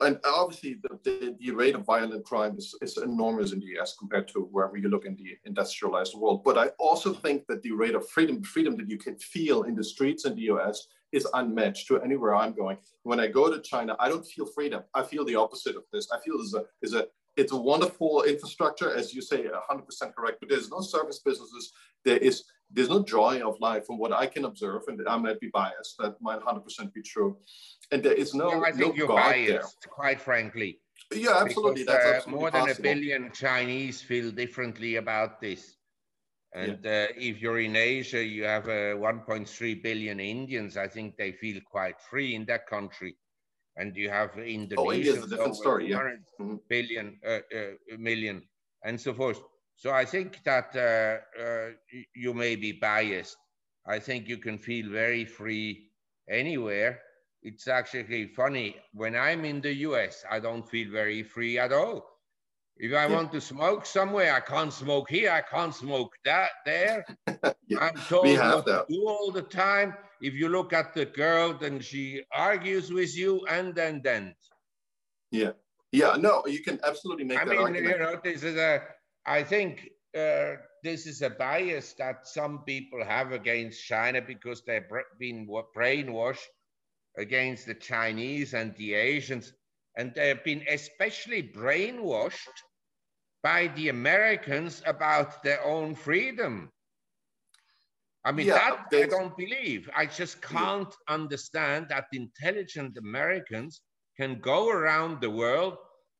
and 0.00 0.18
obviously 0.26 0.74
the, 0.82 0.98
the, 1.04 1.36
the, 1.40 1.52
rate 1.52 1.74
of 1.74 1.86
violent 1.86 2.24
crime 2.24 2.56
is, 2.58 2.74
is 2.82 2.98
enormous 2.98 3.52
in 3.52 3.60
the 3.60 3.78
US 3.78 3.96
compared 3.98 4.28
to 4.28 4.40
wherever 4.52 4.76
you 4.76 4.88
look 4.88 5.06
in 5.06 5.16
the 5.16 5.38
industrialized 5.46 6.14
world. 6.14 6.44
But 6.44 6.58
I 6.58 6.68
also 6.78 7.14
think 7.14 7.46
that 7.46 7.62
the 7.62 7.72
rate 7.72 7.94
of 7.94 8.06
freedom, 8.10 8.42
freedom 8.42 8.76
that 8.76 8.90
you 8.90 8.98
can 8.98 9.16
feel 9.16 9.62
in 9.62 9.74
the 9.74 9.84
streets 9.84 10.26
in 10.26 10.34
the 10.34 10.42
US 10.52 10.88
is 11.12 11.26
unmatched 11.32 11.88
to 11.88 12.00
anywhere 12.02 12.34
I'm 12.34 12.52
going. 12.52 12.76
When 13.04 13.20
I 13.20 13.26
go 13.28 13.50
to 13.50 13.60
China, 13.62 13.96
I 13.98 14.10
don't 14.10 14.26
feel 14.26 14.44
freedom. 14.44 14.82
I 14.92 15.02
feel 15.02 15.24
the 15.24 15.36
opposite 15.36 15.76
of 15.76 15.84
this. 15.92 16.08
I 16.12 16.18
feel 16.20 16.40
is 16.40 16.54
a 16.54 16.64
is 16.82 16.92
a 16.92 17.06
it's 17.36 17.52
a 17.52 17.56
wonderful 17.56 18.22
infrastructure, 18.22 18.94
as 18.94 19.14
you 19.14 19.22
say, 19.22 19.44
100% 19.44 20.14
correct. 20.14 20.38
But 20.40 20.48
there's 20.48 20.70
no 20.70 20.80
service 20.80 21.20
businesses. 21.20 21.72
There 22.04 22.18
is 22.18 22.44
there's 22.70 22.88
no 22.88 23.02
joy 23.02 23.40
of 23.46 23.60
life 23.60 23.86
from 23.86 23.98
what 23.98 24.12
I 24.12 24.26
can 24.26 24.44
observe, 24.44 24.82
and 24.88 25.00
I 25.08 25.16
might 25.16 25.38
be 25.38 25.50
biased. 25.52 25.96
That 25.98 26.20
might 26.20 26.40
100% 26.40 26.92
be 26.92 27.02
true. 27.02 27.36
And 27.92 28.02
there 28.02 28.12
is 28.12 28.34
no. 28.34 28.64
I 28.64 28.72
think 28.72 28.88
no 28.88 28.94
you're 28.94 29.08
God 29.08 29.16
biased, 29.16 29.76
there. 29.82 29.90
quite 29.90 30.20
frankly. 30.20 30.80
Yeah, 31.14 31.38
absolutely. 31.38 31.82
Because, 31.82 31.94
That's 31.94 32.06
uh, 32.06 32.16
absolutely 32.16 32.40
more 32.40 32.50
than 32.50 32.66
possible. 32.66 32.90
a 32.90 32.94
billion 32.94 33.32
Chinese 33.32 34.02
feel 34.02 34.30
differently 34.32 34.96
about 34.96 35.40
this. 35.40 35.76
And 36.54 36.78
yeah. 36.82 37.06
uh, 37.10 37.12
if 37.16 37.40
you're 37.40 37.60
in 37.60 37.76
Asia, 37.76 38.24
you 38.24 38.44
have 38.44 38.66
uh, 38.66 38.96
1.3 38.96 39.82
billion 39.82 40.18
Indians. 40.18 40.76
I 40.76 40.88
think 40.88 41.16
they 41.16 41.32
feel 41.32 41.60
quite 41.70 42.00
free 42.00 42.34
in 42.34 42.44
that 42.46 42.66
country. 42.66 43.16
And 43.76 43.94
you 43.94 44.08
have 44.08 44.38
Indonesia, 44.38 44.80
oh, 44.80 44.92
India's 44.92 45.24
a 45.24 45.28
different 45.28 45.56
story, 45.56 45.90
yeah. 45.90 45.98
Mm-hmm. 46.40 46.56
Billion, 46.68 47.18
uh, 47.26 47.40
uh, 47.54 47.96
million, 47.98 48.42
and 48.84 48.98
so 48.98 49.12
forth. 49.12 49.40
So 49.76 49.92
I 49.92 50.06
think 50.06 50.40
that 50.44 50.74
uh, 50.74 51.42
uh, 51.42 51.70
you 52.14 52.32
may 52.32 52.56
be 52.56 52.72
biased. 52.72 53.36
I 53.86 53.98
think 53.98 54.28
you 54.28 54.38
can 54.38 54.58
feel 54.58 54.90
very 54.90 55.24
free 55.26 55.90
anywhere. 56.30 57.00
It's 57.42 57.68
actually 57.68 58.28
funny. 58.28 58.76
When 58.92 59.14
I'm 59.14 59.44
in 59.44 59.60
the 59.60 59.74
US, 59.88 60.24
I 60.30 60.40
don't 60.40 60.68
feel 60.68 60.90
very 60.90 61.22
free 61.22 61.58
at 61.58 61.72
all. 61.72 62.04
If 62.78 62.92
I 62.92 63.06
yeah. 63.06 63.14
want 63.14 63.32
to 63.32 63.40
smoke 63.40 63.86
somewhere, 63.86 64.34
I 64.34 64.40
can't 64.40 64.72
smoke 64.72 65.08
here. 65.08 65.30
I 65.30 65.40
can't 65.40 65.74
smoke 65.74 66.12
that 66.24 66.50
there. 66.64 67.04
yeah. 67.68 67.78
I'm 67.80 67.96
told 68.08 68.26
what 68.26 68.66
that. 68.66 68.88
to 68.88 68.94
do 68.94 69.08
all 69.08 69.30
the 69.30 69.42
time. 69.42 69.94
If 70.20 70.34
you 70.34 70.48
look 70.48 70.72
at 70.72 70.94
the 70.94 71.06
girl, 71.06 71.54
then 71.54 71.80
she 71.80 72.22
argues 72.32 72.92
with 72.92 73.16
you, 73.16 73.44
and 73.48 73.74
then 73.74 74.00
then. 74.02 74.34
Yeah, 75.30 75.52
yeah. 75.92 76.16
No, 76.18 76.42
you 76.46 76.62
can 76.62 76.80
absolutely 76.84 77.24
make 77.24 77.38
I 77.38 77.44
that 77.44 77.50
mean, 77.50 77.60
argument. 77.60 77.98
you 77.98 77.98
know, 77.98 78.20
this 78.22 78.42
is 78.42 78.56
a. 78.56 78.82
I 79.26 79.42
think 79.42 79.90
uh, 80.16 80.54
this 80.82 81.06
is 81.06 81.22
a 81.22 81.30
bias 81.30 81.94
that 81.94 82.26
some 82.26 82.60
people 82.64 83.04
have 83.04 83.32
against 83.32 83.84
China 83.84 84.22
because 84.22 84.62
they've 84.62 84.88
been 85.18 85.48
brainwashed 85.76 86.46
against 87.18 87.66
the 87.66 87.74
Chinese 87.74 88.54
and 88.54 88.74
the 88.76 88.94
Asians. 88.94 89.52
And 89.96 90.12
they've 90.14 90.42
been 90.44 90.64
especially 90.70 91.42
brainwashed 91.42 92.56
by 93.42 93.68
the 93.76 93.88
Americans 93.88 94.82
about 94.86 95.42
their 95.42 95.64
own 95.64 95.94
freedom. 95.94 96.70
I 98.26 98.32
mean, 98.32 98.48
yeah, 98.48 98.76
that 98.90 99.04
I 99.04 99.06
don't 99.06 99.36
believe. 99.36 99.88
I 99.96 100.04
just 100.04 100.42
can't 100.42 100.92
yeah. 101.08 101.14
understand 101.14 101.86
that 101.90 102.06
intelligent 102.12 102.98
Americans 102.98 103.80
can 104.16 104.40
go 104.40 104.68
around 104.68 105.20
the 105.20 105.30
world 105.30 105.76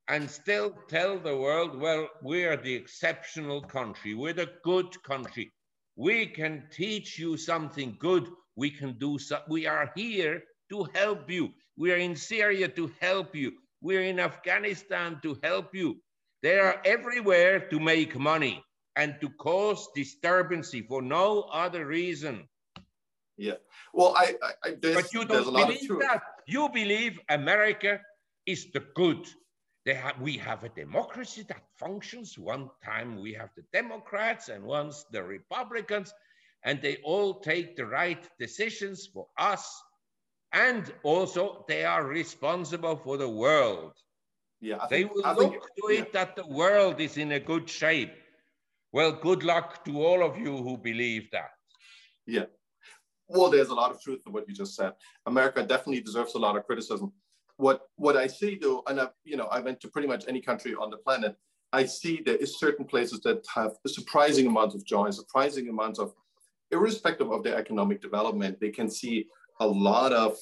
and 0.07 0.31
still 0.31 0.73
tell 0.87 1.19
the 1.19 1.37
world, 1.37 1.77
well, 1.81 2.09
we 2.23 2.45
are 2.45 2.57
the 2.57 2.73
exceptional 2.73 3.61
country, 3.61 4.15
we're 4.15 4.33
the 4.33 4.53
good 4.63 5.03
country. 5.03 5.51
We 5.97 6.27
can 6.27 6.63
teach 6.71 7.19
you 7.19 7.37
something 7.37 7.97
good. 7.99 8.29
We 8.55 8.71
can 8.71 8.97
do 8.99 9.19
so. 9.19 9.41
We 9.49 9.67
are 9.67 9.91
here 9.97 10.45
to 10.71 10.87
help 10.95 11.29
you. 11.29 11.55
We 11.77 11.91
are 11.93 11.97
in 11.97 12.15
Syria 12.15 12.69
to 12.69 12.93
help 13.01 13.35
you. 13.35 13.53
We're 13.81 14.05
in 14.05 14.21
Afghanistan 14.21 15.19
to 15.23 15.39
help 15.43 15.75
you. 15.75 15.97
They 16.43 16.61
are 16.61 16.81
everywhere 16.85 17.69
to 17.71 17.81
make 17.81 18.17
money 18.17 18.63
and 18.97 19.17
to 19.21 19.29
cause 19.31 19.89
disturbance 19.95 20.75
for 20.89 21.03
no 21.03 21.43
other 21.53 21.87
reason. 21.87 22.49
Yeah. 23.37 23.55
Well, 23.93 24.15
I, 24.17 24.35
I 24.65 24.71
but 24.81 25.13
you 25.13 25.25
don't 25.25 25.45
believe 25.45 25.89
that. 26.01 26.23
You 26.47 26.69
believe 26.71 27.21
America 27.29 28.01
is 28.47 28.71
the 28.73 28.83
good. 28.95 29.27
They 29.85 29.95
have, 29.95 30.21
we 30.21 30.37
have 30.39 30.65
a 30.65 30.69
democracy 30.71 31.45
that 31.49 31.63
functions. 31.77 32.39
One 32.39 32.71
time 32.85 33.21
we 33.21 33.35
have 33.35 33.51
the 33.57 33.65
Democrats 33.73 34.49
and 34.49 34.65
once 34.65 35.05
the 35.13 35.23
Republicans, 35.23 36.13
and 36.65 36.81
they 36.81 36.97
all 37.05 37.41
take 37.41 37.77
the 37.77 37.87
right 37.87 38.27
decisions 38.39 39.07
for 39.07 39.27
us. 39.39 39.83
And 40.53 40.93
also, 41.03 41.65
they 41.69 41.85
are 41.85 42.05
responsible 42.05 42.97
for 42.97 43.17
the 43.19 43.29
world. 43.29 43.93
Yeah, 44.61 44.87
they 44.89 45.05
will 45.05 45.23
look 45.23 45.39
think, 45.39 45.63
to 45.79 45.89
it 45.91 46.13
that 46.15 46.35
the 46.35 46.47
world 46.47 47.01
is 47.01 47.19
in 47.19 47.33
a 47.33 47.41
good 47.41 47.69
shape. 47.69 48.15
Well, 48.97 49.13
good 49.13 49.43
luck 49.43 49.85
to 49.85 49.93
all 50.07 50.21
of 50.29 50.39
you 50.39 50.57
who 50.57 50.79
believe 50.79 51.25
that. 51.33 51.51
Yeah. 52.27 52.47
Well, 53.29 53.51
there's 53.51 53.69
a 53.69 53.75
lot 53.83 53.91
of 53.91 54.01
truth 54.01 54.23
to 54.25 54.31
what 54.31 54.49
you 54.49 54.55
just 54.55 54.75
said. 54.75 54.93
America 55.27 55.63
definitely 55.63 56.01
deserves 56.01 56.35
a 56.35 56.39
lot 56.39 56.57
of 56.57 56.65
criticism 56.65 57.13
what 57.57 57.83
what 57.97 58.17
I 58.17 58.27
see 58.27 58.59
though, 58.61 58.83
and 58.87 59.01
I've 59.01 59.15
you 59.25 59.37
know, 59.37 59.47
I 59.47 59.61
went 59.61 59.81
to 59.81 59.89
pretty 59.89 60.09
much 60.09 60.25
any 60.29 60.41
country 60.41 60.75
on 60.75 60.91
the 60.91 60.99
planet. 60.99 61.37
I 61.73 61.85
see 61.85 62.23
there 62.25 62.37
is 62.37 62.59
certain 62.59 62.85
places 62.85 63.21
that 63.21 63.45
have 63.55 63.73
a 63.85 63.89
surprising 63.89 64.47
amount 64.47 64.75
of 64.75 64.85
joy, 64.85 65.11
surprising 65.11 65.69
amounts 65.69 65.99
of, 65.99 66.15
irrespective 66.71 67.31
of 67.31 67.43
their 67.43 67.57
economic 67.57 68.01
development, 68.01 68.61
they 68.61 68.71
can 68.71 68.89
see 68.91 69.27
a 69.61 69.67
lot 69.67 70.13
of. 70.13 70.37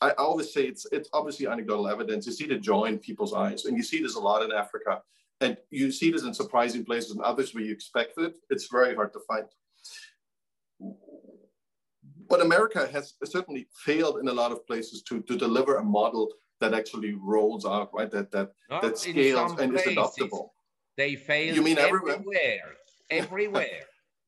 I 0.00 0.10
always 0.12 0.52
say 0.52 0.62
it's 0.62 0.86
it's 0.92 1.08
obviously 1.12 1.46
anecdotal 1.46 1.88
evidence. 1.88 2.26
You 2.26 2.32
see 2.32 2.46
the 2.46 2.58
joy 2.58 2.84
in 2.84 2.98
people's 2.98 3.34
eyes, 3.34 3.64
and 3.64 3.76
you 3.76 3.82
see 3.82 4.00
this 4.02 4.14
a 4.14 4.20
lot 4.20 4.44
in 4.44 4.52
Africa, 4.52 5.02
and 5.40 5.56
you 5.70 5.92
see 5.92 6.10
this 6.10 6.24
in 6.24 6.34
surprising 6.34 6.84
places 6.84 7.12
and 7.12 7.20
others 7.20 7.54
where 7.54 7.62
you 7.62 7.72
expect 7.72 8.18
it. 8.18 8.36
It's 8.50 8.68
very 8.70 8.94
hard 8.94 9.12
to 9.12 9.20
find. 9.28 9.44
But 12.28 12.42
America 12.42 12.88
has 12.92 13.14
certainly 13.24 13.68
failed 13.84 14.18
in 14.18 14.28
a 14.28 14.32
lot 14.32 14.52
of 14.52 14.66
places 14.66 15.02
to, 15.04 15.20
to 15.22 15.36
deliver 15.36 15.76
a 15.76 15.84
model 15.84 16.28
that 16.60 16.74
actually 16.74 17.14
rolls 17.14 17.64
out, 17.64 17.90
right? 17.94 18.10
That 18.10 18.30
that 18.32 18.50
Not 18.68 18.82
that 18.82 18.98
scales 18.98 19.52
and 19.58 19.72
places. 19.72 19.92
is 19.92 19.96
adoptable. 19.96 20.48
They 20.96 21.14
fail. 21.14 21.54
You 21.54 21.62
mean 21.62 21.78
everywhere? 21.78 22.20
Everywhere. 23.10 23.84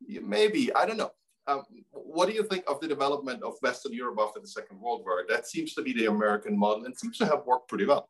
Maybe 0.22 0.72
I 0.74 0.86
don't 0.86 0.96
know. 0.96 1.10
Um, 1.46 1.64
what 1.90 2.28
do 2.28 2.34
you 2.34 2.44
think 2.44 2.64
of 2.68 2.80
the 2.80 2.86
development 2.86 3.42
of 3.42 3.54
Western 3.60 3.92
Europe 3.92 4.18
after 4.20 4.38
the 4.38 4.46
Second 4.46 4.80
World 4.80 5.02
War? 5.04 5.24
That 5.28 5.48
seems 5.48 5.74
to 5.74 5.82
be 5.82 5.92
the 5.92 6.06
American 6.06 6.56
model 6.56 6.84
and 6.84 6.96
seems 6.96 7.18
to 7.18 7.26
have 7.26 7.44
worked 7.44 7.68
pretty 7.68 7.86
well. 7.86 8.08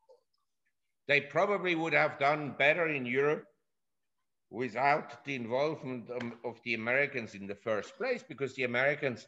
They 1.10 1.20
probably 1.22 1.74
would 1.74 1.92
have 1.92 2.20
done 2.20 2.54
better 2.56 2.86
in 2.86 3.04
Europe 3.04 3.44
without 4.48 5.24
the 5.24 5.34
involvement 5.34 6.08
of 6.44 6.60
the 6.64 6.74
Americans 6.74 7.34
in 7.34 7.48
the 7.48 7.56
first 7.56 7.96
place, 7.96 8.22
because 8.22 8.54
the 8.54 8.62
Americans 8.62 9.26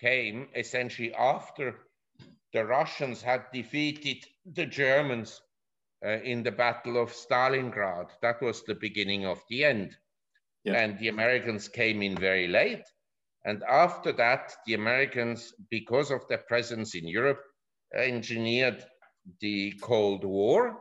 came 0.00 0.48
essentially 0.56 1.14
after 1.14 1.76
the 2.52 2.64
Russians 2.64 3.22
had 3.22 3.44
defeated 3.52 4.26
the 4.44 4.66
Germans 4.66 5.40
uh, 6.04 6.18
in 6.24 6.42
the 6.42 6.50
Battle 6.50 7.00
of 7.00 7.12
Stalingrad. 7.12 8.08
That 8.22 8.42
was 8.42 8.64
the 8.64 8.74
beginning 8.74 9.24
of 9.24 9.40
the 9.48 9.64
end. 9.64 9.96
Yeah. 10.64 10.82
And 10.82 10.98
the 10.98 11.10
Americans 11.10 11.68
came 11.68 12.02
in 12.02 12.16
very 12.16 12.48
late. 12.48 12.82
And 13.44 13.62
after 13.62 14.10
that, 14.14 14.52
the 14.66 14.74
Americans, 14.74 15.54
because 15.70 16.10
of 16.10 16.26
their 16.26 16.42
presence 16.48 16.96
in 16.96 17.06
Europe, 17.06 17.40
engineered 17.94 18.84
the 19.40 19.74
Cold 19.80 20.24
War, 20.24 20.76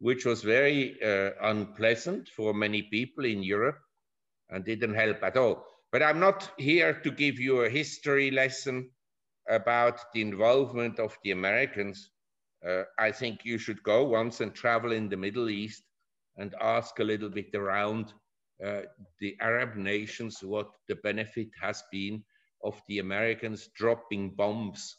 which 0.00 0.24
was 0.24 0.42
very 0.42 0.96
uh, 1.02 1.30
unpleasant 1.42 2.28
for 2.28 2.54
many 2.54 2.82
people 2.82 3.24
in 3.24 3.42
Europe 3.42 3.78
and 4.50 4.64
didn't 4.64 4.94
help 4.94 5.22
at 5.22 5.36
all. 5.36 5.64
But 5.92 6.02
I'm 6.02 6.20
not 6.20 6.50
here 6.58 6.94
to 7.00 7.10
give 7.10 7.38
you 7.38 7.60
a 7.62 7.70
history 7.70 8.30
lesson 8.30 8.90
about 9.48 10.00
the 10.12 10.20
involvement 10.20 10.98
of 10.98 11.16
the 11.24 11.30
Americans. 11.30 12.10
Uh, 12.66 12.82
I 12.98 13.12
think 13.12 13.44
you 13.44 13.58
should 13.58 13.82
go 13.82 14.04
once 14.04 14.40
and 14.40 14.54
travel 14.54 14.92
in 14.92 15.08
the 15.08 15.16
Middle 15.16 15.48
East 15.48 15.82
and 16.36 16.54
ask 16.60 16.98
a 16.98 17.04
little 17.04 17.30
bit 17.30 17.54
around 17.54 18.12
uh, 18.64 18.82
the 19.20 19.36
Arab 19.40 19.76
nations 19.76 20.42
what 20.42 20.68
the 20.88 20.96
benefit 20.96 21.48
has 21.60 21.82
been 21.90 22.22
of 22.64 22.80
the 22.88 22.98
Americans 22.98 23.68
dropping 23.76 24.30
bombs 24.30 24.96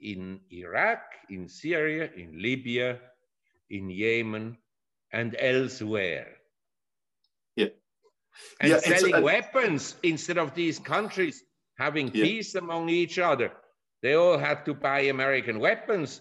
in 0.00 0.40
Iraq, 0.50 1.02
in 1.30 1.48
Syria, 1.48 2.10
in 2.16 2.40
Libya, 2.40 2.98
in 3.70 3.90
Yemen, 3.90 4.58
and 5.12 5.36
elsewhere. 5.38 6.26
Yeah. 7.56 7.68
And 8.60 8.70
yeah, 8.70 8.78
selling 8.78 9.22
weapons 9.22 9.96
instead 10.02 10.38
of 10.38 10.54
these 10.54 10.78
countries 10.78 11.42
having 11.78 12.08
yeah. 12.08 12.24
peace 12.24 12.54
among 12.54 12.88
each 12.88 13.18
other. 13.18 13.52
They 14.02 14.14
all 14.14 14.38
had 14.38 14.64
to 14.66 14.74
buy 14.74 15.00
American 15.02 15.58
weapons 15.60 16.20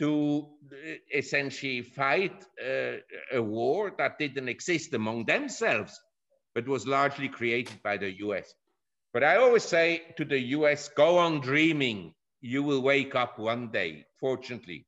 to 0.00 0.48
uh, 0.72 0.76
essentially 1.14 1.82
fight 1.82 2.44
uh, 2.60 2.96
a 3.32 3.42
war 3.42 3.92
that 3.98 4.18
didn't 4.18 4.48
exist 4.48 4.94
among 4.94 5.26
themselves, 5.26 5.98
but 6.54 6.66
was 6.66 6.86
largely 6.86 7.28
created 7.28 7.82
by 7.82 7.96
the 7.96 8.10
US. 8.26 8.52
But 9.12 9.22
I 9.22 9.36
always 9.36 9.62
say 9.62 10.02
to 10.16 10.24
the 10.24 10.40
US, 10.56 10.88
go 10.88 11.18
on 11.18 11.40
dreaming 11.40 12.14
you 12.42 12.62
will 12.62 12.82
wake 12.82 13.14
up 13.14 13.38
one 13.38 13.68
day, 13.68 14.04
fortunately. 14.18 14.84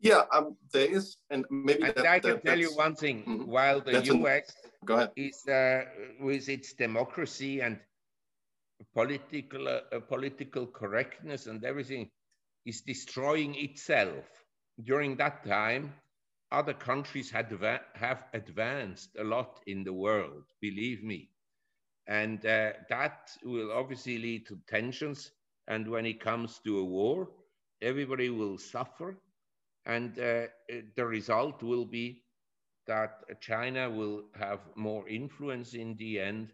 Yeah, 0.00 0.22
um, 0.32 0.56
there 0.72 0.90
is, 0.90 1.16
and 1.30 1.44
maybe 1.50 1.84
and 1.84 1.94
that, 1.94 2.06
I 2.06 2.20
can 2.20 2.30
that, 2.32 2.44
tell 2.44 2.58
you 2.58 2.70
one 2.76 2.94
thing: 2.94 3.24
mm 3.24 3.38
-hmm. 3.38 3.46
while 3.46 3.80
the 3.80 3.92
that's 3.92 4.08
U.S. 4.08 4.54
An, 4.88 5.08
is 5.16 5.46
uh, 5.46 5.82
with 6.20 6.48
its 6.48 6.74
democracy 6.74 7.62
and 7.62 7.80
political 8.92 9.68
uh, 9.68 10.00
political 10.08 10.66
correctness 10.66 11.46
and 11.46 11.64
everything 11.64 12.10
is 12.64 12.82
destroying 12.82 13.54
itself. 13.54 14.24
During 14.84 15.16
that 15.16 15.44
time, 15.44 15.94
other 16.50 16.76
countries 16.76 17.30
had 17.30 17.48
have 17.94 18.20
advanced 18.32 19.16
a 19.16 19.24
lot 19.24 19.60
in 19.66 19.84
the 19.84 19.92
world. 19.92 20.44
Believe 20.60 21.02
me, 21.02 21.30
and 22.06 22.38
uh, 22.44 22.72
that 22.88 23.16
will 23.42 23.70
obviously 23.72 24.18
lead 24.18 24.46
to 24.46 24.56
tensions 24.66 25.32
and 25.68 25.88
when 25.88 26.06
it 26.06 26.20
comes 26.20 26.60
to 26.64 26.78
a 26.78 26.84
war, 26.84 27.28
everybody 27.82 28.30
will 28.30 28.58
suffer. 28.58 29.18
And 29.86 30.18
uh, 30.18 30.46
the 30.96 31.06
result 31.06 31.62
will 31.62 31.84
be 31.84 32.22
that 32.86 33.22
China 33.40 33.90
will 33.90 34.24
have 34.34 34.60
more 34.74 35.08
influence 35.08 35.74
in 35.74 35.96
the 35.96 36.20
end, 36.20 36.52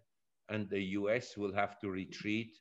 and 0.48 0.68
the 0.68 0.82
US 1.00 1.36
will 1.36 1.54
have 1.54 1.78
to 1.80 1.90
retreat 1.90 2.56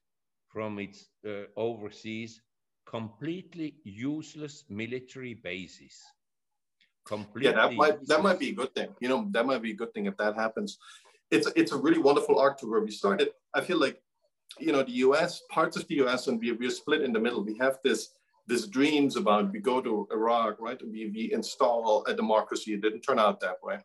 from 0.48 0.80
its 0.80 1.10
uh, 1.26 1.44
overseas 1.56 2.42
completely 2.86 3.76
useless 3.84 4.66
military 4.70 5.34
bases. 5.34 5.98
Completely 7.06 7.52
yeah, 7.52 7.68
that 7.68 7.74
might 7.74 8.06
that 8.08 8.22
might 8.22 8.40
be 8.40 8.50
a 8.50 8.54
good 8.54 8.74
thing. 8.76 8.90
You 9.00 9.10
know, 9.10 9.28
that 9.32 9.46
might 9.46 9.62
be 9.62 9.72
a 9.72 9.76
good 9.76 9.94
thing 9.94 10.06
if 10.06 10.18
that 10.18 10.36
happens. 10.36 10.78
It's 11.32 11.48
it's 11.56 11.72
a 11.72 11.78
really 11.78 12.00
wonderful 12.00 12.40
arc 12.40 12.60
to 12.60 12.70
where 12.70 12.82
we 12.82 12.92
started. 12.92 13.30
I 13.54 13.62
feel 13.62 13.80
like 13.80 14.02
you 14.60 14.72
know, 14.72 14.84
the 14.84 14.92
US, 15.08 15.42
parts 15.50 15.78
of 15.78 15.88
the 15.88 15.96
US, 16.04 16.28
and 16.28 16.40
we, 16.40 16.52
we're 16.52 16.70
split 16.70 17.02
in 17.02 17.14
the 17.14 17.20
middle. 17.20 17.44
We 17.44 17.58
have 17.58 17.80
this, 17.84 18.10
this 18.48 18.68
dreams 18.68 19.16
about 19.16 19.52
we 19.52 19.60
go 19.60 19.82
to 19.82 20.08
Iraq, 20.12 20.60
right? 20.60 20.80
We, 20.84 21.12
we 21.14 21.32
install 21.34 22.04
a 22.08 22.14
democracy. 22.14 22.74
It 22.74 22.82
didn't 22.82 23.02
turn 23.02 23.20
out 23.20 23.40
that 23.42 23.58
way. 23.64 23.80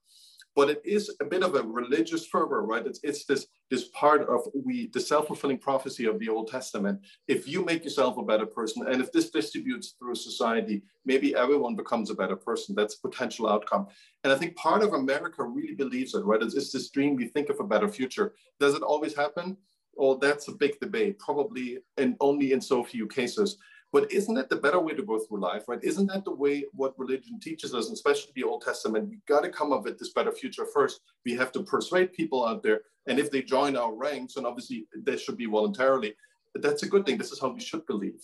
But 0.55 0.71
it 0.71 0.83
is 0.87 1.15
a 1.21 1.25
bit 1.27 1.43
of 1.43 1.55
a 1.55 1.63
religious 1.63 2.27
fervor, 2.27 2.63
right? 2.63 2.87
It's, 2.87 2.99
it's 3.03 3.27
this, 3.27 3.47
this 3.71 3.89
part 3.89 4.23
of 4.23 4.49
we 4.65 4.89
the 4.95 5.01
self-fulfilling 5.01 5.59
prophecy 5.59 6.07
of 6.07 6.19
the 6.19 6.31
Old 6.31 6.49
Testament. 6.49 6.99
If 7.29 7.47
you 7.47 7.63
make 7.63 7.85
yourself 7.85 8.17
a 8.17 8.23
better 8.23 8.47
person, 8.47 8.87
and 8.87 9.03
if 9.03 9.13
this 9.13 9.29
distributes 9.29 9.97
through 9.99 10.15
society, 10.15 10.83
maybe 11.05 11.35
everyone 11.35 11.77
becomes 11.77 12.09
a 12.09 12.15
better 12.15 12.37
person. 12.37 12.75
That's 12.75 12.97
a 12.97 13.07
potential 13.07 13.51
outcome. 13.51 13.89
And 14.25 14.33
I 14.33 14.37
think 14.37 14.57
part 14.57 14.83
of 14.83 14.95
America 14.95 15.45
really 15.45 15.75
believes 15.75 16.15
it, 16.15 16.25
right? 16.25 16.43
It's, 16.43 16.55
it's 16.55 16.73
this 16.73 16.89
dream 16.89 17.17
we 17.17 17.29
think 17.29 17.51
of 17.51 17.61
a 17.61 17.65
better 17.65 17.89
future. 17.89 18.33
Does 18.59 18.75
it 18.75 18.83
always 18.83 19.15
happen? 19.15 19.59
oh, 19.99 20.17
that's 20.17 20.49
a 20.49 20.53
big 20.53 20.79
debate, 20.81 21.19
probably 21.19 21.79
and 21.97 22.17
only 22.21 22.53
in 22.53 22.61
so 22.61 22.85
few 22.85 23.07
cases. 23.07 23.57
But 23.93 24.13
isn't 24.13 24.35
that 24.35 24.51
the 24.51 24.57
better 24.57 24.81
way 24.81 24.95
to 24.95 25.03
go 25.03 25.19
through 25.19 25.41
life, 25.41 25.69
right? 25.69 25.83
Isn't 25.83 26.09
that 26.09 26.25
the 26.25 26.35
way 26.35 26.65
what 26.73 26.99
religion 26.99 27.39
teaches 27.41 27.75
us, 27.75 27.91
especially 27.91 28.33
the 28.35 28.43
Old 28.43 28.63
Testament? 28.63 29.09
We 29.09 29.19
got 29.27 29.43
to 29.45 29.49
come 29.49 29.73
up 29.73 29.85
with 29.85 29.99
this 29.99 30.13
better 30.13 30.33
future 30.33 30.67
first. 30.67 31.01
We 31.25 31.35
have 31.35 31.53
to 31.53 31.63
persuade 31.63 32.13
people 32.13 32.45
out 32.45 32.63
there. 32.63 32.81
And 33.07 33.19
if 33.19 33.31
they 33.31 33.43
join 33.43 33.77
our 33.77 33.95
ranks, 33.95 34.37
and 34.37 34.47
obviously 34.47 34.87
they 34.97 35.17
should 35.17 35.37
be 35.37 35.47
voluntarily, 35.47 36.15
that's 36.55 36.83
a 36.83 36.89
good 36.89 37.07
thing. 37.07 37.17
This 37.17 37.33
is 37.33 37.41
how 37.41 37.49
we 37.49 37.61
should 37.61 37.87
believe. 37.87 38.21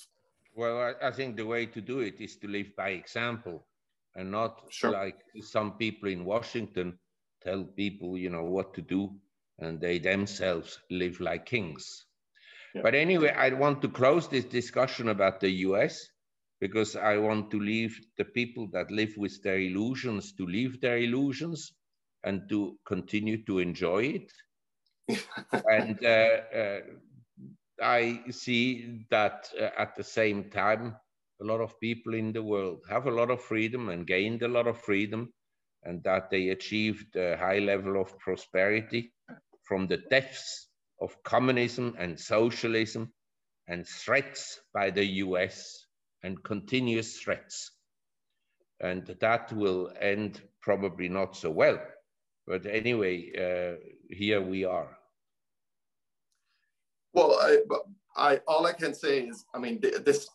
Well, 0.54 0.78
I, 0.78 1.08
I 1.08 1.10
think 1.10 1.36
the 1.36 1.46
way 1.46 1.66
to 1.66 1.80
do 1.80 2.00
it 2.00 2.20
is 2.20 2.36
to 2.36 2.48
live 2.48 2.74
by 2.76 2.90
example 2.90 3.64
and 4.16 4.30
not 4.30 4.64
sure. 4.68 4.90
like 4.90 5.20
some 5.40 5.72
people 5.72 6.08
in 6.08 6.24
Washington 6.24 6.98
tell 7.42 7.64
people, 7.64 8.18
you 8.18 8.30
know, 8.30 8.44
what 8.44 8.74
to 8.74 8.82
do 8.82 9.14
and 9.58 9.80
they 9.80 9.98
themselves 9.98 10.80
live 10.90 11.20
like 11.20 11.46
kings. 11.46 12.06
Yeah. 12.74 12.82
But 12.82 12.94
anyway, 12.94 13.30
I 13.30 13.50
want 13.50 13.82
to 13.82 13.88
close 13.88 14.28
this 14.28 14.44
discussion 14.44 15.08
about 15.08 15.40
the 15.40 15.50
US 15.66 16.08
because 16.60 16.96
I 16.96 17.16
want 17.18 17.50
to 17.50 17.60
leave 17.60 17.98
the 18.16 18.24
people 18.24 18.68
that 18.72 18.90
live 18.90 19.14
with 19.16 19.42
their 19.42 19.58
illusions 19.58 20.32
to 20.34 20.46
leave 20.46 20.80
their 20.80 20.98
illusions 20.98 21.72
and 22.24 22.48
to 22.48 22.78
continue 22.86 23.44
to 23.44 23.58
enjoy 23.58 24.04
it. 24.20 24.32
and 25.70 26.04
uh, 26.04 26.36
uh, 26.56 26.80
I 27.82 28.24
see 28.30 29.04
that 29.10 29.48
uh, 29.60 29.70
at 29.78 29.96
the 29.96 30.04
same 30.04 30.50
time, 30.50 30.96
a 31.40 31.44
lot 31.44 31.60
of 31.60 31.78
people 31.80 32.14
in 32.14 32.32
the 32.32 32.42
world 32.42 32.84
have 32.88 33.06
a 33.06 33.10
lot 33.10 33.30
of 33.30 33.42
freedom 33.42 33.88
and 33.88 34.06
gained 34.06 34.42
a 34.42 34.48
lot 34.48 34.66
of 34.68 34.80
freedom, 34.80 35.32
and 35.82 36.02
that 36.04 36.30
they 36.30 36.50
achieved 36.50 37.16
a 37.16 37.36
high 37.36 37.58
level 37.58 38.00
of 38.00 38.16
prosperity 38.18 39.12
from 39.64 39.88
the 39.88 39.98
deaths 40.10 40.68
of 41.02 41.22
communism 41.24 41.94
and 41.98 42.18
socialism 42.18 43.12
and 43.68 43.86
threats 43.86 44.60
by 44.72 44.90
the 44.90 45.04
US 45.24 45.86
and 46.22 46.42
continuous 46.44 47.18
threats. 47.18 47.72
And 48.80 49.06
that 49.20 49.52
will 49.52 49.92
end 50.00 50.40
probably 50.60 51.08
not 51.08 51.36
so 51.36 51.50
well. 51.50 51.78
But 52.46 52.66
anyway, 52.66 53.30
uh, 53.36 53.78
here 54.10 54.40
we 54.40 54.64
are. 54.64 54.96
Well, 57.12 57.38
I, 57.40 57.58
I, 58.16 58.40
all 58.48 58.66
I 58.66 58.72
can 58.72 58.94
say 58.94 59.20
is, 59.20 59.44
I 59.54 59.58
mean, 59.58 59.80
this 59.80 60.28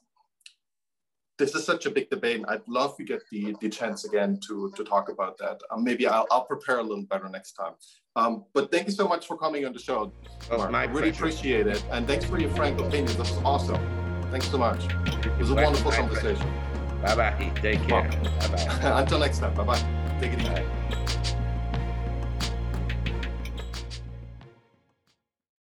this 1.38 1.54
is 1.56 1.64
such 1.66 1.86
a 1.86 1.92
big 1.92 2.10
debate. 2.10 2.44
I'd 2.48 2.68
love 2.68 2.98
to 2.98 3.04
get 3.04 3.22
the, 3.32 3.56
the 3.62 3.70
chance 3.70 4.06
again 4.06 4.40
to, 4.48 4.72
to 4.76 4.84
talk 4.84 5.10
about 5.10 5.38
that. 5.38 5.62
Um, 5.72 5.84
maybe 5.84 6.08
I'll, 6.08 6.26
I'll 6.32 6.46
prepare 6.46 6.80
a 6.80 6.84
little 6.84 7.06
better 7.06 7.30
next 7.30 7.54
time. 7.54 7.74
Um, 8.16 8.46
but 8.54 8.72
thank 8.72 8.88
you 8.88 8.94
so 8.94 9.08
much 9.08 9.28
for 9.28 9.38
coming 9.38 9.66
on 9.66 9.74
the 9.74 9.80
show. 9.80 10.12
Marc. 10.50 10.74
I 10.74 10.86
really 10.86 11.10
appreciate 11.10 11.68
it. 11.68 11.84
And 11.92 12.08
thanks 12.08 12.26
for 12.26 12.40
your 12.40 12.50
frank 12.52 12.80
opinions. 12.80 13.16
This 13.16 13.30
was 13.30 13.40
awesome. 13.44 13.80
Thanks 14.32 14.50
so 14.50 14.58
much. 14.58 14.84
It 15.26 15.38
was 15.38 15.52
a 15.52 15.56
wonderful 15.56 15.92
conversation. 15.92 16.52
Bye 17.02 17.16
bye. 17.16 17.52
Take 17.62 17.88
care. 17.88 18.10
Bye 18.10 18.48
bye. 18.48 19.00
Until 19.02 19.20
next 19.20 19.40
time. 19.40 19.54
Bye 19.54 19.64
bye. 19.64 20.18
Take 20.20 20.34
it 20.34 20.42
easy. 20.42 20.50
Bye. 20.50 21.34